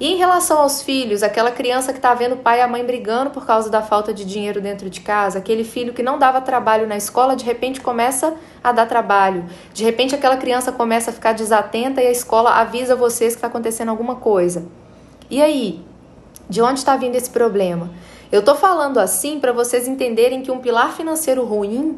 E 0.00 0.12
em 0.12 0.16
relação 0.16 0.60
aos 0.60 0.80
filhos, 0.80 1.24
aquela 1.24 1.50
criança 1.50 1.92
que 1.92 1.98
está 1.98 2.14
vendo 2.14 2.34
o 2.34 2.38
pai 2.38 2.60
e 2.60 2.62
a 2.62 2.68
mãe 2.68 2.84
brigando 2.84 3.30
por 3.30 3.44
causa 3.44 3.68
da 3.68 3.82
falta 3.82 4.14
de 4.14 4.24
dinheiro 4.24 4.60
dentro 4.60 4.88
de 4.88 5.00
casa, 5.00 5.38
aquele 5.38 5.64
filho 5.64 5.92
que 5.92 6.04
não 6.04 6.16
dava 6.20 6.40
trabalho 6.40 6.86
na 6.86 6.96
escola, 6.96 7.34
de 7.34 7.44
repente 7.44 7.80
começa 7.80 8.34
a 8.62 8.70
dar 8.70 8.86
trabalho. 8.86 9.44
De 9.74 9.82
repente 9.82 10.14
aquela 10.14 10.36
criança 10.36 10.70
começa 10.70 11.10
a 11.10 11.12
ficar 11.12 11.32
desatenta 11.32 12.00
e 12.00 12.06
a 12.06 12.12
escola 12.12 12.50
avisa 12.50 12.94
vocês 12.94 13.34
que 13.34 13.38
está 13.38 13.48
acontecendo 13.48 13.88
alguma 13.88 14.14
coisa. 14.14 14.66
E 15.28 15.42
aí? 15.42 15.84
De 16.48 16.62
onde 16.62 16.78
está 16.78 16.96
vindo 16.96 17.16
esse 17.16 17.30
problema? 17.30 17.90
Eu 18.30 18.40
estou 18.40 18.54
falando 18.54 18.98
assim 18.98 19.40
para 19.40 19.52
vocês 19.52 19.88
entenderem 19.88 20.42
que 20.42 20.50
um 20.50 20.60
pilar 20.60 20.92
financeiro 20.92 21.44
ruim 21.44 21.96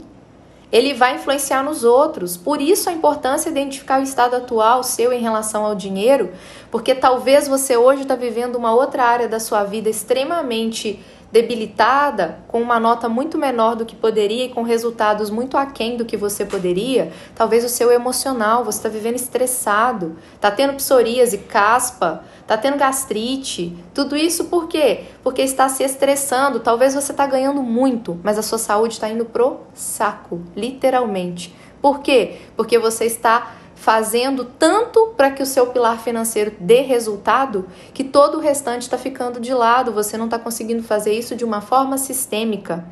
ele 0.72 0.94
vai 0.94 1.16
influenciar 1.16 1.62
nos 1.62 1.84
outros. 1.84 2.36
Por 2.36 2.60
isso 2.60 2.88
a 2.88 2.92
importância 2.92 3.50
de 3.50 3.58
identificar 3.58 4.00
o 4.00 4.04
estado 4.04 4.36
atual 4.36 4.82
seu 4.82 5.12
em 5.12 5.20
relação 5.20 5.64
ao 5.64 5.74
dinheiro, 5.74 6.32
porque 6.70 6.94
talvez 6.94 7.48
você 7.48 7.76
hoje 7.76 8.02
está 8.02 8.14
vivendo 8.14 8.56
uma 8.56 8.72
outra 8.72 9.04
área 9.04 9.28
da 9.28 9.40
sua 9.40 9.64
vida 9.64 9.88
extremamente 9.88 11.00
debilitada, 11.32 12.40
com 12.48 12.60
uma 12.60 12.80
nota 12.80 13.08
muito 13.08 13.38
menor 13.38 13.76
do 13.76 13.86
que 13.86 13.94
poderia 13.94 14.46
e 14.46 14.48
com 14.48 14.62
resultados 14.62 15.30
muito 15.30 15.56
aquém 15.56 15.96
do 15.96 16.04
que 16.04 16.16
você 16.16 16.44
poderia, 16.44 17.12
talvez 17.34 17.64
o 17.64 17.68
seu 17.68 17.92
emocional, 17.92 18.64
você 18.64 18.78
está 18.78 18.88
vivendo 18.88 19.14
estressado, 19.16 20.16
está 20.34 20.50
tendo 20.50 20.74
psoríase, 20.74 21.38
caspa, 21.38 22.24
está 22.40 22.56
tendo 22.56 22.76
gastrite, 22.76 23.76
tudo 23.94 24.16
isso 24.16 24.44
por 24.44 24.66
quê? 24.66 25.04
Porque 25.22 25.42
está 25.42 25.68
se 25.68 25.84
estressando, 25.84 26.60
talvez 26.60 26.94
você 26.94 27.12
está 27.12 27.26
ganhando 27.26 27.62
muito, 27.62 28.18
mas 28.22 28.38
a 28.38 28.42
sua 28.42 28.58
saúde 28.58 28.94
está 28.94 29.08
indo 29.08 29.24
pro 29.24 29.60
saco, 29.72 30.42
literalmente. 30.56 31.54
Por 31.80 32.00
quê? 32.00 32.38
Porque 32.56 32.78
você 32.78 33.06
está 33.06 33.52
fazendo 33.80 34.44
tanto 34.44 35.14
para 35.16 35.30
que 35.30 35.42
o 35.42 35.46
seu 35.46 35.68
pilar 35.68 35.98
financeiro 35.98 36.52
dê 36.60 36.82
resultado 36.82 37.66
que 37.94 38.04
todo 38.04 38.36
o 38.36 38.40
restante 38.40 38.82
está 38.82 38.98
ficando 38.98 39.40
de 39.40 39.54
lado, 39.54 39.90
você 39.90 40.18
não 40.18 40.26
está 40.26 40.38
conseguindo 40.38 40.82
fazer 40.82 41.14
isso 41.14 41.34
de 41.34 41.46
uma 41.46 41.62
forma 41.62 41.96
sistêmica. 41.96 42.84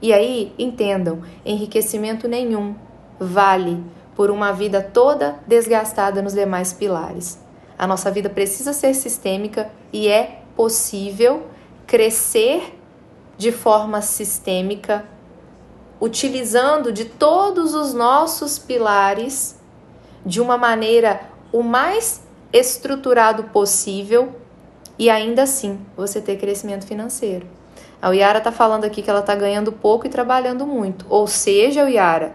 E 0.00 0.14
aí, 0.14 0.54
entendam, 0.58 1.20
enriquecimento 1.44 2.26
nenhum 2.26 2.74
vale 3.18 3.84
por 4.16 4.30
uma 4.30 4.50
vida 4.50 4.80
toda 4.80 5.38
desgastada 5.46 6.22
nos 6.22 6.32
demais 6.32 6.72
pilares. 6.72 7.38
A 7.78 7.86
nossa 7.86 8.10
vida 8.10 8.30
precisa 8.30 8.72
ser 8.72 8.94
sistêmica 8.94 9.70
e 9.92 10.08
é 10.08 10.40
possível 10.56 11.48
crescer 11.86 12.78
de 13.36 13.52
forma 13.52 14.00
sistêmica, 14.00 15.04
utilizando 16.00 16.90
de 16.90 17.04
todos 17.04 17.74
os 17.74 17.92
nossos 17.92 18.58
pilares 18.58 19.59
de 20.24 20.40
uma 20.40 20.56
maneira 20.56 21.20
o 21.52 21.62
mais 21.62 22.22
estruturado 22.52 23.44
possível 23.44 24.34
e 24.98 25.08
ainda 25.08 25.42
assim 25.42 25.78
você 25.96 26.20
ter 26.20 26.36
crescimento 26.36 26.86
financeiro. 26.86 27.46
A 28.02 28.10
Yara 28.12 28.38
está 28.38 28.50
falando 28.50 28.84
aqui 28.84 29.02
que 29.02 29.10
ela 29.10 29.20
está 29.20 29.34
ganhando 29.34 29.72
pouco 29.72 30.06
e 30.06 30.10
trabalhando 30.10 30.66
muito. 30.66 31.04
Ou 31.08 31.26
seja, 31.26 31.88
Yara, 31.88 32.32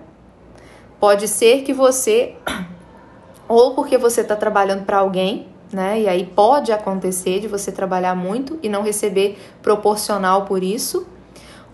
pode 0.99 1.27
ser 1.27 1.63
que 1.63 1.73
você, 1.73 2.35
ou 3.47 3.73
porque 3.73 3.97
você 3.97 4.21
está 4.21 4.35
trabalhando 4.35 4.85
para 4.85 4.97
alguém, 4.97 5.47
né? 5.71 6.01
E 6.01 6.07
aí 6.07 6.25
pode 6.25 6.71
acontecer 6.71 7.39
de 7.39 7.47
você 7.47 7.71
trabalhar 7.71 8.15
muito 8.15 8.59
e 8.61 8.69
não 8.69 8.83
receber 8.83 9.39
proporcional 9.61 10.45
por 10.45 10.63
isso, 10.63 11.07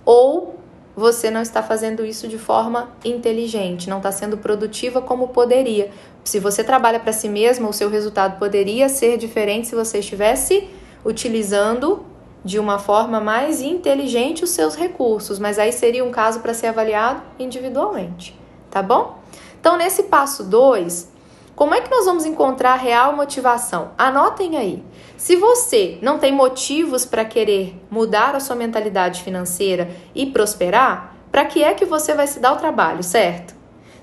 ou 0.06 0.61
você 0.96 1.32
não 1.32 1.42
está 1.42 1.64
fazendo 1.64 2.06
isso 2.06 2.28
de 2.28 2.38
forma 2.38 2.92
inteligente, 3.04 3.90
não 3.90 3.98
está 3.98 4.12
sendo 4.12 4.38
produtiva 4.38 5.02
como 5.02 5.30
poderia. 5.30 5.90
Se 6.24 6.40
você 6.40 6.64
trabalha 6.64 7.00
para 7.00 7.14
si 7.14 7.30
mesmo, 7.30 7.70
o 7.70 7.74
seu 7.74 7.90
resultado 7.90 8.38
poderia 8.38 8.90
ser 8.90 9.18
diferente 9.18 9.68
se 9.68 9.76
você 9.76 10.00
estivesse 10.00 10.68
utilizando 11.04 12.06
de 12.44 12.60
uma 12.60 12.80
forma 12.80 13.20
mais 13.20 13.62
inteligente 13.62 14.44
os 14.44 14.50
seus 14.50 14.76
recursos, 14.76 15.40
mas 15.40 15.60
aí 15.60 15.72
seria 15.72 16.04
um 16.04 16.12
caso 16.12 16.40
para 16.40 16.54
ser 16.54 16.68
avaliado 16.68 17.22
individualmente, 17.40 18.38
tá 18.70 18.82
bom? 18.82 19.20
Então, 19.60 19.78
nesse 19.78 20.04
passo 20.04 20.44
2, 20.44 21.11
como 21.56 21.76
é 21.76 21.82
que 21.82 21.92
nós 21.92 22.06
vamos 22.06 22.26
encontrar 22.26 22.76
real 22.76 23.16
motivação? 23.16 23.92
Anotem 23.98 24.58
aí. 24.58 24.84
Se 25.18 25.36
você 25.36 26.00
não 26.02 26.18
tem 26.18 26.32
motivos 26.32 27.06
para 27.06 27.26
querer 27.26 27.76
mudar 27.90 28.36
a 28.36 28.40
sua 28.40 28.56
mentalidade 28.56 29.22
financeira 29.22 29.90
e 30.16 30.26
prosperar, 30.26 31.16
para 31.32 31.46
que 31.46 31.64
é 31.64 31.74
que 31.74 31.86
você 31.86 32.14
vai 32.14 32.26
se 32.28 32.40
dar 32.40 32.54
o 32.54 32.58
trabalho, 32.58 33.04
certo? 33.04 33.54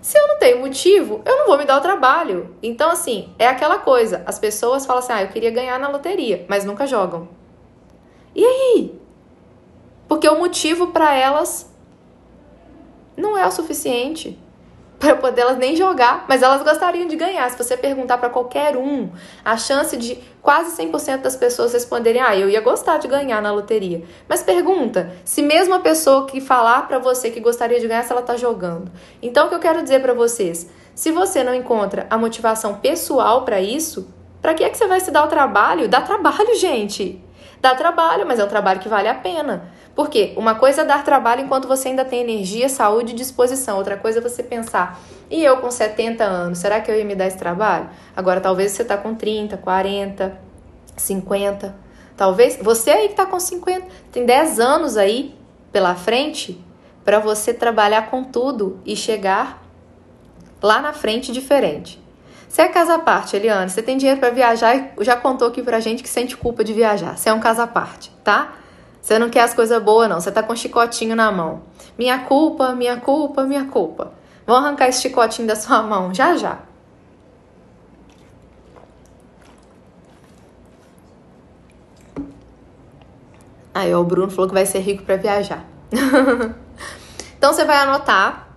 Se 0.00 0.16
eu 0.16 0.28
não 0.28 0.38
tenho 0.38 0.60
motivo, 0.60 1.20
eu 1.24 1.36
não 1.36 1.46
vou 1.46 1.58
me 1.58 1.64
dar 1.64 1.78
o 1.78 1.82
trabalho. 1.82 2.54
Então, 2.62 2.90
assim, 2.90 3.34
é 3.38 3.48
aquela 3.48 3.78
coisa: 3.78 4.22
as 4.26 4.38
pessoas 4.38 4.86
falam 4.86 5.02
assim, 5.02 5.12
ah, 5.12 5.22
eu 5.22 5.28
queria 5.28 5.50
ganhar 5.50 5.78
na 5.78 5.88
loteria, 5.88 6.46
mas 6.48 6.64
nunca 6.64 6.86
jogam. 6.86 7.28
E 8.34 8.44
aí? 8.44 9.00
Porque 10.06 10.28
o 10.28 10.38
motivo 10.38 10.88
para 10.88 11.12
elas 11.14 11.70
não 13.16 13.36
é 13.36 13.46
o 13.46 13.50
suficiente 13.50 14.38
para 14.98 15.14
poder 15.14 15.42
elas 15.42 15.56
nem 15.56 15.76
jogar, 15.76 16.24
mas 16.28 16.42
elas 16.42 16.62
gostariam 16.62 17.06
de 17.06 17.14
ganhar. 17.16 17.48
Se 17.50 17.56
você 17.56 17.76
perguntar 17.76 18.18
para 18.18 18.28
qualquer 18.28 18.76
um, 18.76 19.10
a 19.44 19.56
chance 19.56 19.96
de 19.96 20.18
quase 20.42 20.76
100% 20.82 21.18
das 21.18 21.36
pessoas 21.36 21.72
responderem: 21.72 22.20
"Ah, 22.20 22.36
eu 22.36 22.48
ia 22.48 22.60
gostar 22.60 22.98
de 22.98 23.06
ganhar 23.06 23.40
na 23.40 23.52
loteria". 23.52 24.02
Mas 24.28 24.42
pergunta, 24.42 25.10
se 25.24 25.40
mesmo 25.40 25.74
a 25.74 25.80
pessoa 25.80 26.26
que 26.26 26.40
falar 26.40 26.88
para 26.88 26.98
você 26.98 27.30
que 27.30 27.40
gostaria 27.40 27.78
de 27.78 27.86
ganhar, 27.86 28.02
se 28.02 28.12
ela 28.12 28.22
tá 28.22 28.36
jogando. 28.36 28.90
Então 29.22 29.46
o 29.46 29.48
que 29.48 29.54
eu 29.54 29.60
quero 29.60 29.82
dizer 29.82 30.02
para 30.02 30.14
vocês, 30.14 30.68
se 30.94 31.12
você 31.12 31.44
não 31.44 31.54
encontra 31.54 32.06
a 32.10 32.18
motivação 32.18 32.74
pessoal 32.74 33.44
para 33.44 33.60
isso, 33.60 34.12
para 34.42 34.54
que 34.54 34.64
é 34.64 34.68
que 34.68 34.76
você 34.76 34.86
vai 34.86 35.00
se 35.00 35.10
dar 35.10 35.24
o 35.24 35.28
trabalho? 35.28 35.88
Dá 35.88 36.00
trabalho, 36.00 36.54
gente. 36.58 37.22
Dá 37.60 37.74
trabalho, 37.74 38.26
mas 38.26 38.38
é 38.38 38.44
um 38.44 38.48
trabalho 38.48 38.80
que 38.80 38.88
vale 38.88 39.08
a 39.08 39.14
pena. 39.14 39.70
Porque 39.94 40.32
uma 40.36 40.54
coisa 40.54 40.82
é 40.82 40.84
dar 40.84 41.04
trabalho 41.04 41.42
enquanto 41.42 41.66
você 41.66 41.88
ainda 41.88 42.04
tem 42.04 42.20
energia, 42.20 42.68
saúde 42.68 43.12
e 43.12 43.16
disposição. 43.16 43.78
Outra 43.78 43.96
coisa 43.96 44.20
é 44.20 44.22
você 44.22 44.42
pensar, 44.42 45.00
e 45.28 45.44
eu 45.44 45.56
com 45.56 45.70
70 45.70 46.22
anos, 46.22 46.58
será 46.58 46.80
que 46.80 46.90
eu 46.90 46.96
ia 46.96 47.04
me 47.04 47.16
dar 47.16 47.26
esse 47.26 47.36
trabalho? 47.36 47.90
Agora, 48.16 48.40
talvez 48.40 48.72
você 48.72 48.82
está 48.82 48.96
com 48.96 49.14
30, 49.14 49.56
40, 49.56 50.38
50. 50.96 51.74
Talvez 52.16 52.58
você 52.62 52.90
aí 52.90 53.06
que 53.06 53.12
está 53.12 53.26
com 53.26 53.38
50, 53.38 53.86
tem 54.12 54.24
10 54.24 54.60
anos 54.60 54.96
aí 54.96 55.36
pela 55.72 55.94
frente 55.94 56.64
para 57.04 57.18
você 57.18 57.52
trabalhar 57.54 58.10
com 58.10 58.22
tudo 58.24 58.80
e 58.84 58.94
chegar 58.94 59.62
lá 60.62 60.80
na 60.80 60.92
frente 60.92 61.32
diferente. 61.32 62.00
Você 62.48 62.62
é 62.62 62.68
casa 62.68 62.94
à 62.94 62.98
parte, 62.98 63.36
Eliane, 63.36 63.70
você 63.70 63.82
tem 63.82 63.96
dinheiro 63.98 64.18
para 64.18 64.30
viajar 64.30 64.74
e 64.74 65.04
já 65.04 65.14
contou 65.16 65.48
aqui 65.48 65.62
pra 65.62 65.80
gente 65.80 66.02
que 66.02 66.08
sente 66.08 66.36
culpa 66.36 66.64
de 66.64 66.72
viajar. 66.72 67.16
Você 67.16 67.28
é 67.28 67.32
um 67.32 67.40
casa 67.40 67.64
à 67.64 67.66
parte, 67.66 68.10
tá? 68.24 68.54
Você 69.00 69.18
não 69.18 69.28
quer 69.28 69.42
as 69.42 69.54
coisas 69.54 69.82
boas, 69.82 70.08
não. 70.08 70.20
Você 70.20 70.30
tá 70.30 70.42
com 70.42 70.52
um 70.52 70.56
chicotinho 70.56 71.14
na 71.14 71.30
mão. 71.30 71.62
Minha 71.96 72.20
culpa, 72.20 72.74
minha 72.74 72.96
culpa, 72.96 73.44
minha 73.44 73.64
culpa. 73.66 74.12
Vou 74.46 74.56
arrancar 74.56 74.88
esse 74.88 75.02
chicotinho 75.02 75.46
da 75.46 75.56
sua 75.56 75.82
mão 75.82 76.12
já 76.12 76.36
já. 76.36 76.58
Aí, 83.74 83.94
ó, 83.94 84.00
o 84.00 84.04
Bruno 84.04 84.30
falou 84.30 84.48
que 84.48 84.54
vai 84.54 84.66
ser 84.66 84.80
rico 84.80 85.04
para 85.04 85.16
viajar. 85.16 85.64
então 87.38 87.52
você 87.52 87.64
vai 87.64 87.76
anotar 87.76 88.48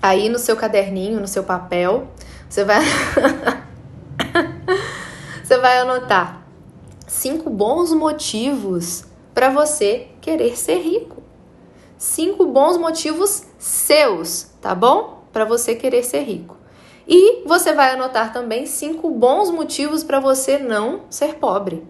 aí 0.00 0.28
no 0.28 0.38
seu 0.38 0.54
caderninho, 0.54 1.20
no 1.20 1.26
seu 1.26 1.42
papel, 1.42 2.08
você 2.48 2.64
vai 2.64 2.80
Você 5.48 5.56
vai 5.56 5.78
anotar 5.78 6.42
cinco 7.06 7.48
bons 7.48 7.92
motivos 7.92 9.04
para 9.32 9.48
você 9.48 10.08
querer 10.20 10.58
ser 10.58 10.78
rico. 10.78 11.22
Cinco 11.96 12.46
bons 12.46 12.76
motivos 12.76 13.44
seus, 13.58 14.48
tá 14.60 14.74
bom? 14.74 15.24
Para 15.32 15.44
você 15.44 15.74
querer 15.74 16.02
ser 16.02 16.20
rico. 16.20 16.56
E 17.08 17.42
você 17.46 17.72
vai 17.72 17.92
anotar 17.92 18.32
também 18.32 18.66
cinco 18.66 19.10
bons 19.10 19.50
motivos 19.50 20.04
para 20.04 20.20
você 20.20 20.58
não 20.58 21.02
ser 21.08 21.36
pobre. 21.36 21.82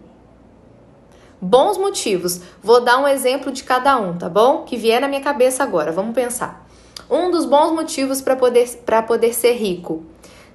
Bons 1.41 1.77
motivos. 1.77 2.39
Vou 2.63 2.79
dar 2.79 2.97
um 2.97 3.07
exemplo 3.07 3.51
de 3.51 3.63
cada 3.65 3.99
um, 3.99 4.17
tá 4.17 4.29
bom? 4.29 4.63
Que 4.63 4.77
vier 4.77 5.01
na 5.01 5.07
minha 5.09 5.21
cabeça 5.21 5.63
agora. 5.63 5.91
Vamos 5.91 6.15
pensar. 6.15 6.65
Um 7.09 7.29
dos 7.29 7.45
bons 7.45 7.73
motivos 7.73 8.21
para 8.21 8.35
poder, 8.37 8.69
poder 9.05 9.33
ser 9.33 9.53
rico: 9.53 10.03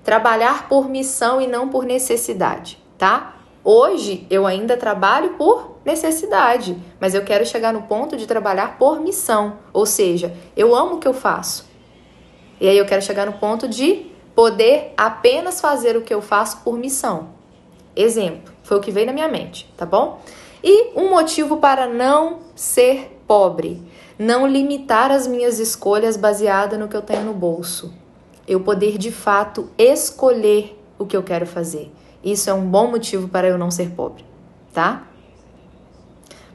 trabalhar 0.04 0.68
por 0.68 0.88
missão 0.88 1.40
e 1.40 1.46
não 1.46 1.68
por 1.68 1.84
necessidade, 1.84 2.78
tá? 2.98 3.36
Hoje 3.64 4.26
eu 4.28 4.46
ainda 4.46 4.76
trabalho 4.76 5.30
por 5.38 5.78
necessidade, 5.84 6.76
mas 7.00 7.14
eu 7.14 7.24
quero 7.24 7.46
chegar 7.46 7.72
no 7.72 7.82
ponto 7.82 8.14
de 8.14 8.26
trabalhar 8.26 8.78
por 8.78 9.00
missão, 9.00 9.58
ou 9.72 9.86
seja, 9.86 10.36
eu 10.54 10.74
amo 10.74 10.96
o 10.96 10.98
que 10.98 11.08
eu 11.08 11.14
faço. 11.14 11.66
E 12.60 12.68
aí 12.68 12.76
eu 12.76 12.84
quero 12.84 13.02
chegar 13.02 13.24
no 13.24 13.32
ponto 13.32 13.66
de 13.66 14.06
poder 14.34 14.92
apenas 14.96 15.60
fazer 15.60 15.96
o 15.96 16.02
que 16.02 16.12
eu 16.12 16.20
faço 16.20 16.58
por 16.58 16.78
missão. 16.78 17.30
Exemplo, 17.96 18.52
foi 18.62 18.76
o 18.76 18.80
que 18.80 18.90
veio 18.90 19.06
na 19.06 19.12
minha 19.12 19.28
mente, 19.28 19.72
tá 19.76 19.86
bom? 19.86 20.20
E 20.62 20.92
um 20.94 21.08
motivo 21.08 21.56
para 21.56 21.86
não 21.86 22.40
ser 22.54 23.22
pobre, 23.26 23.82
não 24.18 24.46
limitar 24.46 25.10
as 25.10 25.26
minhas 25.26 25.58
escolhas 25.58 26.16
baseada 26.16 26.76
no 26.76 26.88
que 26.88 26.96
eu 26.96 27.02
tenho 27.02 27.22
no 27.22 27.32
bolso. 27.32 28.03
Eu 28.46 28.61
poder 28.61 28.98
de 28.98 29.11
fato 29.11 29.70
escolher 29.78 30.78
o 30.98 31.07
que 31.07 31.16
eu 31.16 31.22
quero 31.22 31.46
fazer. 31.46 31.92
Isso 32.22 32.48
é 32.48 32.54
um 32.54 32.64
bom 32.64 32.90
motivo 32.90 33.28
para 33.28 33.48
eu 33.48 33.59
não 33.59 33.70
ser 33.70 33.90
pobre, 33.90 34.24
tá? 34.72 35.07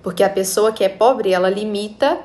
Porque 0.02 0.24
a 0.24 0.30
pessoa 0.30 0.72
que 0.72 0.84
é 0.84 0.90
pobre, 0.90 1.34
ela 1.34 1.50
limita 1.50 2.20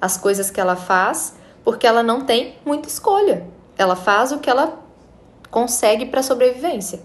as 0.00 0.16
coisas 0.16 0.50
que 0.50 0.60
ela 0.60 0.76
faz 0.76 1.34
porque 1.64 1.86
ela 1.86 2.02
não 2.02 2.20
tem 2.20 2.56
muita 2.64 2.88
escolha. 2.88 3.46
Ela 3.76 3.96
faz 3.96 4.30
o 4.30 4.38
que 4.38 4.50
ela 4.50 4.78
consegue 5.50 6.06
para 6.06 6.22
sobrevivência, 6.22 7.00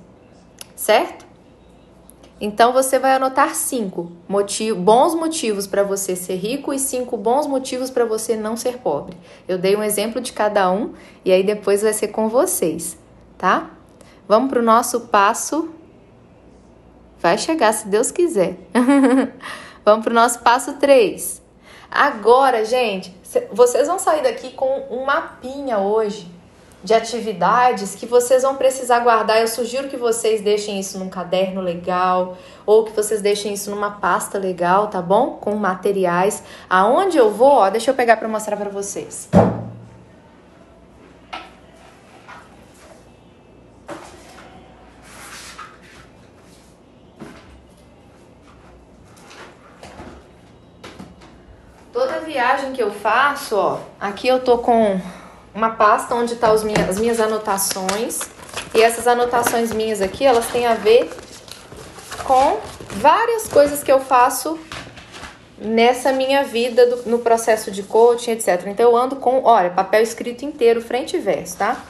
certo? 0.75 1.28
Então 2.41 2.71
você 2.71 2.97
vai 2.97 3.13
anotar 3.13 3.53
cinco 3.53 4.11
motivo, 4.27 4.79
bons 4.79 5.13
motivos 5.13 5.67
para 5.67 5.83
você 5.83 6.15
ser 6.15 6.35
rico 6.35 6.73
e 6.73 6.79
cinco 6.79 7.17
bons 7.17 7.45
motivos 7.45 7.89
para 7.89 8.05
você 8.05 8.35
não 8.35 8.55
ser 8.55 8.77
pobre. 8.77 9.17
Eu 9.47 9.57
dei 9.57 9.75
um 9.75 9.83
exemplo 9.83 10.21
de 10.21 10.31
cada 10.31 10.71
um 10.71 10.93
e 11.25 11.31
aí 11.31 11.43
depois 11.43 11.81
vai 11.81 11.91
ser 11.91 12.09
com 12.09 12.29
vocês, 12.29 12.97
tá? 13.37 13.71
Vamos 14.27 14.49
para 14.49 14.59
o 14.59 14.63
nosso 14.63 15.01
passo. 15.01 15.69
Vai 17.19 17.37
chegar, 17.37 17.73
se 17.73 17.87
Deus 17.87 18.11
quiser. 18.11 18.57
Vamos 19.83 20.03
para 20.03 20.11
o 20.11 20.15
nosso 20.15 20.39
passo 20.39 20.73
3. 20.73 21.41
Agora, 21.91 22.63
gente, 22.63 23.13
vocês 23.51 23.87
vão 23.87 23.99
sair 23.99 24.23
daqui 24.23 24.51
com 24.51 24.85
um 24.89 25.03
mapinha 25.03 25.79
hoje 25.79 26.38
de 26.83 26.93
atividades 26.93 27.95
que 27.95 28.05
vocês 28.05 28.43
vão 28.43 28.55
precisar 28.55 28.99
guardar. 28.99 29.41
Eu 29.41 29.47
sugiro 29.47 29.89
que 29.89 29.97
vocês 29.97 30.41
deixem 30.41 30.79
isso 30.79 30.97
num 30.97 31.09
caderno 31.09 31.61
legal 31.61 32.37
ou 32.65 32.85
que 32.85 32.91
vocês 32.91 33.21
deixem 33.21 33.53
isso 33.53 33.69
numa 33.69 33.91
pasta 33.91 34.37
legal, 34.37 34.87
tá 34.87 35.01
bom? 35.01 35.31
Com 35.31 35.55
materiais. 35.55 36.43
Aonde 36.69 37.17
eu 37.17 37.31
vou, 37.31 37.51
ó, 37.51 37.69
deixa 37.69 37.91
eu 37.91 37.95
pegar 37.95 38.17
para 38.17 38.27
mostrar 38.27 38.55
para 38.55 38.69
vocês. 38.69 39.29
Toda 51.91 52.19
viagem 52.21 52.71
que 52.71 52.81
eu 52.81 52.91
faço, 52.91 53.57
ó, 53.57 53.79
aqui 53.99 54.27
eu 54.27 54.39
tô 54.39 54.59
com 54.59 55.01
uma 55.59 55.71
pasta 55.71 56.15
onde 56.15 56.33
estão 56.33 56.55
tá 56.55 56.89
as 56.89 56.97
minhas 56.97 57.19
anotações. 57.19 58.21
E 58.73 58.81
essas 58.81 59.07
anotações 59.07 59.73
minhas 59.73 60.01
aqui, 60.01 60.25
elas 60.25 60.47
têm 60.47 60.65
a 60.65 60.73
ver 60.73 61.11
com 62.23 62.59
várias 62.91 63.47
coisas 63.47 63.83
que 63.83 63.91
eu 63.91 63.99
faço 63.99 64.57
nessa 65.57 66.13
minha 66.13 66.43
vida 66.43 66.85
do, 66.85 67.09
no 67.09 67.19
processo 67.19 67.69
de 67.71 67.83
coaching, 67.83 68.31
etc. 68.31 68.67
Então 68.67 68.89
eu 68.89 68.95
ando 68.95 69.17
com, 69.17 69.43
olha, 69.43 69.69
papel 69.69 70.01
escrito 70.01 70.45
inteiro, 70.45 70.81
frente 70.81 71.17
e 71.17 71.19
verso, 71.19 71.57
tá? 71.57 71.83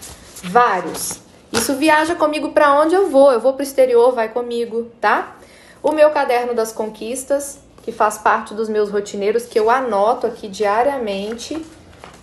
Vários. 0.43 1.19
Isso 1.51 1.75
viaja 1.75 2.15
comigo 2.15 2.49
para 2.49 2.73
onde 2.73 2.95
eu 2.95 3.10
vou. 3.10 3.32
Eu 3.32 3.39
vou 3.39 3.53
para 3.53 3.62
o 3.62 3.63
exterior, 3.63 4.12
vai 4.13 4.29
comigo, 4.29 4.89
tá? 4.99 5.36
O 5.84 5.91
meu 5.91 6.10
caderno 6.10 6.55
das 6.55 6.71
conquistas, 6.71 7.60
que 7.84 7.91
faz 7.91 8.17
parte 8.17 8.55
dos 8.55 8.67
meus 8.67 8.89
rotineiros, 8.89 9.45
que 9.45 9.60
eu 9.60 9.69
anoto 9.69 10.25
aqui 10.25 10.47
diariamente 10.47 11.63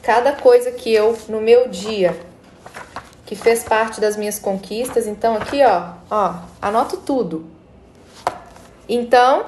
cada 0.06 0.30
coisa 0.30 0.70
que 0.70 0.94
eu 0.94 1.18
no 1.28 1.40
meu 1.40 1.66
dia 1.66 2.16
que 3.24 3.34
fez 3.34 3.64
parte 3.64 4.00
das 4.00 4.16
minhas 4.16 4.38
conquistas. 4.38 5.04
Então 5.08 5.34
aqui, 5.34 5.60
ó, 5.64 5.94
ó, 6.08 6.34
anoto 6.62 6.98
tudo. 6.98 7.44
Então, 8.88 9.44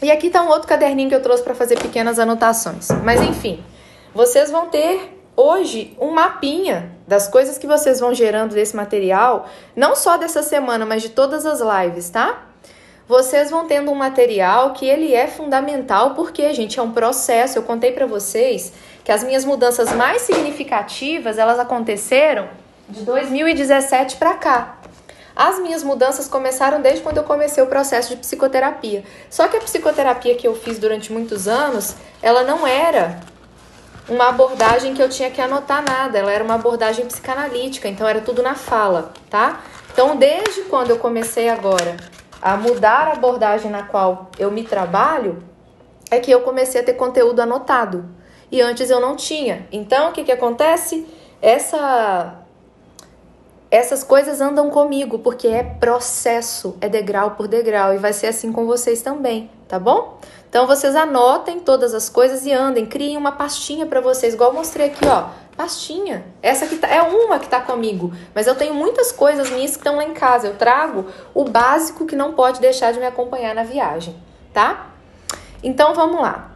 e 0.00 0.10
aqui 0.10 0.30
tá 0.30 0.42
um 0.42 0.48
outro 0.48 0.66
caderninho 0.66 1.10
que 1.10 1.14
eu 1.14 1.22
trouxe 1.22 1.42
para 1.42 1.54
fazer 1.54 1.78
pequenas 1.78 2.18
anotações. 2.18 2.88
Mas 3.04 3.20
enfim, 3.20 3.62
vocês 4.14 4.50
vão 4.50 4.70
ter 4.70 5.20
hoje 5.36 5.94
um 6.00 6.12
mapinha 6.12 6.90
das 7.06 7.28
coisas 7.28 7.58
que 7.58 7.66
vocês 7.66 8.00
vão 8.00 8.14
gerando 8.14 8.54
desse 8.54 8.74
material, 8.74 9.46
não 9.76 9.94
só 9.94 10.16
dessa 10.16 10.42
semana, 10.42 10.86
mas 10.86 11.02
de 11.02 11.10
todas 11.10 11.44
as 11.44 11.60
lives, 11.60 12.08
tá? 12.08 12.46
Vocês 13.06 13.50
vão 13.50 13.66
tendo 13.66 13.90
um 13.90 13.94
material 13.94 14.72
que 14.72 14.86
ele 14.86 15.12
é 15.12 15.26
fundamental 15.26 16.14
porque, 16.14 16.54
gente, 16.54 16.78
é 16.78 16.82
um 16.82 16.90
processo. 16.90 17.58
Eu 17.58 17.62
contei 17.62 17.92
para 17.92 18.06
vocês 18.06 18.72
que 19.04 19.12
as 19.12 19.22
minhas 19.22 19.44
mudanças 19.44 19.92
mais 19.92 20.22
significativas, 20.22 21.36
elas 21.36 21.58
aconteceram 21.58 22.48
de 22.88 23.02
2017 23.02 24.16
para 24.16 24.34
cá. 24.34 24.78
As 25.36 25.58
minhas 25.58 25.82
mudanças 25.82 26.26
começaram 26.26 26.80
desde 26.80 27.02
quando 27.02 27.18
eu 27.18 27.24
comecei 27.24 27.62
o 27.62 27.66
processo 27.66 28.10
de 28.10 28.16
psicoterapia. 28.16 29.04
Só 29.28 29.46
que 29.46 29.56
a 29.56 29.60
psicoterapia 29.60 30.36
que 30.36 30.48
eu 30.48 30.54
fiz 30.54 30.78
durante 30.78 31.12
muitos 31.12 31.46
anos, 31.46 31.96
ela 32.22 32.44
não 32.44 32.66
era 32.66 33.20
uma 34.08 34.28
abordagem 34.28 34.94
que 34.94 35.02
eu 35.02 35.08
tinha 35.08 35.30
que 35.30 35.40
anotar 35.40 35.82
nada, 35.82 36.18
ela 36.18 36.32
era 36.32 36.44
uma 36.44 36.54
abordagem 36.54 37.04
psicanalítica, 37.06 37.88
então 37.88 38.06
era 38.06 38.20
tudo 38.20 38.42
na 38.42 38.54
fala, 38.54 39.12
tá? 39.28 39.60
Então, 39.92 40.16
desde 40.16 40.62
quando 40.62 40.90
eu 40.90 40.98
comecei 40.98 41.48
agora 41.48 41.96
a 42.40 42.56
mudar 42.56 43.08
a 43.08 43.12
abordagem 43.12 43.70
na 43.70 43.82
qual 43.82 44.30
eu 44.38 44.50
me 44.50 44.62
trabalho, 44.62 45.42
é 46.10 46.20
que 46.20 46.30
eu 46.30 46.42
comecei 46.42 46.80
a 46.80 46.84
ter 46.84 46.94
conteúdo 46.94 47.40
anotado 47.40 48.04
e 48.54 48.62
antes 48.62 48.88
eu 48.88 49.00
não 49.00 49.16
tinha. 49.16 49.66
Então, 49.72 50.10
o 50.10 50.12
que, 50.12 50.22
que 50.22 50.30
acontece? 50.30 51.04
Essa, 51.42 52.36
essas 53.68 54.04
coisas 54.04 54.40
andam 54.40 54.70
comigo, 54.70 55.18
porque 55.18 55.48
é 55.48 55.64
processo, 55.64 56.76
é 56.80 56.88
degrau 56.88 57.32
por 57.32 57.48
degrau, 57.48 57.92
e 57.92 57.98
vai 57.98 58.12
ser 58.12 58.28
assim 58.28 58.52
com 58.52 58.64
vocês 58.64 59.02
também, 59.02 59.50
tá 59.66 59.76
bom? 59.76 60.20
Então, 60.48 60.68
vocês 60.68 60.94
anotem 60.94 61.58
todas 61.58 61.94
as 61.94 62.08
coisas 62.08 62.46
e 62.46 62.52
andem, 62.52 62.86
criem 62.86 63.16
uma 63.16 63.32
pastinha 63.32 63.86
para 63.86 64.00
vocês, 64.00 64.34
igual 64.34 64.50
eu 64.50 64.54
mostrei 64.54 64.86
aqui, 64.86 65.04
ó. 65.04 65.30
Pastinha. 65.56 66.24
Essa 66.40 66.64
aqui 66.64 66.76
tá, 66.76 66.86
é 66.86 67.02
uma 67.02 67.40
que 67.40 67.48
tá 67.48 67.60
comigo, 67.60 68.12
mas 68.32 68.46
eu 68.46 68.54
tenho 68.54 68.72
muitas 68.72 69.10
coisas 69.10 69.50
minhas 69.50 69.72
que 69.72 69.78
estão 69.78 69.96
lá 69.96 70.04
em 70.04 70.14
casa. 70.14 70.46
Eu 70.46 70.54
trago 70.54 71.06
o 71.32 71.44
básico 71.44 72.06
que 72.06 72.14
não 72.14 72.34
pode 72.34 72.60
deixar 72.60 72.92
de 72.92 73.00
me 73.00 73.06
acompanhar 73.06 73.52
na 73.52 73.64
viagem, 73.64 74.14
tá? 74.52 74.90
Então 75.62 75.92
vamos 75.92 76.20
lá 76.20 76.53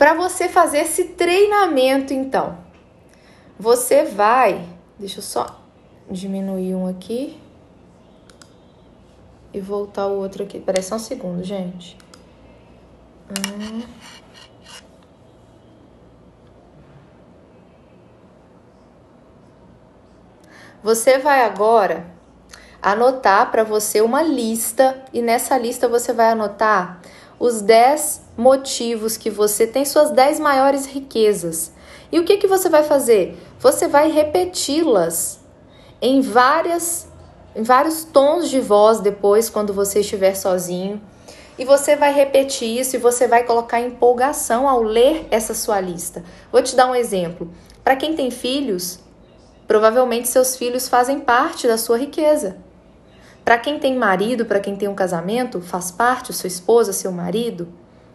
para 0.00 0.14
você 0.14 0.48
fazer 0.48 0.78
esse 0.78 1.04
treinamento, 1.08 2.14
então. 2.14 2.56
Você 3.58 4.02
vai, 4.02 4.66
deixa 4.98 5.18
eu 5.18 5.22
só 5.22 5.60
diminuir 6.10 6.74
um 6.74 6.86
aqui 6.88 7.38
e 9.52 9.60
voltar 9.60 10.06
o 10.06 10.18
outro 10.18 10.42
aqui. 10.42 10.58
Peraí 10.58 10.82
só 10.82 10.94
um 10.94 10.98
segundo, 10.98 11.44
gente. 11.44 11.98
Hum. 13.28 13.82
Você 20.82 21.18
vai 21.18 21.44
agora 21.44 22.06
anotar 22.80 23.50
para 23.50 23.64
você 23.64 24.00
uma 24.00 24.22
lista 24.22 25.04
e 25.12 25.20
nessa 25.20 25.58
lista 25.58 25.86
você 25.86 26.14
vai 26.14 26.30
anotar 26.30 27.02
os 27.38 27.60
10 27.60 28.29
motivos 28.40 29.18
que 29.18 29.28
você 29.28 29.66
tem 29.66 29.84
suas 29.84 30.10
10 30.10 30.40
maiores 30.40 30.86
riquezas. 30.86 31.72
E 32.10 32.18
o 32.18 32.24
que, 32.24 32.38
que 32.38 32.46
você 32.46 32.70
vai 32.70 32.82
fazer? 32.82 33.38
Você 33.58 33.86
vai 33.86 34.10
repeti-las 34.10 35.40
em 36.00 36.22
várias 36.22 37.06
em 37.54 37.62
vários 37.62 38.04
tons 38.04 38.48
de 38.48 38.60
voz 38.60 39.00
depois 39.00 39.50
quando 39.50 39.74
você 39.74 40.00
estiver 40.00 40.34
sozinho. 40.34 41.02
E 41.58 41.64
você 41.64 41.96
vai 41.96 42.14
repetir 42.14 42.80
isso 42.80 42.96
e 42.96 42.98
você 42.98 43.26
vai 43.26 43.44
colocar 43.44 43.80
empolgação 43.80 44.66
ao 44.66 44.82
ler 44.82 45.26
essa 45.30 45.52
sua 45.52 45.78
lista. 45.80 46.24
Vou 46.50 46.62
te 46.62 46.74
dar 46.74 46.86
um 46.86 46.94
exemplo. 46.94 47.50
Para 47.84 47.96
quem 47.96 48.14
tem 48.14 48.30
filhos, 48.30 49.00
provavelmente 49.66 50.28
seus 50.28 50.56
filhos 50.56 50.88
fazem 50.88 51.20
parte 51.20 51.66
da 51.66 51.76
sua 51.76 51.98
riqueza. 51.98 52.56
Para 53.44 53.58
quem 53.58 53.78
tem 53.78 53.96
marido, 53.96 54.46
para 54.46 54.60
quem 54.60 54.76
tem 54.76 54.88
um 54.88 54.94
casamento, 54.94 55.60
faz 55.60 55.90
parte, 55.90 56.32
sua 56.32 56.46
esposa, 56.46 56.92
seu 56.92 57.10
marido, 57.12 57.68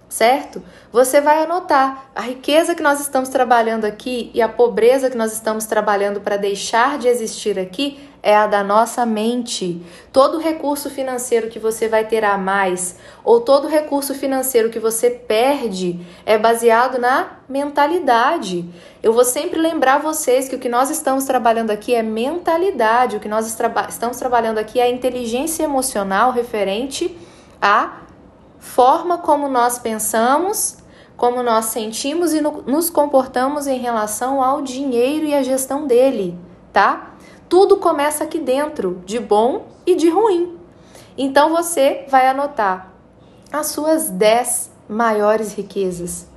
certo? 0.07 0.61
Você 0.91 1.19
vai 1.19 1.43
anotar 1.43 2.09
a 2.15 2.21
riqueza 2.21 2.75
que 2.75 2.83
nós 2.83 3.01
estamos 3.01 3.29
trabalhando 3.29 3.85
aqui 3.85 4.31
e 4.33 4.41
a 4.41 4.47
pobreza 4.47 5.09
que 5.09 5.17
nós 5.17 5.33
estamos 5.33 5.65
trabalhando 5.65 6.21
para 6.21 6.37
deixar 6.37 6.97
de 6.97 7.07
existir 7.07 7.59
aqui 7.59 7.99
é 8.21 8.35
a 8.35 8.47
da 8.47 8.63
nossa 8.63 9.05
mente. 9.05 9.85
Todo 10.11 10.39
recurso 10.39 10.89
financeiro 10.89 11.47
que 11.47 11.59
você 11.59 11.87
vai 11.87 12.05
ter 12.05 12.23
a 12.23 12.37
mais 12.37 12.97
ou 13.23 13.41
todo 13.41 13.67
recurso 13.67 14.15
financeiro 14.15 14.71
que 14.71 14.79
você 14.79 15.11
perde 15.11 15.99
é 16.25 16.37
baseado 16.37 16.97
na 16.97 17.39
mentalidade. 17.47 18.67
Eu 19.03 19.13
vou 19.13 19.23
sempre 19.23 19.59
lembrar 19.59 19.99
vocês 19.99 20.49
que 20.49 20.55
o 20.55 20.59
que 20.59 20.69
nós 20.69 20.89
estamos 20.89 21.25
trabalhando 21.25 21.69
aqui 21.69 21.93
é 21.93 22.01
mentalidade, 22.01 23.17
o 23.17 23.19
que 23.19 23.27
nós 23.27 23.45
estamos 23.45 24.17
trabalhando 24.17 24.57
aqui 24.57 24.79
é 24.79 24.83
a 24.83 24.89
inteligência 24.89 25.63
emocional 25.63 26.31
referente 26.31 27.15
à 27.61 28.04
forma 28.66 29.20
como 29.20 29.47
nós 29.47 29.78
pensamos, 29.78 30.78
como 31.16 31.43
nós 31.43 31.66
sentimos 31.66 32.34
e 32.34 32.41
no, 32.41 32.63
nos 32.63 32.89
comportamos 32.89 33.68
em 33.68 33.78
relação 33.78 34.43
ao 34.43 34.61
dinheiro 34.61 35.26
e 35.26 35.36
à 35.36 35.43
gestão 35.43 35.86
dele, 35.86 36.38
tá? 36.74 37.13
Tudo 37.47 37.78
começa 37.78 38.24
aqui 38.24 38.39
dentro, 38.39 39.01
de 39.05 39.20
bom 39.20 39.68
e 39.86 39.95
de 39.95 40.09
ruim. 40.09 40.57
Então 41.16 41.51
você 41.51 42.05
vai 42.09 42.28
anotar 42.28 42.91
as 43.53 43.68
suas 43.68 44.09
10 44.09 44.72
maiores 44.89 45.53
riquezas. 45.53 46.28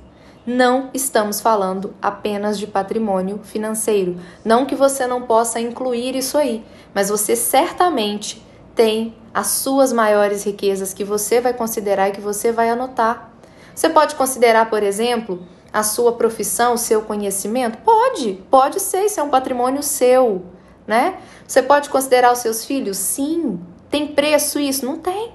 Não 0.45 0.91
estamos 0.93 1.41
falando 1.41 1.93
apenas 2.01 2.57
de 2.57 2.67
patrimônio 2.67 3.39
financeiro. 3.43 4.17
Não 4.45 4.65
que 4.65 4.75
você 4.75 5.05
não 5.05 5.23
possa 5.23 5.59
incluir 5.59 6.15
isso 6.15 6.37
aí, 6.37 6.63
mas 6.93 7.09
você 7.09 7.35
certamente 7.35 8.41
tem 8.79 9.13
as 9.33 9.47
suas 9.47 9.91
maiores 9.91 10.45
riquezas 10.45 10.93
que 10.93 11.03
você 11.03 11.41
vai 11.41 11.53
considerar 11.53 12.07
e 12.07 12.13
que 12.13 12.21
você 12.21 12.49
vai 12.49 12.69
anotar. 12.69 13.29
Você 13.75 13.89
pode 13.89 14.15
considerar, 14.15 14.69
por 14.69 14.83
exemplo, 14.83 15.45
a 15.73 15.83
sua 15.83 16.13
profissão, 16.13 16.75
o 16.75 16.77
seu 16.77 17.01
conhecimento? 17.01 17.79
Pode, 17.79 18.41
pode 18.49 18.79
ser, 18.79 19.03
isso 19.03 19.19
é 19.19 19.23
um 19.23 19.29
patrimônio 19.29 19.83
seu 19.83 20.45
né? 20.89 21.19
Você 21.47 21.61
pode 21.61 21.87
considerar 21.87 22.33
os 22.33 22.39
seus 22.39 22.65
filhos? 22.65 22.97
Sim. 22.97 23.59
Tem 23.91 24.07
preço 24.07 24.59
isso? 24.59 24.83
Não 24.83 24.97
tem. 24.97 25.31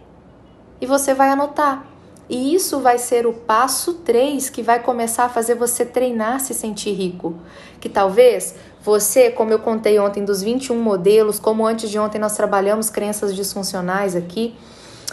E 0.81 0.87
você 0.87 1.15
vai 1.15 1.29
anotar. 1.29 1.87
E 2.29 2.53
isso 2.53 2.81
vai 2.81 2.99
ser 2.99 3.25
o 3.25 3.33
passo 3.33 3.95
3 3.95 4.51
que 4.51 4.65
vai 4.65 4.81
começar 4.81 5.27
a 5.27 5.29
fazer 5.29 5.55
você 5.55 5.85
treinar 5.87 6.41
se 6.41 6.53
sentir 6.53 6.91
rico. 6.91 7.37
Que 7.81 7.89
talvez 7.89 8.57
você, 8.85 9.31
como 9.31 9.51
eu 9.51 9.59
contei 9.59 9.99
ontem 9.99 10.25
dos 10.25 10.43
21 10.43 10.77
modelos, 10.81 11.39
como 11.39 11.67
antes 11.67 11.89
de 11.91 11.99
ontem 11.99 12.19
nós 12.19 12.37
trabalhamos 12.37 12.91
crenças 12.91 13.35
disfuncionais 13.35 14.15
aqui. 14.15 14.55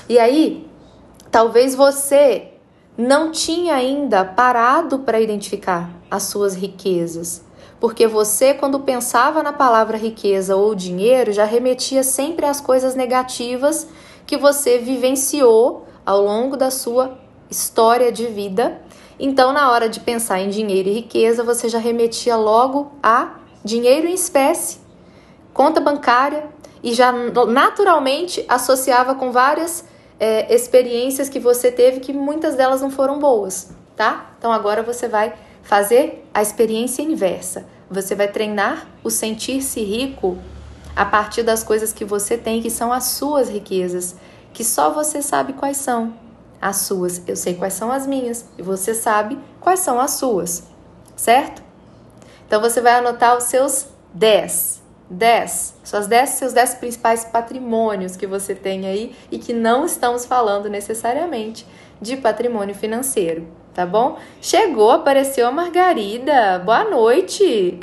E 0.10 0.20
aí, 0.20 0.68
talvez 1.32 1.74
você 1.74 2.50
não 2.98 3.32
tinha 3.32 3.76
ainda 3.76 4.26
parado 4.26 5.00
para 5.00 5.22
identificar 5.22 5.90
as 6.10 6.24
suas 6.24 6.54
riquezas 6.54 7.50
porque 7.82 8.06
você, 8.06 8.54
quando 8.54 8.80
pensava 8.82 9.42
na 9.42 9.52
palavra 9.52 9.98
riqueza 9.98 10.56
ou 10.56 10.76
dinheiro, 10.76 11.34
já 11.34 11.46
remetia 11.46 12.04
sempre 12.04 12.46
às 12.46 12.62
coisas 12.62 12.94
negativas 12.94 13.88
que 14.28 14.38
você 14.38 14.78
vivenciou 14.78 15.88
ao 16.06 16.22
longo 16.22 16.56
da 16.56 16.70
sua 16.70 17.18
história 17.50 18.12
de 18.12 18.28
vida. 18.28 18.80
Então, 19.20 19.52
na 19.52 19.72
hora 19.72 19.90
de 19.90 20.00
pensar 20.00 20.40
em 20.40 20.50
dinheiro 20.50 20.90
e 20.90 20.94
riqueza, 20.94 21.44
você 21.44 21.68
já 21.68 21.80
remetia 21.80 22.36
logo 22.36 22.92
a 23.02 23.41
dinheiro 23.64 24.08
em 24.08 24.14
espécie, 24.14 24.80
conta 25.54 25.80
bancária, 25.80 26.50
e 26.84 26.94
já 26.94 27.12
naturalmente 27.12 28.44
associava 28.48 29.16
com 29.16 29.32
várias 29.32 29.86
é, 30.20 30.54
experiências 30.54 31.30
que 31.30 31.40
você 31.40 31.72
teve, 31.72 32.00
que 32.00 32.14
muitas 32.14 32.56
delas 32.56 32.82
não 32.82 32.90
foram 32.90 33.20
boas, 33.20 33.72
tá? 33.96 34.34
Então, 34.38 34.52
agora 34.52 34.82
você 34.82 35.08
vai 35.08 35.34
fazer 35.62 36.28
a 36.34 36.42
experiência 36.42 37.02
inversa. 37.02 37.66
Você 37.90 38.16
vai 38.16 38.28
treinar 38.28 38.88
o 39.04 39.10
sentir-se 39.10 39.84
rico 39.84 40.38
a 40.96 41.06
partir 41.06 41.44
das 41.44 41.64
coisas 41.64 41.94
que 41.94 42.04
você 42.04 42.38
tem, 42.38 42.62
que 42.62 42.70
são 42.70 42.92
as 42.92 43.06
suas 43.06 43.50
riquezas, 43.50 44.16
que 44.54 44.64
só 44.64 44.92
você 44.92 45.22
sabe 45.22 45.54
quais 45.54 45.78
são. 45.78 46.14
As 46.62 46.78
suas, 46.78 47.22
eu 47.28 47.36
sei 47.36 47.56
quais 47.56 47.74
são 47.74 47.92
as 47.92 48.06
minhas, 48.06 48.46
e 48.58 48.62
você 48.62 48.94
sabe 48.94 49.38
quais 49.60 49.80
são 49.80 50.00
as 50.00 50.12
suas, 50.12 50.64
certo? 51.16 51.64
Então 52.52 52.60
você 52.60 52.82
vai 52.82 52.96
anotar 52.96 53.38
os 53.38 53.46
seus 53.46 53.88
10. 54.14 54.82
10, 55.10 55.80
suas 55.86 56.06
10, 56.06 56.30
seus 56.32 56.52
10 56.52 56.76
principais 56.76 57.24
patrimônios 57.24 58.18
que 58.18 58.28
você 58.28 58.54
tem 58.54 58.88
aí 58.88 59.16
e 59.32 59.40
que 59.40 59.54
não 59.54 59.86
estamos 59.86 60.26
falando 60.26 60.70
necessariamente 60.70 61.66
de 62.02 62.18
patrimônio 62.18 62.76
financeiro 62.76 63.48
tá 63.74 63.86
bom? 63.86 64.20
Chegou, 64.42 64.92
apareceu 64.92 65.48
a 65.48 65.52
Margarida. 65.52 66.60
Boa 66.60 66.84
noite. 66.84 67.80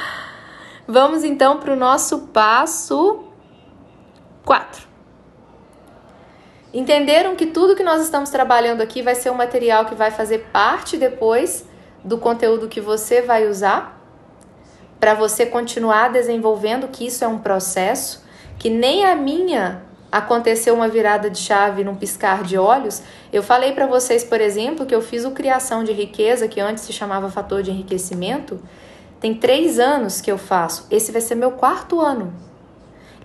Vamos 0.86 1.24
então 1.24 1.58
para 1.58 1.72
o 1.72 1.76
nosso 1.76 2.28
passo 2.28 3.24
4. 4.44 4.86
Entenderam 6.74 7.34
que 7.34 7.46
tudo 7.46 7.74
que 7.74 7.82
nós 7.82 8.02
estamos 8.02 8.28
trabalhando 8.28 8.82
aqui 8.82 9.00
vai 9.00 9.14
ser 9.14 9.30
um 9.30 9.34
material 9.34 9.86
que 9.86 9.94
vai 9.94 10.10
fazer 10.10 10.40
parte 10.52 10.98
depois 10.98 11.66
do 12.06 12.16
conteúdo 12.16 12.68
que 12.68 12.80
você 12.80 13.20
vai 13.20 13.46
usar 13.46 14.00
para 14.98 15.12
você 15.12 15.44
continuar 15.44 16.08
desenvolvendo 16.08 16.88
que 16.88 17.06
isso 17.06 17.24
é 17.24 17.28
um 17.28 17.38
processo 17.38 18.24
que 18.58 18.70
nem 18.70 19.04
a 19.04 19.14
minha 19.14 19.82
aconteceu 20.10 20.74
uma 20.74 20.88
virada 20.88 21.28
de 21.28 21.38
chave 21.38 21.84
num 21.84 21.94
piscar 21.94 22.42
de 22.42 22.56
olhos. 22.56 23.02
Eu 23.32 23.42
falei 23.42 23.72
para 23.72 23.86
vocês, 23.86 24.24
por 24.24 24.40
exemplo, 24.40 24.86
que 24.86 24.94
eu 24.94 25.02
fiz 25.02 25.24
o 25.24 25.32
Criação 25.32 25.84
de 25.84 25.92
Riqueza, 25.92 26.48
que 26.48 26.60
antes 26.60 26.84
se 26.84 26.92
chamava 26.92 27.28
Fator 27.28 27.62
de 27.62 27.70
Enriquecimento. 27.70 28.58
Tem 29.20 29.34
três 29.34 29.78
anos 29.78 30.20
que 30.20 30.30
eu 30.30 30.38
faço. 30.38 30.86
Esse 30.90 31.12
vai 31.12 31.20
ser 31.20 31.34
meu 31.34 31.50
quarto 31.50 32.00
ano. 32.00 32.32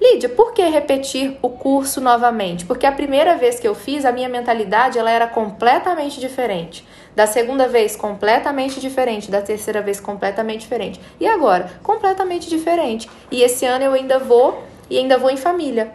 Lídia, 0.01 0.29
por 0.29 0.51
que 0.51 0.63
repetir 0.63 1.37
o 1.43 1.49
curso 1.49 2.01
novamente? 2.01 2.65
Porque 2.65 2.87
a 2.87 2.91
primeira 2.91 3.35
vez 3.35 3.59
que 3.59 3.67
eu 3.67 3.75
fiz, 3.75 4.03
a 4.03 4.11
minha 4.11 4.27
mentalidade 4.27 4.97
ela 4.97 5.11
era 5.11 5.27
completamente 5.27 6.19
diferente. 6.19 6.83
Da 7.15 7.27
segunda 7.27 7.67
vez, 7.67 7.95
completamente 7.95 8.79
diferente. 8.79 9.29
Da 9.29 9.43
terceira 9.43 9.79
vez, 9.79 9.99
completamente 9.99 10.61
diferente. 10.61 10.99
E 11.19 11.27
agora, 11.27 11.71
completamente 11.83 12.49
diferente. 12.49 13.07
E 13.29 13.43
esse 13.43 13.63
ano 13.63 13.85
eu 13.85 13.93
ainda 13.93 14.17
vou 14.17 14.63
e 14.89 14.97
ainda 14.97 15.19
vou 15.19 15.29
em 15.29 15.37
família. 15.37 15.91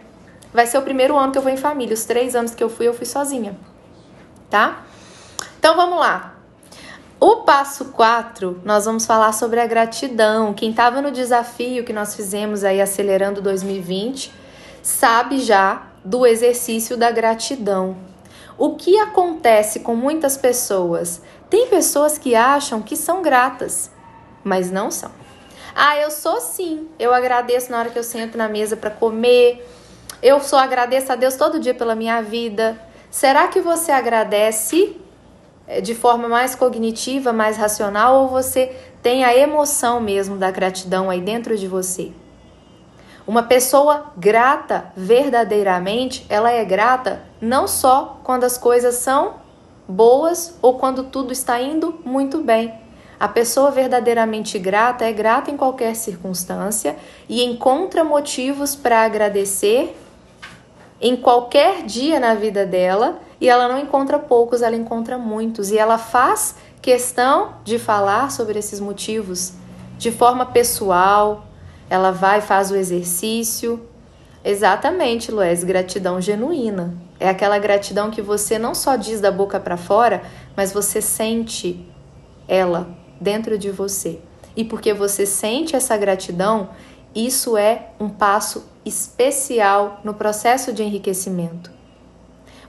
Vai 0.53 0.65
ser 0.65 0.77
o 0.77 0.83
primeiro 0.83 1.17
ano 1.17 1.33
que 1.33 1.37
eu 1.37 1.41
vou 1.41 1.51
em 1.51 1.57
família. 1.57 1.93
Os 1.93 2.05
três 2.05 2.33
anos 2.33 2.55
que 2.55 2.63
eu 2.63 2.69
fui, 2.69 2.87
eu 2.87 2.93
fui 2.93 3.05
sozinha. 3.05 3.57
Tá? 4.49 4.85
Então 5.59 5.75
vamos 5.75 5.99
lá. 5.99 6.36
O 7.19 7.37
passo 7.37 7.85
4, 7.85 8.61
nós 8.63 8.85
vamos 8.85 9.07
falar 9.07 9.31
sobre 9.31 9.59
a 9.59 9.65
gratidão. 9.65 10.53
Quem 10.53 10.69
estava 10.69 11.01
no 11.01 11.09
desafio 11.09 11.83
que 11.83 11.91
nós 11.91 12.15
fizemos 12.15 12.63
aí 12.63 12.79
acelerando 12.79 13.41
2020, 13.41 14.31
sabe 14.83 15.39
já 15.39 15.87
do 16.05 16.27
exercício 16.27 16.95
da 16.95 17.09
gratidão. 17.09 17.97
O 18.55 18.75
que 18.75 18.99
acontece 18.99 19.79
com 19.79 19.95
muitas 19.95 20.37
pessoas? 20.37 21.19
Tem 21.49 21.67
pessoas 21.67 22.19
que 22.19 22.35
acham 22.35 22.83
que 22.83 22.95
são 22.95 23.23
gratas, 23.23 23.89
mas 24.43 24.69
não 24.69 24.91
são. 24.91 25.09
Ah, 25.75 25.97
eu 25.97 26.11
sou 26.11 26.39
sim. 26.39 26.87
Eu 26.99 27.15
agradeço 27.15 27.71
na 27.71 27.79
hora 27.79 27.89
que 27.89 27.97
eu 27.97 28.03
sento 28.03 28.37
na 28.37 28.47
mesa 28.47 28.77
para 28.77 28.91
comer. 28.91 29.67
Eu 30.21 30.39
só 30.39 30.59
agradeço 30.59 31.11
a 31.11 31.15
Deus 31.15 31.35
todo 31.35 31.59
dia 31.59 31.73
pela 31.73 31.95
minha 31.95 32.21
vida. 32.21 32.79
Será 33.09 33.47
que 33.47 33.59
você 33.59 33.91
agradece 33.91 35.01
de 35.81 35.93
forma 35.93 36.27
mais 36.29 36.55
cognitiva, 36.55 37.33
mais 37.33 37.57
racional, 37.57 38.21
ou 38.21 38.27
você 38.29 38.75
tem 39.01 39.23
a 39.23 39.35
emoção 39.35 39.99
mesmo 39.99 40.37
da 40.37 40.49
gratidão 40.49 41.09
aí 41.09 41.21
dentro 41.21 41.57
de 41.57 41.67
você? 41.67 42.11
Uma 43.27 43.43
pessoa 43.43 44.13
grata 44.15 44.91
verdadeiramente, 44.95 46.25
ela 46.29 46.49
é 46.49 46.63
grata 46.63 47.23
não 47.41 47.67
só 47.67 48.21
quando 48.23 48.45
as 48.45 48.57
coisas 48.57 48.95
são 48.95 49.35
boas 49.85 50.57
ou 50.61 50.77
quando 50.77 51.03
tudo 51.03 51.33
está 51.33 51.61
indo 51.61 51.99
muito 52.05 52.39
bem. 52.39 52.73
A 53.19 53.27
pessoa 53.27 53.71
verdadeiramente 53.71 54.57
grata 54.59 55.03
é 55.03 55.11
grata 55.11 55.49
em 55.49 55.57
qualquer 55.57 55.95
circunstância 55.95 56.95
e 57.27 57.43
encontra 57.43 58.03
motivos 58.03 58.75
para 58.75 59.03
agradecer 59.03 59.97
em 60.99 61.15
qualquer 61.15 61.83
dia 61.83 62.19
na 62.19 62.33
vida 62.33 62.65
dela 62.65 63.19
e 63.39 63.47
ela 63.47 63.67
não 63.67 63.79
encontra 63.79 64.17
poucos, 64.17 64.61
ela 64.61 64.75
encontra 64.75 65.17
muitos 65.17 65.69
e 65.71 65.77
ela 65.77 65.97
faz 65.97 66.55
questão 66.81 67.53
de 67.63 67.77
falar 67.77 68.31
sobre 68.31 68.57
esses 68.57 68.79
motivos 68.79 69.53
de 69.97 70.11
forma 70.11 70.45
pessoal. 70.45 71.45
Ela 71.89 72.11
vai 72.11 72.41
faz 72.41 72.71
o 72.71 72.75
exercício. 72.75 73.87
Exatamente, 74.43 75.31
Luiz, 75.31 75.63
gratidão 75.63 76.19
genuína. 76.19 76.95
É 77.19 77.29
aquela 77.29 77.59
gratidão 77.59 78.09
que 78.09 78.21
você 78.21 78.57
não 78.57 78.73
só 78.73 78.95
diz 78.95 79.19
da 79.19 79.31
boca 79.31 79.59
para 79.59 79.77
fora, 79.77 80.23
mas 80.55 80.71
você 80.71 81.01
sente 81.01 81.85
ela 82.47 82.87
dentro 83.19 83.57
de 83.57 83.69
você. 83.69 84.19
E 84.55 84.63
porque 84.63 84.93
você 84.93 85.25
sente 85.25 85.75
essa 85.75 85.95
gratidão, 85.97 86.69
Isso 87.15 87.57
é 87.57 87.89
um 87.99 88.09
passo 88.09 88.65
especial 88.87 89.99
no 90.03 90.13
processo 90.13 90.71
de 90.71 90.83
enriquecimento. 90.83 91.71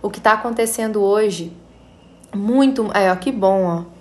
O 0.00 0.10
que 0.10 0.18
está 0.18 0.32
acontecendo 0.32 1.02
hoje, 1.02 1.52
muito. 2.34 2.88
Aí, 2.94 3.10
ó, 3.10 3.16
que 3.16 3.32
bom, 3.32 3.64
ó. 3.64 3.98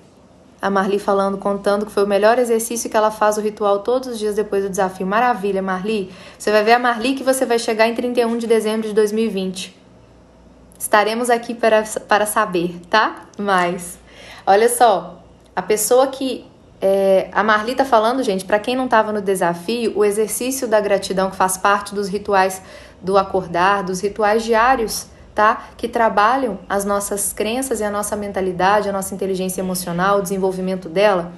A 0.59 0.69
Marli 0.69 0.97
falando, 0.97 1.37
contando 1.37 1.85
que 1.85 1.91
foi 1.91 2.03
o 2.03 2.07
melhor 2.07 2.39
exercício 2.39 2.89
que 2.89 2.97
ela 2.97 3.11
faz 3.11 3.37
o 3.37 3.41
ritual 3.41 3.79
todos 3.79 4.07
os 4.07 4.19
dias 4.19 4.35
depois 4.35 4.63
do 4.63 4.69
desafio. 4.69 5.05
Maravilha, 5.05 5.61
Marli. 5.61 6.11
Você 6.37 6.51
vai 6.51 6.63
ver 6.63 6.73
a 6.73 6.79
Marli 6.79 7.13
que 7.13 7.23
você 7.23 7.45
vai 7.45 7.59
chegar 7.59 7.87
em 7.87 7.93
31 7.93 8.37
de 8.37 8.47
dezembro 8.47 8.87
de 8.87 8.93
2020. 8.93 9.77
Estaremos 10.79 11.29
aqui 11.29 11.53
para, 11.53 11.83
para 12.07 12.25
saber, 12.25 12.79
tá? 12.89 13.25
Mas, 13.37 13.97
olha 14.45 14.69
só, 14.69 15.23
a 15.55 15.61
pessoa 15.61 16.07
que. 16.07 16.45
É, 16.81 17.29
a 17.31 17.43
Marli 17.43 17.75
tá 17.75 17.83
falando, 17.83 18.21
gente, 18.21 18.45
para 18.45 18.59
quem 18.59 18.75
não 18.75 18.85
estava 18.85 19.11
no 19.11 19.21
desafio, 19.21 19.93
o 19.95 20.05
exercício 20.05 20.67
da 20.67 20.79
gratidão 20.79 21.29
que 21.29 21.35
faz 21.35 21.57
parte 21.57 21.95
dos 21.95 22.07
rituais 22.07 22.61
do 23.01 23.17
acordar, 23.17 23.83
dos 23.83 23.99
rituais 23.99 24.43
diários 24.43 25.07
tá? 25.37 25.67
Que 25.77 25.87
trabalham 25.87 26.57
as 26.67 26.83
nossas 26.83 27.31
crenças 27.31 27.79
e 27.79 27.83
a 27.83 27.91
nossa 27.91 28.15
mentalidade, 28.15 28.89
a 28.89 28.91
nossa 28.91 29.13
inteligência 29.13 29.61
emocional, 29.61 30.17
o 30.17 30.21
desenvolvimento 30.23 30.89
dela. 30.89 31.31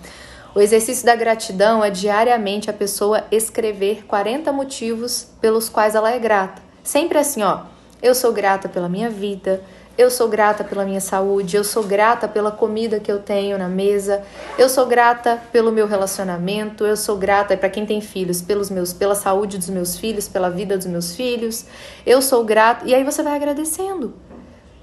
O 0.56 0.62
exercício 0.62 1.06
da 1.06 1.18
gratidão 1.18 1.84
é 1.84 1.90
diariamente 1.90 2.70
a 2.70 2.74
pessoa 2.74 3.26
escrever 3.30 4.06
40 4.06 4.54
motivos 4.54 5.28
pelos 5.42 5.68
quais 5.68 5.96
ela 5.96 6.12
é 6.12 6.18
grata. 6.18 6.62
Sempre 6.82 7.18
assim, 7.18 7.44
ó. 7.44 7.64
Eu 8.02 8.16
sou 8.16 8.32
grata 8.32 8.70
pela 8.70 8.88
minha 8.88 9.10
vida, 9.10 9.62
eu 10.00 10.10
sou 10.10 10.30
grata 10.30 10.64
pela 10.64 10.86
minha 10.86 11.02
saúde, 11.02 11.58
eu 11.58 11.64
sou 11.66 11.84
grata 11.84 12.26
pela 12.26 12.54
comida 12.54 13.02
que 13.02 13.12
eu 13.12 13.20
tenho 13.20 13.58
na 13.58 13.68
mesa, 13.68 14.24
eu 14.58 14.70
sou 14.70 14.86
grata 14.86 15.42
pelo 15.52 15.74
meu 15.74 15.86
relacionamento, 15.86 16.86
eu 16.86 16.96
sou 16.96 17.18
grata 17.18 17.58
para 17.58 17.70
quem 17.70 17.86
tem 17.86 18.00
filhos, 18.00 18.42
pelos 18.42 18.70
meus, 18.70 18.94
pela 18.94 19.14
saúde 19.14 19.58
dos 19.58 19.70
meus 19.70 19.98
filhos, 19.98 20.26
pela 20.26 20.50
vida 20.50 20.78
dos 20.78 20.88
meus 20.88 21.18
filhos. 21.18 21.66
Eu 22.06 22.22
sou 22.22 22.46
grata 22.46 22.88
e 22.88 22.96
aí 22.96 23.04
você 23.04 23.22
vai 23.22 23.36
agradecendo 23.36 24.14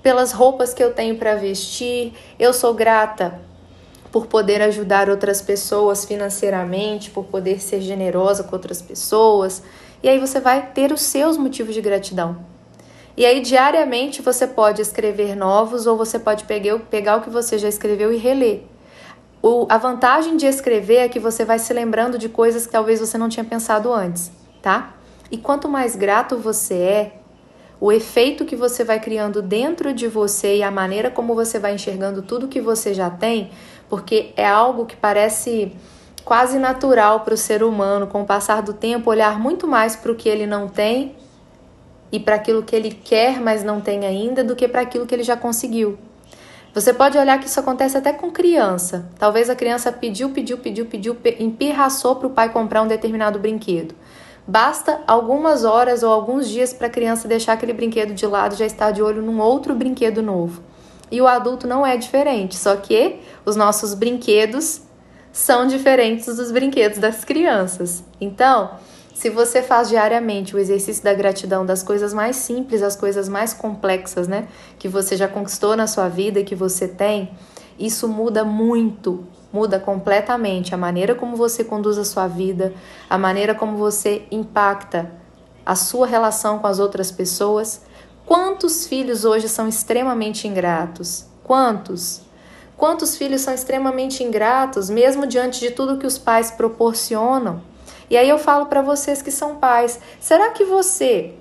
pelas 0.02 0.32
roupas 0.32 0.74
que 0.74 0.84
eu 0.84 0.92
tenho 0.92 1.16
para 1.16 1.34
vestir. 1.34 2.12
Eu 2.38 2.52
sou 2.52 2.74
grata 2.74 3.40
por 4.12 4.26
poder 4.26 4.60
ajudar 4.60 5.08
outras 5.08 5.40
pessoas 5.40 6.04
financeiramente, 6.04 7.08
por 7.08 7.24
poder 7.24 7.62
ser 7.62 7.80
generosa 7.80 8.44
com 8.44 8.54
outras 8.54 8.82
pessoas. 8.82 9.62
E 10.02 10.10
aí 10.10 10.18
você 10.18 10.40
vai 10.40 10.72
ter 10.74 10.92
os 10.92 11.00
seus 11.00 11.38
motivos 11.38 11.74
de 11.74 11.80
gratidão. 11.80 12.54
E 13.16 13.24
aí, 13.24 13.40
diariamente, 13.40 14.20
você 14.20 14.46
pode 14.46 14.82
escrever 14.82 15.34
novos 15.34 15.86
ou 15.86 15.96
você 15.96 16.18
pode 16.18 16.44
pegar, 16.44 17.16
o 17.16 17.20
que 17.22 17.30
você 17.30 17.56
já 17.56 17.66
escreveu 17.66 18.12
e 18.12 18.18
reler. 18.18 18.64
O, 19.42 19.66
a 19.70 19.78
vantagem 19.78 20.36
de 20.36 20.44
escrever 20.44 20.96
é 20.96 21.08
que 21.08 21.18
você 21.18 21.42
vai 21.42 21.58
se 21.58 21.72
lembrando 21.72 22.18
de 22.18 22.28
coisas 22.28 22.66
que 22.66 22.72
talvez 22.72 23.00
você 23.00 23.16
não 23.16 23.30
tinha 23.30 23.44
pensado 23.44 23.90
antes, 23.90 24.30
tá? 24.60 24.94
E 25.30 25.38
quanto 25.38 25.66
mais 25.66 25.96
grato 25.96 26.36
você 26.36 26.74
é, 26.74 27.12
o 27.80 27.90
efeito 27.90 28.44
que 28.44 28.54
você 28.54 28.84
vai 28.84 29.00
criando 29.00 29.40
dentro 29.40 29.94
de 29.94 30.08
você 30.08 30.56
e 30.56 30.62
a 30.62 30.70
maneira 30.70 31.10
como 31.10 31.34
você 31.34 31.58
vai 31.58 31.74
enxergando 31.74 32.20
tudo 32.20 32.48
que 32.48 32.60
você 32.60 32.92
já 32.92 33.08
tem, 33.08 33.50
porque 33.88 34.32
é 34.36 34.46
algo 34.46 34.84
que 34.84 34.96
parece 34.96 35.72
quase 36.22 36.58
natural 36.58 37.20
para 37.20 37.34
o 37.34 37.36
ser 37.36 37.62
humano, 37.62 38.06
com 38.06 38.22
o 38.22 38.26
passar 38.26 38.60
do 38.60 38.74
tempo, 38.74 39.08
olhar 39.08 39.38
muito 39.38 39.66
mais 39.66 39.96
para 39.96 40.12
o 40.12 40.14
que 40.14 40.28
ele 40.28 40.46
não 40.46 40.68
tem 40.68 41.14
e 42.16 42.20
para 42.20 42.36
aquilo 42.36 42.62
que 42.62 42.74
ele 42.74 42.90
quer, 42.90 43.42
mas 43.42 43.62
não 43.62 43.78
tem 43.78 44.06
ainda, 44.06 44.42
do 44.42 44.56
que 44.56 44.66
para 44.66 44.80
aquilo 44.80 45.04
que 45.06 45.14
ele 45.14 45.22
já 45.22 45.36
conseguiu. 45.36 45.98
Você 46.72 46.94
pode 46.94 47.18
olhar 47.18 47.38
que 47.38 47.46
isso 47.46 47.60
acontece 47.60 47.96
até 47.98 48.10
com 48.10 48.30
criança. 48.30 49.10
Talvez 49.18 49.50
a 49.50 49.54
criança 49.54 49.92
pediu, 49.92 50.30
pediu, 50.30 50.56
pediu, 50.56 50.86
pediu, 50.86 51.16
empirraçou 51.38 52.16
para 52.16 52.26
o 52.26 52.30
pai 52.30 52.50
comprar 52.50 52.80
um 52.80 52.86
determinado 52.86 53.38
brinquedo. 53.38 53.94
Basta 54.46 55.02
algumas 55.06 55.62
horas 55.64 56.02
ou 56.02 56.10
alguns 56.10 56.48
dias 56.48 56.72
para 56.72 56.86
a 56.86 56.90
criança 56.90 57.28
deixar 57.28 57.52
aquele 57.52 57.74
brinquedo 57.74 58.14
de 58.14 58.26
lado 58.26 58.54
e 58.54 58.58
já 58.58 58.64
estar 58.64 58.92
de 58.92 59.02
olho 59.02 59.20
num 59.20 59.38
outro 59.38 59.74
brinquedo 59.74 60.22
novo. 60.22 60.62
E 61.10 61.20
o 61.20 61.26
adulto 61.26 61.66
não 61.66 61.86
é 61.86 61.98
diferente, 61.98 62.56
só 62.56 62.76
que 62.76 63.16
os 63.44 63.56
nossos 63.56 63.92
brinquedos 63.92 64.80
são 65.32 65.66
diferentes 65.66 66.34
dos 66.34 66.50
brinquedos 66.50 66.96
das 66.96 67.26
crianças. 67.26 68.02
Então, 68.18 68.70
se 69.16 69.30
você 69.30 69.62
faz 69.62 69.88
diariamente 69.88 70.54
o 70.54 70.58
exercício 70.58 71.02
da 71.02 71.14
gratidão 71.14 71.64
das 71.64 71.82
coisas 71.82 72.12
mais 72.12 72.36
simples 72.36 72.82
às 72.82 72.94
coisas 72.94 73.30
mais 73.30 73.54
complexas, 73.54 74.28
né, 74.28 74.46
que 74.78 74.88
você 74.88 75.16
já 75.16 75.26
conquistou 75.26 75.74
na 75.74 75.86
sua 75.86 76.06
vida 76.06 76.38
e 76.38 76.44
que 76.44 76.54
você 76.54 76.86
tem, 76.86 77.30
isso 77.78 78.06
muda 78.06 78.44
muito, 78.44 79.24
muda 79.50 79.80
completamente 79.80 80.74
a 80.74 80.76
maneira 80.76 81.14
como 81.14 81.34
você 81.34 81.64
conduz 81.64 81.96
a 81.96 82.04
sua 82.04 82.28
vida, 82.28 82.74
a 83.08 83.16
maneira 83.16 83.54
como 83.54 83.78
você 83.78 84.24
impacta 84.30 85.10
a 85.64 85.74
sua 85.74 86.06
relação 86.06 86.58
com 86.58 86.66
as 86.66 86.78
outras 86.78 87.10
pessoas. 87.10 87.80
Quantos 88.26 88.86
filhos 88.86 89.24
hoje 89.24 89.48
são 89.48 89.66
extremamente 89.66 90.46
ingratos? 90.46 91.24
Quantos? 91.42 92.20
Quantos 92.76 93.16
filhos 93.16 93.40
são 93.40 93.54
extremamente 93.54 94.22
ingratos, 94.22 94.90
mesmo 94.90 95.26
diante 95.26 95.58
de 95.58 95.70
tudo 95.70 95.96
que 95.96 96.06
os 96.06 96.18
pais 96.18 96.50
proporcionam? 96.50 97.62
E 98.08 98.16
aí 98.16 98.28
eu 98.28 98.38
falo 98.38 98.66
para 98.66 98.82
vocês 98.82 99.20
que 99.20 99.30
são 99.30 99.56
pais, 99.56 100.00
será 100.20 100.50
que 100.50 100.64
você 100.64 101.34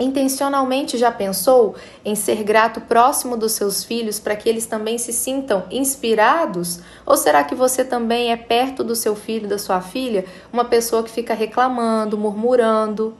intencionalmente 0.00 0.96
já 0.96 1.12
pensou 1.12 1.74
em 2.02 2.14
ser 2.14 2.42
grato 2.42 2.80
próximo 2.80 3.36
dos 3.36 3.52
seus 3.52 3.84
filhos 3.84 4.18
para 4.18 4.34
que 4.34 4.48
eles 4.48 4.64
também 4.64 4.96
se 4.96 5.12
sintam 5.12 5.64
inspirados? 5.70 6.80
Ou 7.04 7.16
será 7.16 7.44
que 7.44 7.54
você 7.54 7.84
também 7.84 8.32
é 8.32 8.36
perto 8.36 8.82
do 8.82 8.96
seu 8.96 9.14
filho, 9.14 9.46
da 9.46 9.58
sua 9.58 9.82
filha, 9.82 10.24
uma 10.50 10.64
pessoa 10.64 11.02
que 11.02 11.10
fica 11.10 11.34
reclamando, 11.34 12.16
murmurando? 12.16 13.14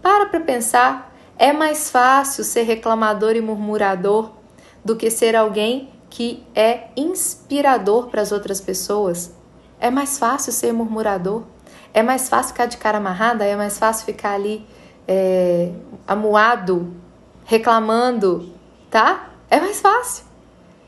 Para 0.00 0.26
para 0.26 0.40
pensar, 0.40 1.12
é 1.36 1.52
mais 1.52 1.90
fácil 1.90 2.44
ser 2.44 2.62
reclamador 2.62 3.34
e 3.34 3.40
murmurador 3.40 4.30
do 4.84 4.94
que 4.94 5.10
ser 5.10 5.34
alguém 5.34 5.90
que 6.08 6.44
é 6.54 6.88
inspirador 6.96 8.08
para 8.08 8.22
as 8.22 8.30
outras 8.30 8.60
pessoas? 8.60 9.34
É 9.80 9.90
mais 9.90 10.18
fácil 10.18 10.52
ser 10.52 10.72
murmurador? 10.72 11.42
É 11.92 12.02
mais 12.02 12.28
fácil 12.28 12.52
ficar 12.52 12.66
de 12.66 12.76
cara 12.76 12.98
amarrada, 12.98 13.44
é 13.44 13.56
mais 13.56 13.78
fácil 13.78 14.06
ficar 14.06 14.32
ali 14.32 14.64
é, 15.08 15.72
amuado, 16.06 16.94
reclamando, 17.44 18.52
tá? 18.90 19.30
É 19.50 19.58
mais 19.58 19.80
fácil. 19.80 20.24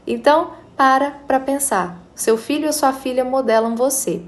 Então, 0.06 0.52
para 0.76 1.10
para 1.26 1.40
pensar. 1.40 2.00
Seu 2.14 2.36
filho 2.36 2.66
ou 2.66 2.72
sua 2.72 2.92
filha 2.92 3.24
modelam 3.24 3.74
você. 3.74 4.22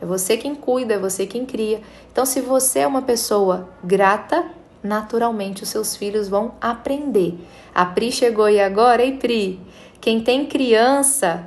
É 0.00 0.06
você 0.06 0.36
quem 0.36 0.54
cuida, 0.54 0.94
é 0.94 0.98
você 0.98 1.26
quem 1.26 1.44
cria. 1.44 1.82
Então, 2.10 2.24
se 2.24 2.40
você 2.40 2.80
é 2.80 2.86
uma 2.86 3.02
pessoa 3.02 3.68
grata, 3.84 4.46
naturalmente 4.82 5.62
os 5.62 5.68
seus 5.68 5.94
filhos 5.94 6.28
vão 6.28 6.54
aprender. 6.60 7.38
A 7.74 7.84
Pri 7.84 8.10
chegou 8.10 8.48
e 8.48 8.58
agora, 8.58 9.02
ei 9.02 9.18
Pri? 9.18 9.60
Quem 10.00 10.20
tem 10.20 10.46
criança 10.46 11.44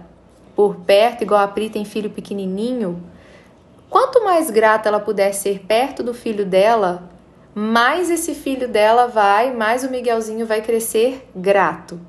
por 0.55 0.75
perto, 0.75 1.23
igual 1.23 1.41
a 1.41 1.47
Pri 1.47 1.69
tem 1.69 1.83
filho 1.83 2.11
pequenininho, 2.11 3.01
Quanto 3.93 4.23
mais 4.23 4.49
grata 4.49 4.89
ela 4.89 4.99
puder 4.99 5.33
ser 5.33 5.59
perto 5.67 6.01
do 6.01 6.15
filho 6.15 6.47
dela, 6.47 7.11
mais 7.53 8.09
esse 8.09 8.33
filho 8.33 8.67
dela 8.67 9.05
vai, 9.05 9.53
mais 9.53 9.83
o 9.83 9.89
Miguelzinho 9.91 10.47
vai 10.47 10.63
crescer 10.63 11.29
grato. 11.35 12.01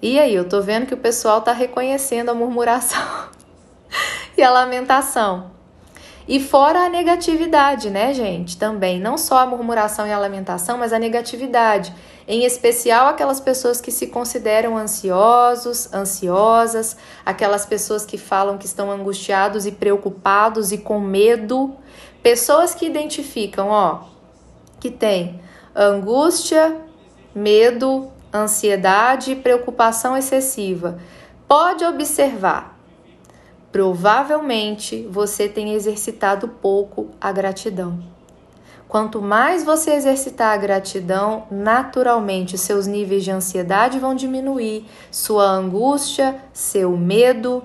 E 0.00 0.16
aí, 0.16 0.32
eu 0.32 0.48
tô 0.48 0.62
vendo 0.62 0.86
que 0.86 0.94
o 0.94 0.98
pessoal 0.98 1.40
tá 1.40 1.52
reconhecendo 1.52 2.28
a 2.28 2.34
murmuração 2.34 3.02
e 4.38 4.42
a 4.44 4.48
lamentação. 4.48 5.50
E 6.28 6.38
fora 6.38 6.84
a 6.84 6.88
negatividade, 6.88 7.90
né, 7.90 8.14
gente? 8.14 8.56
Também, 8.56 9.00
não 9.00 9.18
só 9.18 9.38
a 9.38 9.46
murmuração 9.46 10.06
e 10.06 10.12
a 10.12 10.18
lamentação, 10.20 10.78
mas 10.78 10.92
a 10.92 11.00
negatividade 11.00 11.92
em 12.28 12.44
especial 12.44 13.08
aquelas 13.08 13.40
pessoas 13.40 13.80
que 13.80 13.90
se 13.90 14.08
consideram 14.08 14.76
ansiosos, 14.76 15.90
ansiosas, 15.94 16.94
aquelas 17.24 17.64
pessoas 17.64 18.04
que 18.04 18.18
falam 18.18 18.58
que 18.58 18.66
estão 18.66 18.90
angustiados 18.92 19.64
e 19.64 19.72
preocupados 19.72 20.70
e 20.70 20.76
com 20.76 21.00
medo, 21.00 21.74
pessoas 22.22 22.74
que 22.74 22.84
identificam, 22.84 23.70
ó, 23.70 24.02
que 24.78 24.90
tem 24.90 25.40
angústia, 25.74 26.76
medo, 27.34 28.12
ansiedade 28.32 29.32
e 29.32 29.36
preocupação 29.36 30.14
excessiva. 30.14 30.98
Pode 31.48 31.82
observar. 31.82 32.78
Provavelmente 33.72 35.06
você 35.10 35.48
tem 35.48 35.72
exercitado 35.72 36.46
pouco 36.46 37.08
a 37.18 37.32
gratidão. 37.32 38.17
Quanto 38.88 39.20
mais 39.20 39.64
você 39.64 39.90
exercitar 39.90 40.54
a 40.54 40.56
gratidão, 40.56 41.44
naturalmente 41.50 42.56
seus 42.56 42.86
níveis 42.86 43.22
de 43.22 43.30
ansiedade 43.30 43.98
vão 43.98 44.14
diminuir, 44.14 44.86
sua 45.10 45.44
angústia, 45.44 46.36
seu 46.54 46.96
medo 46.96 47.62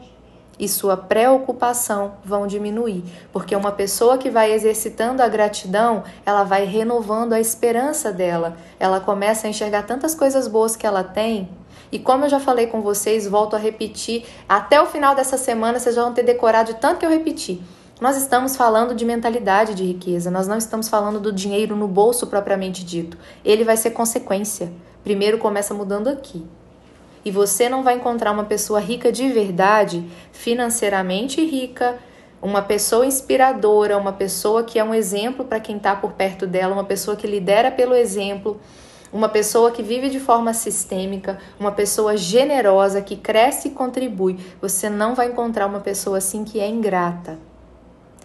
e 0.59 0.67
sua 0.67 0.97
preocupação 0.97 2.15
vão 2.25 2.45
diminuir, 2.45 3.05
porque 3.31 3.55
uma 3.55 3.71
pessoa 3.71 4.17
que 4.17 4.29
vai 4.29 4.51
exercitando 4.51 5.23
a 5.23 5.29
gratidão, 5.29 6.03
ela 6.25 6.43
vai 6.43 6.65
renovando 6.65 7.31
a 7.31 7.39
esperança 7.39 8.11
dela. 8.11 8.57
Ela 8.77 8.99
começa 8.99 9.47
a 9.47 9.49
enxergar 9.49 9.83
tantas 9.83 10.13
coisas 10.13 10.45
boas 10.45 10.75
que 10.75 10.85
ela 10.85 11.05
tem. 11.05 11.49
E 11.89 11.99
como 11.99 12.25
eu 12.25 12.29
já 12.29 12.39
falei 12.39 12.67
com 12.67 12.81
vocês, 12.81 13.25
volto 13.25 13.55
a 13.55 13.59
repetir, 13.59 14.25
até 14.47 14.81
o 14.81 14.87
final 14.87 15.15
dessa 15.15 15.37
semana 15.37 15.79
vocês 15.79 15.95
vão 15.95 16.13
ter 16.13 16.23
decorado 16.23 16.73
de 16.73 16.79
tanto 16.79 16.99
que 16.99 17.05
eu 17.05 17.09
repeti 17.09 17.61
nós 18.03 18.17
estamos 18.17 18.57
falando 18.57 18.93
de 18.93 19.05
mentalidade 19.05 19.73
de 19.73 19.85
riqueza, 19.85 20.29
nós 20.29 20.45
não 20.45 20.57
estamos 20.57 20.89
falando 20.89 21.21
do 21.21 21.31
dinheiro 21.31 21.73
no 21.73 21.87
bolso 21.87 22.27
propriamente 22.27 22.83
dito. 22.83 23.17
Ele 23.45 23.63
vai 23.63 23.77
ser 23.77 23.91
consequência. 23.91 24.73
Primeiro 25.05 25.37
começa 25.37 25.73
mudando 25.73 26.09
aqui. 26.09 26.45
E 27.23 27.31
você 27.31 27.69
não 27.69 27.81
vai 27.81 27.95
encontrar 27.95 28.33
uma 28.33 28.43
pessoa 28.43 28.81
rica 28.81 29.09
de 29.09 29.29
verdade, 29.29 30.05
financeiramente 30.33 31.45
rica, 31.45 31.97
uma 32.41 32.61
pessoa 32.61 33.05
inspiradora, 33.05 33.97
uma 33.97 34.11
pessoa 34.11 34.65
que 34.65 34.77
é 34.77 34.83
um 34.83 34.93
exemplo 34.93 35.45
para 35.45 35.61
quem 35.61 35.77
está 35.77 35.95
por 35.95 36.11
perto 36.11 36.45
dela, 36.45 36.73
uma 36.73 36.83
pessoa 36.83 37.15
que 37.15 37.25
lidera 37.25 37.71
pelo 37.71 37.95
exemplo, 37.95 38.59
uma 39.13 39.29
pessoa 39.29 39.71
que 39.71 39.81
vive 39.81 40.09
de 40.09 40.19
forma 40.19 40.53
sistêmica, 40.53 41.39
uma 41.57 41.71
pessoa 41.71 42.17
generosa 42.17 43.01
que 43.01 43.15
cresce 43.15 43.69
e 43.69 43.71
contribui. 43.71 44.37
Você 44.61 44.89
não 44.89 45.15
vai 45.15 45.27
encontrar 45.27 45.67
uma 45.67 45.79
pessoa 45.79 46.17
assim 46.17 46.43
que 46.43 46.59
é 46.59 46.67
ingrata. 46.67 47.39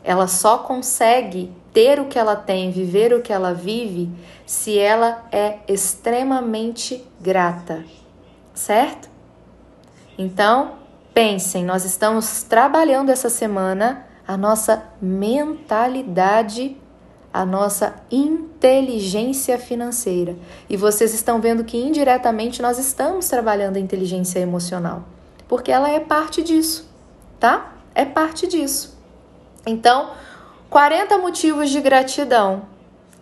Ela 0.09 0.27
só 0.27 0.57
consegue 0.57 1.53
ter 1.71 2.01
o 2.01 2.07
que 2.07 2.19
ela 2.19 2.35
tem, 2.35 2.71
viver 2.71 3.13
o 3.13 3.21
que 3.21 3.31
ela 3.31 3.53
vive, 3.53 4.11
se 4.47 4.79
ela 4.79 5.29
é 5.31 5.59
extremamente 5.69 7.05
grata, 7.21 7.85
certo? 8.55 9.11
Então, 10.17 10.77
pensem, 11.13 11.63
nós 11.63 11.85
estamos 11.85 12.43
trabalhando 12.43 13.11
essa 13.11 13.29
semana 13.29 14.07
a 14.27 14.35
nossa 14.35 14.83
mentalidade, 14.99 16.75
a 17.31 17.45
nossa 17.45 17.97
inteligência 18.11 19.59
financeira. 19.59 20.37
E 20.71 20.77
vocês 20.79 21.13
estão 21.13 21.39
vendo 21.39 21.65
que 21.65 21.77
indiretamente 21.77 22.63
nós 22.63 22.79
estamos 22.79 23.29
trabalhando 23.29 23.77
a 23.77 23.81
inteligência 23.81 24.39
emocional, 24.39 25.05
porque 25.47 25.71
ela 25.71 25.91
é 25.91 26.01
parte 26.01 26.43
disso, 26.43 26.89
tá? 27.39 27.75
É 27.95 28.07
parte 28.07 28.47
disso. 28.47 28.98
Então, 29.69 30.11
40 30.71 31.19
motivos 31.19 31.71
de 31.71 31.81
gratidão 31.81 32.63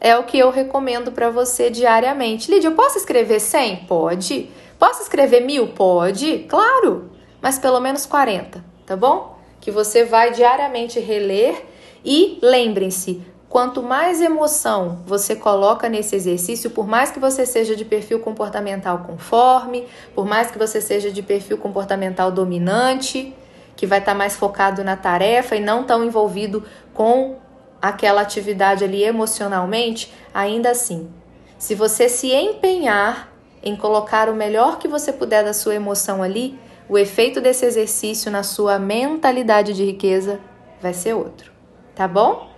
é 0.01 0.17
o 0.17 0.25
que 0.25 0.39
eu 0.39 0.51
recomendo 0.51 1.13
para 1.13 1.31
você 1.31 1.71
diariamente. 1.71 2.51
Lídia, 2.51 2.69
eu 2.69 2.75
posso 2.75 2.99
escrever 2.99 3.41
100? 3.41 3.87
Pode. 3.87 4.51
Posso 4.79 5.03
escrever 5.03 5.41
mil? 5.41 5.69
Pode. 5.69 6.41
Claro. 6.49 7.11
Mas 7.41 7.59
pelo 7.59 7.81
menos 7.81 8.07
40, 8.07 8.65
tá 8.85 8.97
bom? 8.97 9.37
que 9.67 9.71
você 9.73 10.05
vai 10.05 10.31
diariamente 10.31 11.01
reler 11.01 11.65
e 12.05 12.39
lembrem-se, 12.41 13.21
quanto 13.49 13.83
mais 13.83 14.21
emoção 14.21 15.03
você 15.05 15.35
coloca 15.35 15.89
nesse 15.89 16.15
exercício, 16.15 16.71
por 16.71 16.87
mais 16.87 17.11
que 17.11 17.19
você 17.19 17.45
seja 17.45 17.75
de 17.75 17.85
perfil 17.85 18.21
comportamental 18.21 19.01
conforme, 19.05 19.85
por 20.15 20.25
mais 20.25 20.53
que 20.53 20.57
você 20.57 20.81
seja 20.81 21.11
de 21.11 21.21
perfil 21.21 21.59
comportamental 21.59 22.31
dominante, 22.31 23.35
que 23.77 23.87
vai 23.87 23.99
estar 23.99 24.13
tá 24.13 24.19
mais 24.19 24.35
focado 24.35 24.83
na 24.83 24.97
tarefa 24.97 25.55
e 25.55 25.61
não 25.61 25.85
tão 25.85 26.03
envolvido 26.05 26.65
com 26.95 27.37
aquela 27.81 28.23
atividade 28.23 28.83
ali 28.83 29.05
emocionalmente, 29.05 30.13
ainda 30.33 30.71
assim, 30.71 31.11
se 31.59 31.75
você 31.75 32.09
se 32.09 32.33
empenhar 32.33 33.33
em 33.63 33.77
colocar 33.77 34.29
o 34.29 34.35
melhor 34.35 34.79
que 34.79 34.89
você 34.89 35.13
puder 35.13 35.45
da 35.45 35.53
sua 35.53 35.75
emoção 35.75 36.23
ali, 36.23 36.59
o 36.89 36.97
efeito 36.97 37.41
desse 37.41 37.65
exercício 37.65 38.31
na 38.31 38.43
sua 38.43 38.79
mentalidade 38.79 39.73
de 39.73 39.85
riqueza 39.85 40.41
vai 40.81 40.95
ser 40.95 41.15
outro. 41.15 41.53
Tá 41.95 42.07
bom? 42.07 42.51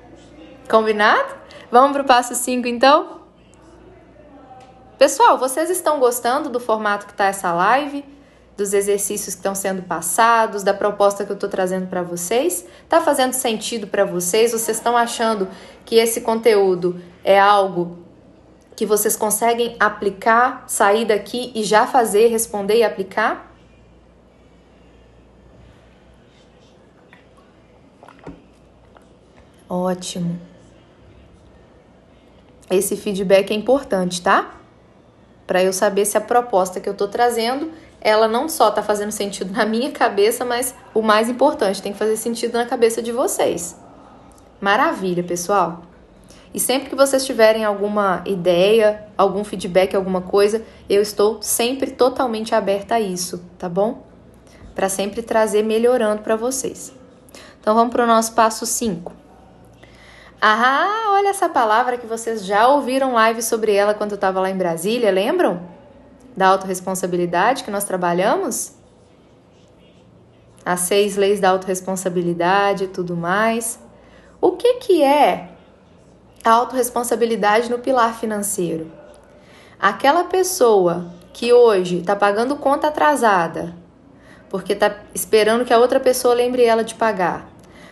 Combinado? 0.68 1.34
Vamos 1.70 1.92
para 1.92 2.02
o 2.02 2.06
passo 2.06 2.34
5 2.34 2.66
então? 2.66 3.22
Pessoal, 4.98 5.38
vocês 5.38 5.70
estão 5.70 5.98
gostando 5.98 6.50
do 6.50 6.58
formato 6.58 7.06
que 7.06 7.12
está 7.12 7.26
essa 7.26 7.52
live? 7.52 8.04
Dos 8.58 8.74
exercícios 8.74 9.36
que 9.36 9.38
estão 9.38 9.54
sendo 9.54 9.82
passados, 9.82 10.64
da 10.64 10.74
proposta 10.74 11.24
que 11.24 11.30
eu 11.30 11.34
estou 11.34 11.48
trazendo 11.48 11.86
para 11.86 12.02
vocês? 12.02 12.66
Está 12.82 13.00
fazendo 13.00 13.32
sentido 13.32 13.86
para 13.86 14.04
vocês? 14.04 14.50
Vocês 14.50 14.76
estão 14.76 14.96
achando 14.96 15.46
que 15.84 15.94
esse 15.94 16.22
conteúdo 16.22 17.00
é 17.22 17.38
algo 17.38 17.98
que 18.74 18.84
vocês 18.84 19.16
conseguem 19.16 19.76
aplicar, 19.78 20.64
sair 20.66 21.04
daqui 21.04 21.52
e 21.54 21.62
já 21.62 21.86
fazer, 21.86 22.26
responder 22.26 22.78
e 22.78 22.82
aplicar? 22.82 23.48
Ótimo. 29.68 30.36
Esse 32.68 32.96
feedback 32.96 33.52
é 33.52 33.54
importante, 33.54 34.20
tá? 34.20 34.52
Para 35.46 35.62
eu 35.62 35.72
saber 35.72 36.04
se 36.04 36.18
a 36.18 36.20
proposta 36.20 36.80
que 36.80 36.88
eu 36.88 36.92
estou 36.92 37.08
trazendo, 37.08 37.70
ela 38.00 38.28
não 38.28 38.48
só 38.48 38.68
está 38.68 38.82
fazendo 38.82 39.10
sentido 39.10 39.52
na 39.52 39.66
minha 39.66 39.90
cabeça, 39.90 40.44
mas 40.44 40.74
o 40.94 41.02
mais 41.02 41.28
importante, 41.28 41.82
tem 41.82 41.92
que 41.92 41.98
fazer 41.98 42.16
sentido 42.16 42.54
na 42.54 42.66
cabeça 42.66 43.02
de 43.02 43.12
vocês. 43.12 43.76
Maravilha, 44.60 45.22
pessoal. 45.22 45.82
E 46.52 46.58
sempre 46.58 46.88
que 46.88 46.96
vocês 46.96 47.26
tiverem 47.26 47.64
alguma 47.64 48.22
ideia, 48.24 49.04
algum 49.16 49.44
feedback, 49.44 49.94
alguma 49.94 50.22
coisa, 50.22 50.64
eu 50.88 51.02
estou 51.02 51.38
sempre 51.42 51.90
totalmente 51.90 52.54
aberta 52.54 52.94
a 52.94 53.00
isso, 53.00 53.44
tá 53.58 53.68
bom? 53.68 54.06
Para 54.74 54.88
sempre 54.88 55.22
trazer 55.22 55.62
melhorando 55.62 56.22
para 56.22 56.36
vocês. 56.36 56.92
Então 57.60 57.74
vamos 57.74 57.92
para 57.92 58.04
o 58.04 58.06
nosso 58.06 58.32
passo 58.32 58.64
5. 58.64 59.12
Ah, 60.40 61.10
olha 61.10 61.28
essa 61.28 61.48
palavra 61.48 61.98
que 61.98 62.06
vocês 62.06 62.44
já 62.44 62.68
ouviram 62.68 63.12
live 63.14 63.42
sobre 63.42 63.74
ela 63.74 63.92
quando 63.92 64.12
eu 64.12 64.16
estava 64.16 64.40
lá 64.40 64.48
em 64.48 64.56
Brasília, 64.56 65.10
lembram? 65.10 65.77
Da 66.38 66.46
autorresponsabilidade 66.46 67.64
que 67.64 67.70
nós 67.70 67.82
trabalhamos? 67.82 68.72
As 70.64 70.78
seis 70.82 71.16
leis 71.16 71.40
da 71.40 71.50
autorresponsabilidade 71.50 72.84
e 72.84 72.86
tudo 72.86 73.16
mais. 73.16 73.76
O 74.40 74.52
que, 74.52 74.74
que 74.74 75.02
é 75.02 75.48
a 76.44 76.52
autorresponsabilidade 76.52 77.68
no 77.68 77.80
pilar 77.80 78.14
financeiro? 78.14 78.88
Aquela 79.80 80.22
pessoa 80.22 81.12
que 81.32 81.52
hoje 81.52 81.98
está 81.98 82.14
pagando 82.14 82.54
conta 82.54 82.86
atrasada, 82.86 83.74
porque 84.48 84.74
está 84.74 84.94
esperando 85.12 85.64
que 85.64 85.74
a 85.74 85.78
outra 85.78 85.98
pessoa 85.98 86.34
lembre 86.34 86.62
ela 86.62 86.84
de 86.84 86.94
pagar 86.94 87.50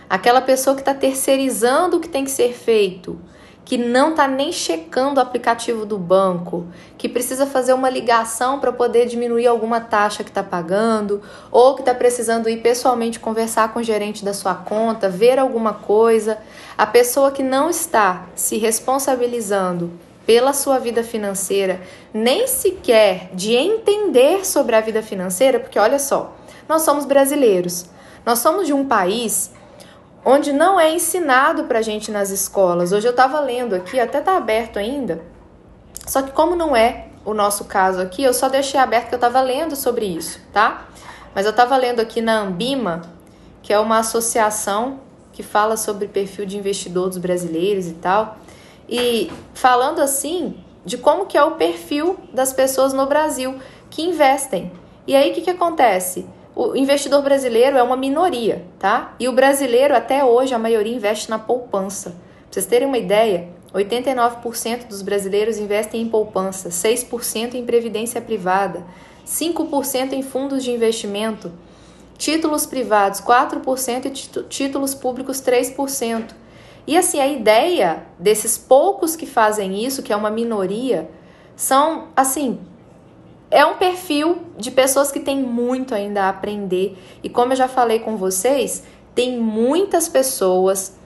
aquela 0.08 0.40
pessoa 0.40 0.76
que 0.76 0.82
está 0.82 0.94
terceirizando 0.94 1.96
o 1.96 2.00
que 2.00 2.08
tem 2.08 2.22
que 2.22 2.30
ser 2.30 2.52
feito, 2.52 3.18
que 3.66 3.76
não 3.76 4.10
está 4.10 4.28
nem 4.28 4.52
checando 4.52 5.18
o 5.18 5.22
aplicativo 5.22 5.84
do 5.84 5.98
banco, 5.98 6.68
que 6.96 7.08
precisa 7.08 7.44
fazer 7.44 7.72
uma 7.72 7.90
ligação 7.90 8.60
para 8.60 8.70
poder 8.70 9.06
diminuir 9.06 9.48
alguma 9.48 9.80
taxa 9.80 10.22
que 10.22 10.30
está 10.30 10.42
pagando, 10.42 11.20
ou 11.50 11.74
que 11.74 11.82
está 11.82 11.92
precisando 11.92 12.48
ir 12.48 12.58
pessoalmente 12.58 13.18
conversar 13.18 13.72
com 13.72 13.80
o 13.80 13.82
gerente 13.82 14.24
da 14.24 14.32
sua 14.32 14.54
conta, 14.54 15.08
ver 15.08 15.40
alguma 15.40 15.74
coisa, 15.74 16.38
a 16.78 16.86
pessoa 16.86 17.32
que 17.32 17.42
não 17.42 17.68
está 17.68 18.26
se 18.36 18.56
responsabilizando 18.56 19.90
pela 20.24 20.52
sua 20.52 20.78
vida 20.78 21.02
financeira, 21.02 21.80
nem 22.14 22.46
sequer 22.46 23.30
de 23.34 23.52
entender 23.52 24.46
sobre 24.46 24.76
a 24.76 24.80
vida 24.80 25.02
financeira, 25.02 25.58
porque 25.58 25.78
olha 25.78 25.98
só, 25.98 26.36
nós 26.68 26.82
somos 26.82 27.04
brasileiros, 27.04 27.86
nós 28.24 28.38
somos 28.38 28.64
de 28.64 28.72
um 28.72 28.86
país 28.86 29.50
onde 30.24 30.52
não 30.52 30.78
é 30.78 30.92
ensinado 30.92 31.64
para 31.64 31.78
a 31.78 31.82
gente 31.82 32.10
nas 32.10 32.30
escolas. 32.30 32.92
Hoje 32.92 33.06
eu 33.06 33.12
estava 33.12 33.40
lendo 33.40 33.74
aqui, 33.74 33.98
até 34.00 34.18
está 34.18 34.36
aberto 34.36 34.78
ainda, 34.78 35.22
só 36.06 36.22
que 36.22 36.30
como 36.32 36.54
não 36.54 36.74
é 36.76 37.08
o 37.24 37.34
nosso 37.34 37.64
caso 37.64 38.00
aqui, 38.00 38.22
eu 38.22 38.32
só 38.32 38.48
deixei 38.48 38.78
aberto 38.78 39.08
que 39.08 39.14
eu 39.14 39.18
estava 39.18 39.40
lendo 39.40 39.74
sobre 39.74 40.06
isso, 40.06 40.40
tá? 40.52 40.86
Mas 41.34 41.44
eu 41.44 41.50
estava 41.50 41.76
lendo 41.76 42.00
aqui 42.00 42.20
na 42.20 42.38
Ambima, 42.38 43.02
que 43.62 43.72
é 43.72 43.78
uma 43.78 43.98
associação 43.98 45.00
que 45.32 45.42
fala 45.42 45.76
sobre 45.76 46.06
perfil 46.06 46.46
de 46.46 46.56
investidor 46.56 47.08
dos 47.08 47.18
brasileiros 47.18 47.88
e 47.88 47.94
tal, 47.94 48.38
e 48.88 49.30
falando 49.52 50.00
assim 50.00 50.64
de 50.84 50.96
como 50.96 51.26
que 51.26 51.36
é 51.36 51.42
o 51.42 51.56
perfil 51.56 52.16
das 52.32 52.52
pessoas 52.52 52.92
no 52.92 53.06
Brasil 53.06 53.58
que 53.90 54.02
investem. 54.02 54.70
E 55.04 55.16
aí 55.16 55.32
o 55.32 55.34
que, 55.34 55.42
que 55.42 55.50
acontece? 55.50 56.24
O 56.56 56.74
investidor 56.74 57.20
brasileiro 57.20 57.76
é 57.76 57.82
uma 57.82 57.98
minoria, 57.98 58.64
tá? 58.78 59.14
E 59.20 59.28
o 59.28 59.32
brasileiro, 59.32 59.94
até 59.94 60.24
hoje, 60.24 60.54
a 60.54 60.58
maioria 60.58 60.96
investe 60.96 61.28
na 61.28 61.38
poupança. 61.38 62.12
Pra 62.12 62.18
vocês 62.50 62.64
terem 62.64 62.88
uma 62.88 62.96
ideia, 62.96 63.50
89% 63.74 64.86
dos 64.86 65.02
brasileiros 65.02 65.58
investem 65.58 66.00
em 66.00 66.08
poupança, 66.08 66.70
6% 66.70 67.56
em 67.56 67.66
previdência 67.66 68.22
privada, 68.22 68.82
5% 69.26 70.14
em 70.14 70.22
fundos 70.22 70.64
de 70.64 70.70
investimento, 70.70 71.52
títulos 72.16 72.64
privados 72.64 73.20
4% 73.20 74.06
e 74.06 74.42
títulos 74.44 74.94
públicos 74.94 75.42
3%. 75.42 76.30
E 76.86 76.96
assim, 76.96 77.20
a 77.20 77.26
ideia 77.26 78.06
desses 78.18 78.56
poucos 78.56 79.14
que 79.14 79.26
fazem 79.26 79.84
isso, 79.84 80.02
que 80.02 80.10
é 80.10 80.16
uma 80.16 80.30
minoria, 80.30 81.10
são 81.54 82.08
assim, 82.16 82.60
é 83.50 83.64
um 83.64 83.76
perfil 83.76 84.38
de 84.58 84.70
pessoas 84.70 85.12
que 85.12 85.20
têm 85.20 85.42
muito 85.42 85.94
ainda 85.94 86.24
a 86.24 86.28
aprender. 86.28 86.96
E 87.22 87.28
como 87.28 87.52
eu 87.52 87.56
já 87.56 87.68
falei 87.68 88.00
com 88.00 88.16
vocês, 88.16 88.82
tem 89.14 89.38
muitas 89.38 90.08
pessoas 90.08 90.96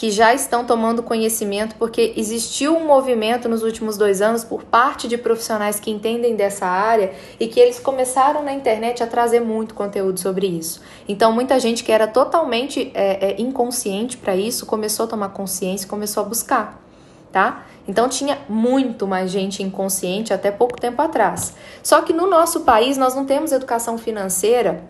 que 0.00 0.10
já 0.10 0.32
estão 0.32 0.64
tomando 0.64 1.02
conhecimento, 1.02 1.76
porque 1.76 2.14
existiu 2.16 2.74
um 2.74 2.86
movimento 2.86 3.50
nos 3.50 3.62
últimos 3.62 3.98
dois 3.98 4.22
anos 4.22 4.42
por 4.42 4.64
parte 4.64 5.06
de 5.06 5.18
profissionais 5.18 5.78
que 5.78 5.90
entendem 5.90 6.34
dessa 6.34 6.64
área 6.64 7.12
e 7.38 7.46
que 7.46 7.60
eles 7.60 7.78
começaram 7.78 8.42
na 8.42 8.50
internet 8.50 9.02
a 9.02 9.06
trazer 9.06 9.40
muito 9.40 9.74
conteúdo 9.74 10.18
sobre 10.18 10.46
isso. 10.46 10.80
Então, 11.06 11.32
muita 11.32 11.60
gente 11.60 11.84
que 11.84 11.92
era 11.92 12.06
totalmente 12.06 12.90
é, 12.94 13.32
é, 13.32 13.42
inconsciente 13.42 14.16
para 14.16 14.34
isso 14.34 14.64
começou 14.64 15.04
a 15.04 15.06
tomar 15.06 15.28
consciência, 15.34 15.86
começou 15.86 16.22
a 16.22 16.26
buscar, 16.26 16.82
tá? 17.30 17.66
Então, 17.88 18.08
tinha 18.08 18.38
muito 18.48 19.06
mais 19.06 19.30
gente 19.30 19.62
inconsciente 19.62 20.32
até 20.32 20.50
pouco 20.50 20.80
tempo 20.80 21.00
atrás. 21.02 21.54
Só 21.82 22.02
que 22.02 22.12
no 22.12 22.26
nosso 22.28 22.60
país 22.60 22.96
nós 22.96 23.14
não 23.14 23.24
temos 23.24 23.52
educação 23.52 23.98
financeira 23.98 24.84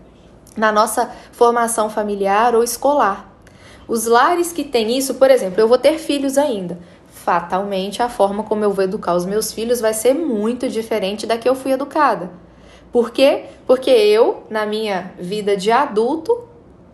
na 0.57 0.73
nossa 0.73 1.11
formação 1.33 1.89
familiar 1.89 2.55
ou 2.55 2.63
escolar. 2.63 3.31
Os 3.87 4.07
lares 4.07 4.53
que 4.53 4.65
têm 4.65 4.97
isso, 4.97 5.15
por 5.15 5.31
exemplo, 5.31 5.61
eu 5.61 5.69
vou 5.69 5.79
ter 5.79 5.99
filhos 5.99 6.39
ainda. 6.39 6.79
Fatalmente, 7.09 8.03
a 8.03 8.09
forma 8.09 8.43
como 8.43 8.65
eu 8.65 8.73
vou 8.73 8.85
educar 8.85 9.15
os 9.15 9.25
meus 9.25 9.53
filhos 9.53 9.81
vai 9.81 9.93
ser 9.93 10.15
muito 10.15 10.69
diferente 10.69 11.27
da 11.27 11.37
que 11.37 11.49
eu 11.49 11.55
fui 11.55 11.73
educada. 11.73 12.31
Por 12.93 13.11
quê? 13.11 13.45
Porque 13.67 13.91
eu, 13.91 14.45
na 14.51 14.67
minha 14.67 15.13
vida 15.19 15.57
de 15.57 15.71
adulto, 15.71 16.49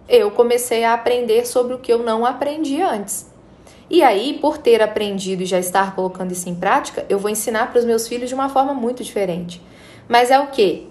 eu 0.08 0.30
comecei 0.30 0.84
a 0.84 0.94
aprender 0.94 1.46
sobre 1.46 1.74
o 1.74 1.78
que 1.78 1.92
eu 1.92 1.98
não 1.98 2.24
aprendi 2.24 2.80
antes. 2.82 3.26
E 3.88 4.02
aí, 4.02 4.38
por 4.40 4.58
ter 4.58 4.82
aprendido 4.82 5.42
e 5.42 5.46
já 5.46 5.58
estar 5.58 5.94
colocando 5.94 6.32
isso 6.32 6.48
em 6.48 6.54
prática, 6.54 7.06
eu 7.08 7.18
vou 7.18 7.30
ensinar 7.30 7.70
para 7.70 7.78
os 7.78 7.84
meus 7.84 8.08
filhos 8.08 8.28
de 8.28 8.34
uma 8.34 8.48
forma 8.48 8.74
muito 8.74 9.04
diferente. 9.04 9.62
Mas 10.08 10.30
é 10.30 10.38
o 10.38 10.48
que? 10.48 10.88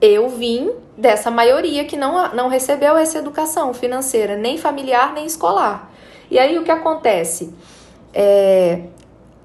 eu 0.00 0.28
vim 0.28 0.72
dessa 0.96 1.30
maioria 1.30 1.84
que 1.84 1.96
não, 1.96 2.34
não 2.34 2.48
recebeu 2.48 2.96
essa 2.96 3.18
educação 3.18 3.74
financeira, 3.74 4.36
nem 4.36 4.56
familiar, 4.56 5.12
nem 5.12 5.26
escolar. 5.26 5.90
E 6.30 6.38
aí 6.38 6.58
o 6.58 6.64
que 6.64 6.70
acontece? 6.70 7.52
É, 8.12 8.82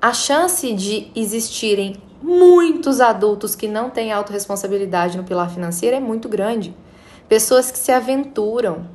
a 0.01 0.14
chance 0.14 0.72
de 0.74 1.12
existirem 1.16 1.95
muitos 2.22 3.01
adultos 3.01 3.56
que 3.56 3.68
não 3.68 3.89
têm 3.89 4.12
autorresponsabilidade 4.12 5.18
no 5.18 5.24
pilar 5.24 5.49
financeiro 5.49 5.95
é 5.95 5.99
muito 5.99 6.30
grande. 6.30 6.76
Pessoas 7.28 7.72
que 7.72 7.78
se 7.78 7.91
aventuram, 7.91 8.86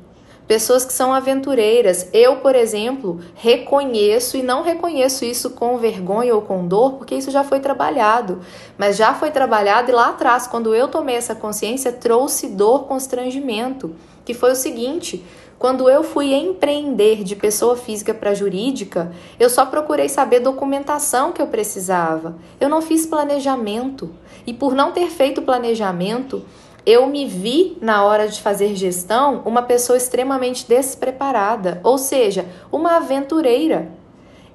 pessoas 0.49 0.83
que 0.83 0.91
são 0.91 1.13
aventureiras. 1.13 2.07
Eu, 2.11 2.37
por 2.37 2.55
exemplo, 2.55 3.19
reconheço 3.35 4.35
e 4.35 4.41
não 4.41 4.63
reconheço 4.63 5.23
isso 5.23 5.51
com 5.51 5.77
vergonha 5.77 6.33
ou 6.33 6.41
com 6.41 6.67
dor, 6.67 6.93
porque 6.93 7.13
isso 7.13 7.29
já 7.29 7.43
foi 7.43 7.59
trabalhado. 7.59 8.41
Mas 8.75 8.97
já 8.97 9.13
foi 9.13 9.29
trabalhado 9.29 9.91
e 9.91 9.93
lá 9.93 10.09
atrás, 10.09 10.47
quando 10.47 10.73
eu 10.73 10.87
tomei 10.87 11.15
essa 11.15 11.35
consciência, 11.35 11.93
trouxe 11.93 12.47
dor, 12.47 12.85
constrangimento, 12.85 13.93
que 14.25 14.33
foi 14.33 14.53
o 14.53 14.55
seguinte: 14.55 15.23
quando 15.59 15.87
eu 15.87 16.03
fui 16.03 16.33
empreender 16.33 17.23
de 17.23 17.35
pessoa 17.35 17.77
física 17.77 18.11
para 18.11 18.33
jurídica, 18.33 19.11
eu 19.39 19.51
só 19.51 19.67
procurei 19.67 20.09
saber 20.09 20.39
documentação 20.39 21.31
que 21.31 21.43
eu 21.43 21.47
precisava. 21.47 22.35
Eu 22.59 22.69
não 22.69 22.81
fiz 22.81 23.05
planejamento. 23.05 24.09
E 24.47 24.53
por 24.53 24.73
não 24.73 24.93
ter 24.93 25.11
feito 25.11 25.43
planejamento, 25.43 26.43
eu 26.89 27.05
me 27.05 27.27
vi 27.27 27.77
na 27.79 28.03
hora 28.03 28.27
de 28.27 28.41
fazer 28.41 28.75
gestão 28.75 29.43
uma 29.45 29.61
pessoa 29.61 29.95
extremamente 29.95 30.67
despreparada, 30.67 31.79
ou 31.83 31.99
seja, 31.99 32.47
uma 32.71 32.95
aventureira. 32.95 33.91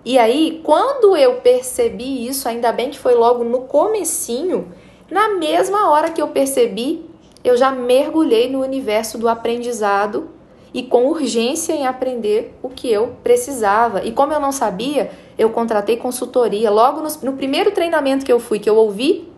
E 0.05 0.19
aí, 0.19 0.61
quando 0.65 1.17
eu 1.17 1.37
percebi 1.37 2.27
isso, 2.27 2.49
ainda 2.49 2.73
bem 2.73 2.91
que 2.91 2.99
foi 2.99 3.15
logo 3.15 3.45
no 3.45 3.61
comecinho, 3.61 4.73
na 5.09 5.29
mesma 5.37 5.91
hora 5.91 6.11
que 6.11 6.21
eu 6.21 6.29
percebi, 6.29 7.09
eu 7.45 7.57
já 7.57 7.71
mergulhei 7.71 8.51
no 8.51 8.63
universo 8.63 9.17
do 9.17 9.29
aprendizado 9.29 10.29
e 10.75 10.83
com 10.83 11.07
urgência 11.07 11.73
em 11.73 11.87
aprender 11.87 12.53
o 12.61 12.69
que 12.69 12.91
eu 12.91 13.15
precisava. 13.23 14.05
E 14.05 14.11
como 14.11 14.33
eu 14.33 14.41
não 14.41 14.51
sabia, 14.51 15.13
eu 15.39 15.51
contratei 15.51 15.97
consultoria. 15.97 16.69
Logo 16.69 17.01
no, 17.01 17.09
no 17.23 17.37
primeiro 17.37 17.71
treinamento 17.71 18.27
que 18.27 18.33
eu 18.33 18.41
fui, 18.41 18.59
que 18.59 18.69
eu 18.69 18.75
ouvi 18.75 19.33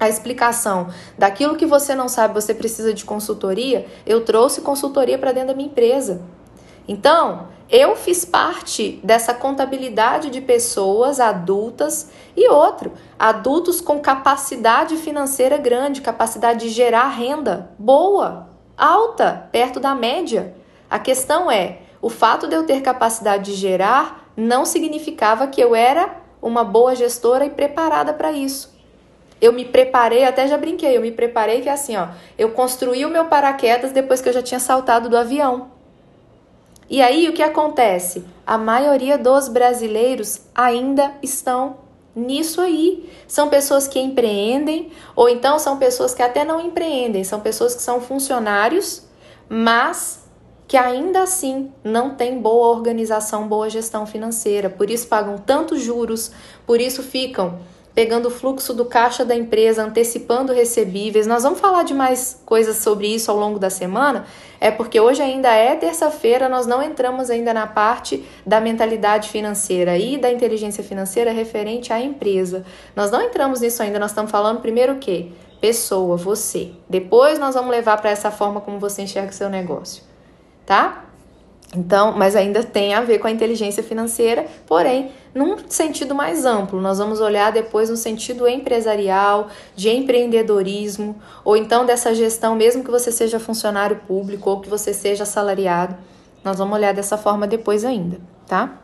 a 0.00 0.08
explicação 0.08 0.88
daquilo 1.18 1.56
que 1.56 1.66
você 1.66 1.94
não 1.94 2.08
sabe, 2.08 2.32
você 2.32 2.54
precisa 2.54 2.94
de 2.94 3.04
consultoria, 3.04 3.86
eu 4.06 4.24
trouxe 4.24 4.62
consultoria 4.62 5.18
para 5.18 5.32
dentro 5.32 5.48
da 5.48 5.54
minha 5.54 5.68
empresa. 5.68 6.22
Então, 6.88 7.48
eu 7.68 7.94
fiz 7.94 8.24
parte 8.24 8.98
dessa 9.04 9.34
contabilidade 9.34 10.30
de 10.30 10.40
pessoas 10.40 11.20
adultas 11.20 12.10
e 12.34 12.48
outro, 12.48 12.92
adultos 13.18 13.80
com 13.80 14.00
capacidade 14.00 14.96
financeira 14.96 15.58
grande, 15.58 16.00
capacidade 16.00 16.60
de 16.60 16.70
gerar 16.70 17.08
renda 17.08 17.70
boa, 17.78 18.48
alta, 18.76 19.48
perto 19.52 19.78
da 19.78 19.94
média. 19.94 20.54
A 20.88 20.98
questão 20.98 21.50
é, 21.50 21.82
o 22.00 22.08
fato 22.08 22.48
de 22.48 22.56
eu 22.56 22.64
ter 22.64 22.80
capacidade 22.80 23.52
de 23.52 23.54
gerar 23.54 24.32
não 24.34 24.64
significava 24.64 25.46
que 25.46 25.60
eu 25.60 25.74
era 25.74 26.16
uma 26.40 26.64
boa 26.64 26.96
gestora 26.96 27.44
e 27.44 27.50
preparada 27.50 28.14
para 28.14 28.32
isso 28.32 28.69
eu 29.40 29.52
me 29.52 29.64
preparei, 29.64 30.24
até 30.24 30.46
já 30.46 30.58
brinquei, 30.58 30.96
eu 30.96 31.00
me 31.00 31.10
preparei 31.10 31.60
que 31.60 31.68
é 31.68 31.72
assim, 31.72 31.96
ó, 31.96 32.08
eu 32.38 32.50
construí 32.50 33.04
o 33.04 33.10
meu 33.10 33.24
paraquedas 33.26 33.92
depois 33.92 34.20
que 34.20 34.28
eu 34.28 34.32
já 34.32 34.42
tinha 34.42 34.60
saltado 34.60 35.08
do 35.08 35.16
avião. 35.16 35.70
E 36.88 37.00
aí 37.00 37.28
o 37.28 37.32
que 37.32 37.42
acontece? 37.42 38.24
A 38.44 38.58
maioria 38.58 39.16
dos 39.16 39.48
brasileiros 39.48 40.42
ainda 40.54 41.12
estão 41.22 41.76
nisso 42.14 42.60
aí. 42.60 43.08
São 43.28 43.48
pessoas 43.48 43.86
que 43.86 44.00
empreendem, 44.00 44.90
ou 45.14 45.28
então 45.28 45.58
são 45.58 45.78
pessoas 45.78 46.12
que 46.14 46.22
até 46.22 46.44
não 46.44 46.60
empreendem, 46.60 47.22
são 47.22 47.40
pessoas 47.40 47.74
que 47.74 47.82
são 47.82 48.00
funcionários, 48.00 49.06
mas 49.48 50.20
que 50.66 50.76
ainda 50.76 51.22
assim 51.22 51.72
não 51.82 52.14
têm 52.14 52.40
boa 52.40 52.68
organização, 52.68 53.48
boa 53.48 53.68
gestão 53.68 54.06
financeira, 54.06 54.70
por 54.70 54.88
isso 54.88 55.08
pagam 55.08 55.36
tantos 55.38 55.80
juros, 55.82 56.30
por 56.66 56.80
isso 56.80 57.02
ficam 57.02 57.58
pegando 58.00 58.28
o 58.28 58.30
fluxo 58.30 58.72
do 58.72 58.86
caixa 58.86 59.26
da 59.26 59.36
empresa, 59.36 59.84
antecipando 59.84 60.54
recebíveis. 60.54 61.26
Nós 61.26 61.42
vamos 61.42 61.60
falar 61.60 61.82
de 61.82 61.92
mais 61.92 62.40
coisas 62.46 62.76
sobre 62.76 63.06
isso 63.06 63.30
ao 63.30 63.36
longo 63.36 63.58
da 63.58 63.68
semana, 63.68 64.24
é 64.58 64.70
porque 64.70 64.98
hoje 64.98 65.20
ainda 65.20 65.50
é 65.50 65.76
terça-feira, 65.76 66.48
nós 66.48 66.66
não 66.66 66.82
entramos 66.82 67.28
ainda 67.28 67.52
na 67.52 67.66
parte 67.66 68.24
da 68.46 68.58
mentalidade 68.58 69.28
financeira 69.28 69.98
e 69.98 70.16
da 70.16 70.32
inteligência 70.32 70.82
financeira 70.82 71.30
referente 71.30 71.92
à 71.92 72.00
empresa. 72.00 72.64
Nós 72.96 73.10
não 73.10 73.20
entramos 73.20 73.60
nisso 73.60 73.82
ainda, 73.82 73.98
nós 73.98 74.12
estamos 74.12 74.30
falando 74.30 74.62
primeiro 74.62 74.94
o 74.94 74.98
quê? 74.98 75.26
Pessoa, 75.60 76.16
você. 76.16 76.70
Depois 76.88 77.38
nós 77.38 77.54
vamos 77.54 77.70
levar 77.70 78.00
para 78.00 78.08
essa 78.08 78.30
forma 78.30 78.62
como 78.62 78.78
você 78.78 79.02
enxerga 79.02 79.28
o 79.28 79.34
seu 79.34 79.50
negócio, 79.50 80.02
tá? 80.64 81.04
Então, 81.76 82.12
mas 82.16 82.34
ainda 82.34 82.64
tem 82.64 82.94
a 82.94 83.02
ver 83.02 83.18
com 83.18 83.26
a 83.26 83.30
inteligência 83.30 83.82
financeira, 83.82 84.46
porém, 84.66 85.12
num 85.34 85.56
sentido 85.68 86.14
mais 86.14 86.44
amplo. 86.44 86.80
Nós 86.80 86.98
vamos 86.98 87.20
olhar 87.20 87.52
depois 87.52 87.88
no 87.88 87.96
sentido 87.96 88.48
empresarial, 88.48 89.48
de 89.74 89.90
empreendedorismo, 89.90 91.20
ou 91.44 91.56
então 91.56 91.86
dessa 91.86 92.14
gestão, 92.14 92.54
mesmo 92.54 92.84
que 92.84 92.90
você 92.90 93.12
seja 93.12 93.38
funcionário 93.38 94.00
público 94.06 94.50
ou 94.50 94.60
que 94.60 94.68
você 94.68 94.92
seja 94.92 95.22
assalariado. 95.22 95.96
Nós 96.42 96.58
vamos 96.58 96.74
olhar 96.74 96.94
dessa 96.94 97.16
forma 97.18 97.46
depois 97.46 97.84
ainda, 97.84 98.20
tá? 98.46 98.78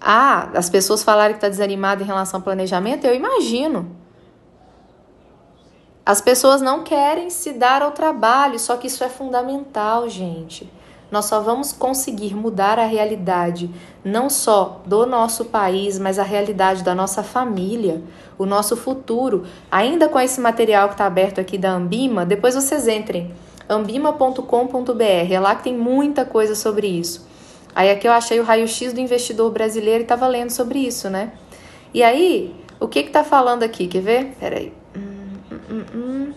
Ah, 0.00 0.50
as 0.54 0.70
pessoas 0.70 1.02
falarem 1.02 1.34
que 1.34 1.38
está 1.38 1.48
desanimada 1.48 2.02
em 2.02 2.06
relação 2.06 2.38
ao 2.38 2.44
planejamento, 2.44 3.04
eu 3.04 3.14
imagino. 3.14 3.96
As 6.06 6.20
pessoas 6.20 6.62
não 6.62 6.84
querem 6.84 7.28
se 7.28 7.52
dar 7.52 7.82
ao 7.82 7.90
trabalho, 7.90 8.58
só 8.58 8.76
que 8.76 8.86
isso 8.86 9.04
é 9.04 9.10
fundamental, 9.10 10.08
gente. 10.08 10.70
Nós 11.10 11.24
só 11.24 11.40
vamos 11.40 11.72
conseguir 11.72 12.34
mudar 12.34 12.78
a 12.78 12.84
realidade, 12.84 13.70
não 14.04 14.28
só 14.28 14.82
do 14.84 15.06
nosso 15.06 15.46
país, 15.46 15.98
mas 15.98 16.18
a 16.18 16.22
realidade 16.22 16.84
da 16.84 16.94
nossa 16.94 17.22
família, 17.22 18.02
o 18.36 18.44
nosso 18.44 18.76
futuro. 18.76 19.44
Ainda 19.70 20.08
com 20.08 20.20
esse 20.20 20.40
material 20.40 20.88
que 20.88 20.94
está 20.94 21.06
aberto 21.06 21.40
aqui 21.40 21.56
da 21.56 21.72
Ambima, 21.72 22.26
depois 22.26 22.54
vocês 22.54 22.86
entrem 22.86 23.32
ambima.com.br, 23.68 25.02
é 25.30 25.40
lá 25.40 25.54
que 25.54 25.64
tem 25.64 25.76
muita 25.76 26.24
coisa 26.24 26.54
sobre 26.54 26.86
isso. 26.86 27.26
Aí 27.74 27.90
aqui 27.90 28.08
eu 28.08 28.12
achei 28.12 28.40
o 28.40 28.44
raio-x 28.44 28.92
do 28.92 29.00
investidor 29.00 29.50
brasileiro 29.50 30.00
e 30.00 30.02
estava 30.02 30.26
lendo 30.26 30.50
sobre 30.50 30.78
isso, 30.78 31.08
né? 31.10 31.32
E 31.92 32.02
aí, 32.02 32.54
o 32.80 32.88
que 32.88 33.02
que 33.02 33.10
tá 33.10 33.22
falando 33.22 33.62
aqui? 33.62 33.86
Quer 33.86 34.02
ver? 34.02 34.36
Peraí. 34.40 34.72
Hum, 34.96 35.84
hum. 35.94 36.32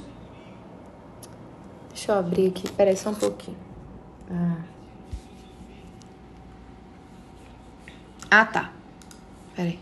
Deixa 1.89 2.11
eu 2.11 2.19
abrir 2.19 2.47
aqui, 2.47 2.69
peraí 2.71 2.95
só 2.95 3.09
um 3.09 3.15
pouquinho. 3.15 3.70
Ah. 4.31 4.57
ah, 8.29 8.45
tá. 8.45 8.71
Peraí. 9.55 9.79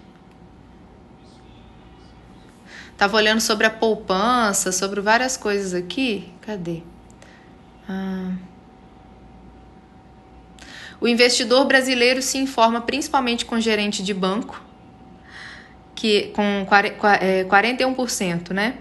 Tava 2.97 3.15
olhando 3.15 3.39
sobre 3.39 3.65
a 3.65 3.69
poupança, 3.69 4.71
sobre 4.71 4.99
várias 4.99 5.37
coisas 5.37 5.73
aqui. 5.73 6.31
Cadê? 6.41 6.81
Ah. 7.87 8.33
O 10.99 11.07
investidor 11.07 11.65
brasileiro 11.65 12.21
se 12.21 12.37
informa 12.37 12.81
principalmente 12.81 13.45
com 13.45 13.59
gerente 13.59 14.03
de 14.03 14.13
banco, 14.13 14.61
que 15.95 16.33
com 16.35 16.67
41%, 16.69 18.51
é, 18.51 18.53
né? 18.53 18.77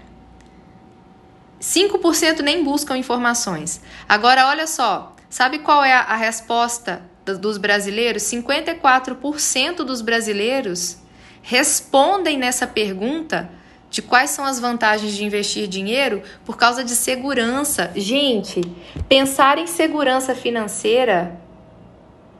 5% 1.61 2.39
nem 2.41 2.63
buscam 2.63 2.97
informações. 2.97 3.81
Agora, 4.07 4.47
olha 4.47 4.67
só, 4.67 5.15
Sabe 5.29 5.59
qual 5.59 5.83
é 5.83 5.93
a 5.93 6.15
resposta 6.15 7.03
dos 7.23 7.59
brasileiros? 7.59 8.23
54% 8.23 9.83
dos 9.83 10.01
brasileiros 10.01 10.97
respondem 11.43 12.35
nessa 12.35 12.65
pergunta 12.65 13.47
de 13.91 14.01
quais 14.01 14.31
são 14.31 14.43
as 14.43 14.59
vantagens 14.59 15.15
de 15.15 15.23
investir 15.23 15.67
dinheiro 15.67 16.23
por 16.43 16.57
causa 16.57 16.83
de 16.83 16.95
segurança. 16.95 17.91
Gente, 17.95 18.61
pensar 19.07 19.59
em 19.59 19.67
segurança 19.67 20.33
financeira, 20.33 21.39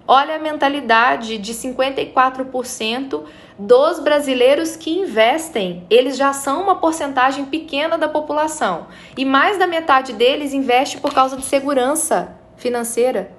olha 0.08 0.38
a 0.38 0.40
mentalidade 0.40 1.38
de 1.38 1.54
54% 1.54 3.24
dos 3.58 4.00
brasileiros 4.00 4.76
que 4.76 4.90
investem. 4.90 5.86
Eles 5.92 6.18
já 6.18 6.34
são 6.34 6.64
uma 6.64 6.78
porcentagem 6.78 7.46
pequena 7.46 8.00
da 8.00 8.10
população 8.10 8.88
e 9.16 9.24
mais 9.24 9.60
da 9.60 9.68
metade 9.68 10.14
deles 10.14 10.54
investe 10.54 10.98
por 10.98 11.14
causa 11.14 11.38
de 11.38 11.46
segurança 11.46 12.39
financeira. 12.60 13.32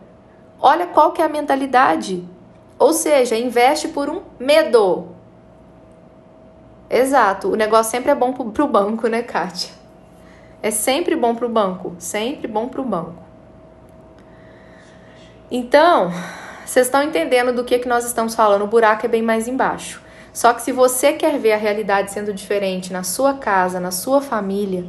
Olha 0.61 0.87
qual 0.87 1.13
que 1.13 1.23
é 1.23 1.25
a 1.25 1.29
mentalidade. 1.29 2.25
Ou 2.79 2.93
seja, 2.93 3.37
investe 3.37 3.89
por 3.89 4.11
um 4.11 4.23
medo. 4.39 5.09
Exato. 6.89 7.53
O 7.53 7.55
negócio 7.55 7.91
sempre 7.91 8.11
é 8.11 8.15
bom 8.15 8.33
para 8.33 8.65
o 8.65 8.69
banco, 8.69 9.07
né, 9.07 9.23
Kátia? 9.23 9.73
É 10.63 10.71
sempre 10.71 11.15
bom 11.15 11.35
para 11.35 11.47
o 11.47 11.49
banco. 11.49 11.95
Sempre 11.99 12.49
bom 12.49 12.69
para 12.69 12.81
o 12.81 12.85
banco. 12.85 13.23
Então, 15.51 16.11
vocês 16.65 16.87
estão 16.87 17.03
entendendo 17.03 17.53
do 17.53 17.65
que, 17.65 17.79
que 17.79 17.89
nós 17.89 18.05
estamos 18.05 18.35
falando. 18.35 18.63
O 18.63 18.67
buraco 18.67 19.07
é 19.07 19.09
bem 19.09 19.23
mais 19.23 19.47
embaixo. 19.47 20.03
Só 20.33 20.53
que 20.53 20.63
se 20.63 20.73
você 20.73 21.13
quer 21.13 21.39
ver 21.39 21.53
a 21.53 21.57
realidade 21.57 22.13
sendo 22.13 22.33
diferente 22.33 22.93
na 22.93 23.03
sua 23.03 23.35
casa, 23.35 23.81
na 23.81 23.91
sua 23.91 24.21
família, 24.21 24.85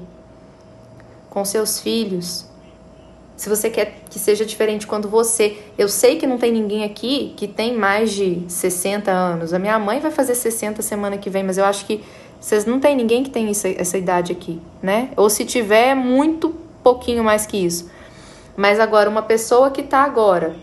com 1.30 1.44
seus 1.44 1.80
filhos, 1.80 2.51
se 3.42 3.50
você 3.50 3.72
quer 3.72 4.04
que 4.08 4.20
seja 4.20 4.46
diferente 4.46 4.86
quando 4.86 5.10
você. 5.10 5.58
Eu 5.76 5.89
sei 5.89 6.20
que 6.20 6.28
não 6.28 6.38
tem 6.38 6.52
ninguém 6.52 6.84
aqui 6.84 7.34
que 7.36 7.48
tem 7.48 7.76
mais 7.76 8.12
de 8.12 8.44
60 8.48 9.10
anos. 9.10 9.52
A 9.52 9.58
minha 9.58 9.80
mãe 9.80 10.00
vai 10.00 10.12
fazer 10.12 10.36
60 10.36 10.84
semana 10.84 11.18
que 11.18 11.28
vem, 11.28 11.42
mas 11.44 11.58
eu 11.58 11.66
acho 11.66 11.88
que 11.88 12.04
vocês 12.39 12.66
não 12.66 12.80
tem 12.80 12.96
ninguém 12.96 13.24
que 13.24 13.32
tem 13.32 13.50
essa, 13.50 13.98
idade 13.98 14.32
aqui, 14.32 14.62
né? 14.80 15.10
Ou 15.18 15.28
se 15.28 15.44
tiver, 15.44 15.88
é 15.88 15.96
muito 15.96 16.56
pouquinho 16.84 17.24
mais 17.24 17.48
que 17.48 17.58
isso. 17.58 17.89
Mas 18.56 18.80
agora, 18.80 19.10
uma 19.10 19.24
pessoa 19.24 19.72
que 19.72 19.82
está 19.82 20.04
agora 20.04 20.56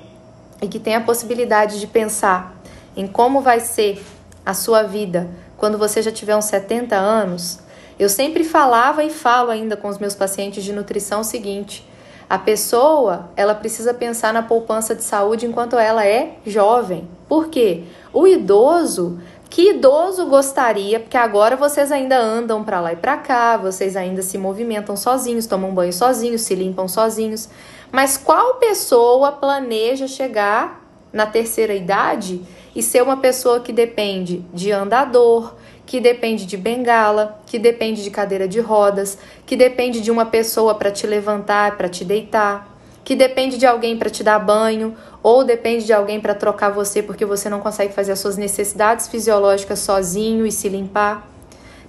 e 0.62 0.68
que 0.68 0.78
tem 0.78 0.94
a 0.94 1.00
possibilidade 1.00 1.80
de 1.80 1.86
pensar 1.88 2.62
em 2.96 3.08
como 3.08 3.40
vai 3.40 3.58
ser 3.58 4.00
a 4.46 4.54
sua 4.54 4.84
vida 4.84 5.28
quando 5.56 5.76
você 5.76 6.00
já 6.00 6.12
tiver 6.12 6.36
uns 6.36 6.44
70 6.44 6.94
anos, 6.94 7.58
eu 7.98 8.08
sempre 8.08 8.44
falava 8.44 9.02
e 9.02 9.10
falo 9.10 9.50
ainda 9.50 9.76
com 9.76 9.88
os 9.88 9.98
meus 9.98 10.14
pacientes 10.14 10.62
de 10.62 10.72
nutrição 10.72 11.22
o 11.22 11.24
seguinte: 11.24 11.87
a 12.28 12.38
pessoa, 12.38 13.30
ela 13.36 13.54
precisa 13.54 13.94
pensar 13.94 14.34
na 14.34 14.42
poupança 14.42 14.94
de 14.94 15.02
saúde 15.02 15.46
enquanto 15.46 15.78
ela 15.78 16.06
é 16.06 16.36
jovem. 16.44 17.08
Por 17.26 17.48
quê? 17.48 17.84
O 18.12 18.26
idoso, 18.26 19.18
que 19.48 19.70
idoso 19.70 20.26
gostaria, 20.26 21.00
porque 21.00 21.16
agora 21.16 21.56
vocês 21.56 21.90
ainda 21.90 22.18
andam 22.18 22.62
para 22.62 22.80
lá 22.80 22.92
e 22.92 22.96
para 22.96 23.16
cá, 23.16 23.56
vocês 23.56 23.96
ainda 23.96 24.20
se 24.20 24.36
movimentam 24.36 24.94
sozinhos, 24.94 25.46
tomam 25.46 25.72
banho 25.72 25.92
sozinhos, 25.92 26.42
se 26.42 26.54
limpam 26.54 26.86
sozinhos. 26.86 27.48
Mas 27.90 28.18
qual 28.18 28.56
pessoa 28.56 29.32
planeja 29.32 30.06
chegar 30.06 30.84
na 31.10 31.24
terceira 31.24 31.74
idade 31.74 32.42
e 32.76 32.82
ser 32.82 33.02
uma 33.02 33.16
pessoa 33.16 33.60
que 33.60 33.72
depende 33.72 34.44
de 34.52 34.70
andador, 34.70 35.54
que 35.88 36.00
depende 36.00 36.44
de 36.44 36.58
bengala, 36.58 37.40
que 37.46 37.58
depende 37.58 38.04
de 38.04 38.10
cadeira 38.10 38.46
de 38.46 38.60
rodas, 38.60 39.16
que 39.46 39.56
depende 39.56 40.02
de 40.02 40.10
uma 40.10 40.26
pessoa 40.26 40.74
para 40.74 40.90
te 40.90 41.06
levantar, 41.06 41.78
para 41.78 41.88
te 41.88 42.04
deitar, 42.04 42.76
que 43.02 43.16
depende 43.16 43.56
de 43.56 43.64
alguém 43.64 43.96
para 43.96 44.10
te 44.10 44.22
dar 44.22 44.38
banho, 44.38 44.94
ou 45.22 45.42
depende 45.42 45.86
de 45.86 45.92
alguém 45.94 46.20
para 46.20 46.34
trocar 46.34 46.68
você 46.68 47.02
porque 47.02 47.24
você 47.24 47.48
não 47.48 47.60
consegue 47.60 47.94
fazer 47.94 48.12
as 48.12 48.18
suas 48.18 48.36
necessidades 48.36 49.08
fisiológicas 49.08 49.78
sozinho 49.78 50.44
e 50.44 50.52
se 50.52 50.68
limpar. 50.68 51.26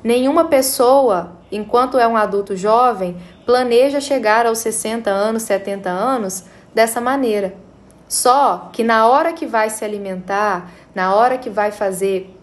Nenhuma 0.01 0.45
pessoa, 0.45 1.33
enquanto 1.51 1.97
é 1.97 2.07
um 2.07 2.15
adulto 2.15 2.55
jovem, 2.55 3.17
planeja 3.45 3.99
chegar 3.99 4.45
aos 4.45 4.59
60 4.59 5.09
anos, 5.09 5.43
70 5.43 5.89
anos 5.89 6.45
dessa 6.73 7.01
maneira. 7.01 7.53
Só 8.07 8.69
que 8.71 8.81
na 8.81 9.07
hora 9.07 9.33
que 9.33 9.45
vai 9.45 9.69
se 9.69 9.83
alimentar, 9.83 10.71
na 10.95 11.13
hora 11.13 11.37
que 11.37 11.49
vai 11.49 11.73
fazer 11.73 12.33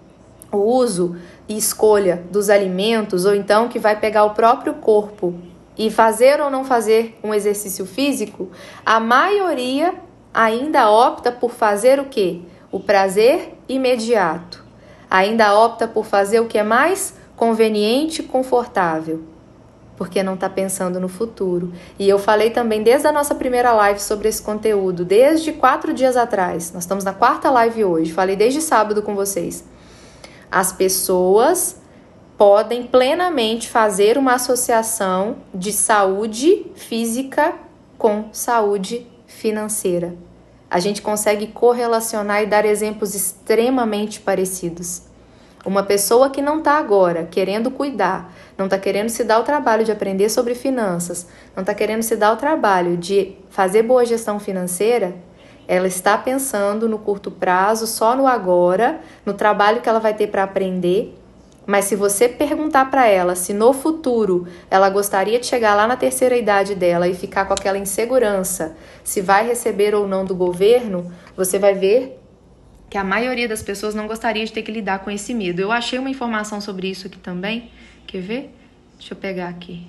o 0.52 0.58
uso 0.58 1.16
e 1.48 1.56
escolha 1.56 2.24
dos 2.30 2.50
alimentos, 2.50 3.24
ou 3.24 3.34
então 3.34 3.68
que 3.68 3.78
vai 3.78 3.98
pegar 3.98 4.24
o 4.24 4.30
próprio 4.30 4.74
corpo 4.74 5.34
e 5.78 5.90
fazer 5.90 6.40
ou 6.40 6.50
não 6.50 6.64
fazer 6.64 7.18
um 7.22 7.34
exercício 7.34 7.84
físico, 7.84 8.50
a 8.84 8.98
maioria 8.98 9.94
ainda 10.32 10.90
opta 10.90 11.30
por 11.30 11.52
fazer 11.52 12.00
o 12.00 12.06
que? 12.06 12.42
O 12.72 12.80
prazer 12.80 13.54
imediato. 13.68 14.64
Ainda 15.10 15.54
opta 15.56 15.86
por 15.86 16.04
fazer 16.04 16.40
o 16.40 16.46
que 16.46 16.58
é 16.58 16.62
mais 16.62 17.14
conveniente 17.36 18.22
e 18.22 18.24
confortável, 18.24 19.22
porque 19.96 20.22
não 20.22 20.34
está 20.34 20.48
pensando 20.48 20.98
no 20.98 21.08
futuro. 21.08 21.72
E 21.98 22.08
eu 22.08 22.18
falei 22.18 22.50
também 22.50 22.82
desde 22.82 23.06
a 23.06 23.12
nossa 23.12 23.34
primeira 23.34 23.72
live 23.72 24.00
sobre 24.00 24.28
esse 24.28 24.42
conteúdo, 24.42 25.04
desde 25.04 25.52
quatro 25.52 25.92
dias 25.92 26.16
atrás. 26.16 26.72
Nós 26.72 26.82
estamos 26.82 27.04
na 27.04 27.12
quarta 27.12 27.50
live 27.50 27.84
hoje, 27.84 28.12
falei 28.12 28.34
desde 28.34 28.60
sábado 28.60 29.02
com 29.02 29.14
vocês 29.14 29.64
as 30.50 30.72
pessoas 30.72 31.80
podem 32.36 32.86
plenamente 32.86 33.68
fazer 33.68 34.18
uma 34.18 34.34
associação 34.34 35.36
de 35.54 35.72
saúde 35.72 36.66
física 36.74 37.54
com 37.96 38.28
saúde 38.32 39.06
financeira. 39.26 40.14
A 40.70 40.78
gente 40.78 41.00
consegue 41.00 41.46
correlacionar 41.46 42.42
e 42.42 42.46
dar 42.46 42.64
exemplos 42.64 43.14
extremamente 43.14 44.20
parecidos. 44.20 45.02
Uma 45.64 45.82
pessoa 45.82 46.30
que 46.30 46.42
não 46.42 46.58
está 46.58 46.78
agora 46.78 47.26
querendo 47.28 47.70
cuidar, 47.70 48.32
não 48.56 48.66
está 48.66 48.78
querendo 48.78 49.08
se 49.08 49.24
dar 49.24 49.40
o 49.40 49.42
trabalho 49.42 49.84
de 49.84 49.90
aprender 49.90 50.28
sobre 50.28 50.54
finanças, 50.54 51.26
não 51.56 51.62
está 51.62 51.74
querendo 51.74 52.02
se 52.02 52.14
dar 52.14 52.32
o 52.32 52.36
trabalho 52.36 52.96
de 52.96 53.36
fazer 53.50 53.82
boa 53.82 54.04
gestão 54.04 54.38
financeira, 54.38 55.16
ela 55.68 55.86
está 55.86 56.16
pensando 56.16 56.88
no 56.88 56.98
curto 56.98 57.30
prazo, 57.30 57.86
só 57.86 58.16
no 58.16 58.26
agora, 58.26 59.00
no 59.24 59.34
trabalho 59.34 59.80
que 59.80 59.88
ela 59.88 59.98
vai 59.98 60.14
ter 60.14 60.28
para 60.28 60.44
aprender. 60.44 61.16
Mas 61.66 61.86
se 61.86 61.96
você 61.96 62.28
perguntar 62.28 62.90
para 62.90 63.08
ela 63.08 63.34
se 63.34 63.52
no 63.52 63.72
futuro 63.72 64.46
ela 64.70 64.88
gostaria 64.88 65.40
de 65.40 65.46
chegar 65.46 65.74
lá 65.74 65.88
na 65.88 65.96
terceira 65.96 66.36
idade 66.36 66.76
dela 66.76 67.08
e 67.08 67.14
ficar 67.14 67.44
com 67.44 67.52
aquela 67.52 67.76
insegurança, 67.76 68.76
se 69.02 69.20
vai 69.20 69.46
receber 69.46 69.92
ou 69.92 70.06
não 70.06 70.24
do 70.24 70.34
governo, 70.34 71.12
você 71.36 71.58
vai 71.58 71.74
ver 71.74 72.20
que 72.88 72.96
a 72.96 73.02
maioria 73.02 73.48
das 73.48 73.62
pessoas 73.62 73.96
não 73.96 74.06
gostaria 74.06 74.44
de 74.44 74.52
ter 74.52 74.62
que 74.62 74.70
lidar 74.70 75.00
com 75.00 75.10
esse 75.10 75.34
medo. 75.34 75.60
Eu 75.60 75.72
achei 75.72 75.98
uma 75.98 76.08
informação 76.08 76.60
sobre 76.60 76.88
isso 76.88 77.08
aqui 77.08 77.18
também. 77.18 77.72
Quer 78.06 78.20
ver? 78.20 78.54
Deixa 78.96 79.12
eu 79.12 79.18
pegar 79.18 79.48
aqui. 79.48 79.88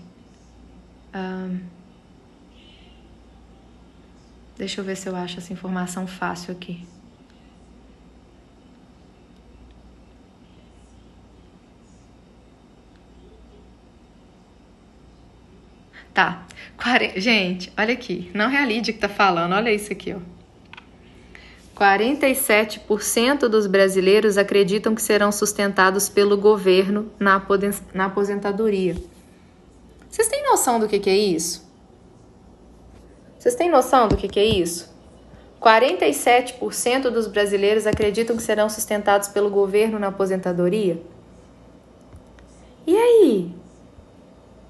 Um... 1.13 1.76
Deixa 4.57 4.81
eu 4.81 4.85
ver 4.85 4.97
se 4.97 5.07
eu 5.07 5.15
acho 5.15 5.37
essa 5.37 5.53
informação 5.53 6.07
fácil 6.07 6.51
aqui. 6.51 6.85
Tá. 16.13 16.47
Gente, 17.15 17.71
olha 17.77 17.93
aqui. 17.93 18.31
Não 18.33 18.49
é 18.49 18.57
a 18.57 18.65
Lídia 18.65 18.91
que 18.91 18.99
tá 18.99 19.07
falando. 19.07 19.53
Olha 19.53 19.71
isso 19.71 19.91
aqui, 19.91 20.15
ó. 20.15 20.19
47% 21.77 23.47
dos 23.47 23.67
brasileiros 23.67 24.35
acreditam 24.35 24.95
que 24.95 25.01
serão 25.01 25.31
sustentados 25.31 26.09
pelo 26.09 26.35
governo 26.35 27.11
na 27.19 27.39
aposentadoria. 28.03 28.95
Vocês 30.09 30.27
têm 30.27 30.43
noção 30.43 30.79
do 30.79 30.87
que, 30.87 30.97
que 30.97 31.09
é 31.09 31.15
isso? 31.15 31.66
Vocês 33.47 33.55
têm 33.55 33.69
noção 33.69 34.09
do 34.09 34.17
que, 34.17 34.27
que 34.27 34.41
é 34.41 34.43
isso? 34.43 34.93
47% 35.61 37.03
dos 37.03 37.27
brasileiros 37.27 37.87
acreditam 37.87 38.35
que 38.35 38.43
serão 38.43 38.67
sustentados 38.67 39.29
pelo 39.29 39.49
governo 39.49 39.97
na 39.97 40.07
aposentadoria? 40.07 41.01
E 42.85 42.93
aí? 42.93 43.55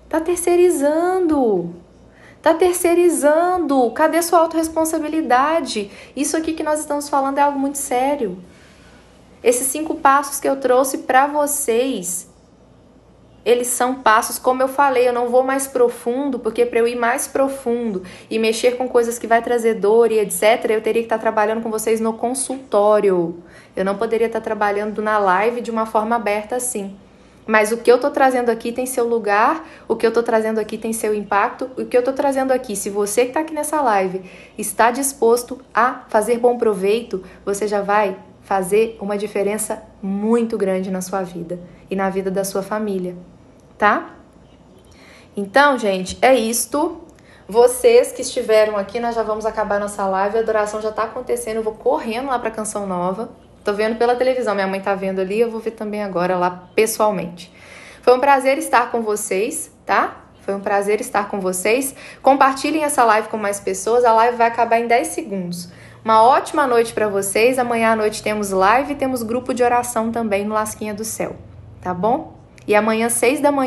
Tá 0.08 0.22
terceirizando. 0.22 1.74
Tá 2.40 2.54
terceirizando. 2.54 3.90
Cadê 3.96 4.22
sua 4.22 4.42
autorresponsabilidade? 4.42 5.90
Isso 6.16 6.38
aqui 6.38 6.54
que 6.54 6.62
nós 6.62 6.80
estamos 6.80 7.10
falando 7.10 7.40
é 7.40 7.42
algo 7.42 7.58
muito 7.58 7.80
sério. 7.80 8.38
Esses 9.42 9.66
cinco 9.66 9.96
passos 9.96 10.40
que 10.40 10.48
eu 10.48 10.58
trouxe 10.58 11.00
para 11.00 11.26
vocês 11.26 12.27
eles 13.48 13.68
são 13.68 13.95
passos, 13.95 14.38
como 14.38 14.62
eu 14.62 14.68
falei, 14.68 15.08
eu 15.08 15.14
não 15.14 15.30
vou 15.30 15.41
mais 15.41 15.68
profundo, 15.68 16.38
porque 16.38 16.66
para 16.66 16.80
eu 16.80 16.88
ir 16.88 16.98
mais 16.98 17.30
profundo 17.30 18.04
e 18.30 18.38
mexer 18.38 18.76
com 18.76 18.89
coisas 18.89 19.18
que 19.18 19.26
vai 19.26 19.41
trazer 19.41 19.76
dor 19.76 20.12
e 20.12 20.20
etc, 20.20 20.66
eu 20.70 20.82
teria 20.82 21.02
que 21.02 21.06
estar 21.06 21.18
trabalhando 21.18 21.62
com 21.62 21.72
vocês 21.72 22.02
no 22.02 22.12
consultório. 22.12 23.41
Eu 23.74 23.86
não 23.86 23.95
poderia 23.95 24.28
estar 24.28 24.41
trabalhando 24.41 25.02
na 25.02 25.18
live 25.18 25.62
de 25.62 25.72
uma 25.72 25.86
forma 25.86 26.18
aberta 26.18 26.58
assim. 26.58 26.93
Mas 27.45 27.72
o 27.72 27.78
que 27.78 27.89
eu 27.89 27.98
tô 27.98 28.12
trazendo 28.12 28.50
aqui 28.50 28.74
tem 28.74 28.86
seu 28.86 29.08
lugar, 29.08 29.66
o 29.88 29.95
que 29.95 30.06
eu 30.06 30.12
tô 30.12 30.22
trazendo 30.22 30.60
aqui 30.60 30.78
tem 30.78 30.91
seu 30.91 31.14
impacto, 31.16 31.70
o 31.78 31.86
que 31.86 31.98
eu 31.98 32.04
tô 32.04 32.12
trazendo 32.12 32.52
aqui, 32.52 32.76
se 32.76 32.89
você 32.89 33.28
que 33.28 33.32
tá 33.32 33.39
aqui 33.39 33.54
nessa 33.54 33.80
live 33.80 34.30
está 34.58 34.91
disposto 34.91 35.58
a 35.74 36.04
fazer 36.10 36.38
bom 36.38 36.58
proveito, 36.58 37.24
você 37.45 37.66
já 37.66 37.82
vai 37.82 38.18
fazer 38.41 38.98
uma 39.00 39.18
diferença 39.18 39.82
muito 40.04 40.58
grande 40.58 40.91
na 40.91 41.02
sua 41.02 41.22
vida 41.22 41.58
e 41.89 41.95
na 41.95 42.10
vida 42.10 42.30
da 42.30 42.43
sua 42.43 42.62
família, 42.62 43.16
tá? 43.78 44.16
Então, 45.36 45.78
gente, 45.78 46.18
é 46.22 46.36
isto. 46.36 47.04
Vocês 47.48 48.12
que 48.12 48.22
estiveram 48.22 48.76
aqui, 48.76 49.00
nós 49.00 49.16
já 49.16 49.24
vamos 49.24 49.46
acabar 49.46 49.80
nossa 49.80 50.06
live, 50.06 50.38
a 50.38 50.40
adoração 50.42 50.82
já 50.82 50.92
tá 50.92 51.04
acontecendo, 51.04 51.58
eu 51.58 51.64
vou 51.64 51.74
correndo 51.74 52.28
lá 52.28 52.38
pra 52.38 52.52
Canção 52.52 52.86
Nova. 52.86 53.30
Tô 53.64 53.74
vendo 53.74 53.98
pela 53.98 54.16
televisão, 54.16 54.56
minha 54.56 54.68
mãe 54.68 54.82
tá 54.82 54.96
vendo 54.96 55.22
ali, 55.22 55.40
eu 55.40 55.50
vou 55.50 55.60
ver 55.60 55.72
também 55.72 56.04
agora 56.04 56.38
lá 56.38 56.70
pessoalmente. 56.76 57.54
Foi 58.02 58.16
um 58.16 58.20
prazer 58.20 58.58
estar 58.58 58.92
com 58.92 59.02
vocês, 59.02 59.72
tá? 59.86 60.24
Foi 60.42 60.56
um 60.56 60.62
prazer 60.62 61.02
estar 61.02 61.28
com 61.30 61.42
vocês. 61.42 61.94
Compartilhem 62.22 62.86
essa 62.86 63.04
live 63.04 63.28
com 63.28 63.36
mais 63.36 63.60
pessoas. 63.60 64.06
A 64.06 64.14
live 64.14 64.38
vai 64.38 64.48
acabar 64.48 64.80
em 64.80 64.88
10 64.88 65.08
segundos. 65.08 65.70
Uma 66.06 66.24
ótima 66.24 66.66
noite 66.66 66.94
para 66.94 67.10
vocês. 67.10 67.60
Amanhã 67.60 67.92
à 67.92 67.96
noite 67.98 68.24
temos 68.24 68.52
live 68.52 68.94
e 68.94 68.96
temos 68.96 69.24
grupo 69.24 69.54
de 69.54 69.62
oração 69.62 70.10
também 70.10 70.46
no 70.46 70.54
Lasquinha 70.54 70.94
do 70.94 71.04
Céu, 71.04 71.36
tá 71.82 71.94
bom? 71.94 72.38
E 72.66 72.74
amanhã, 72.74 73.10
6 73.10 73.42
da 73.42 73.52
manhã. 73.52 73.66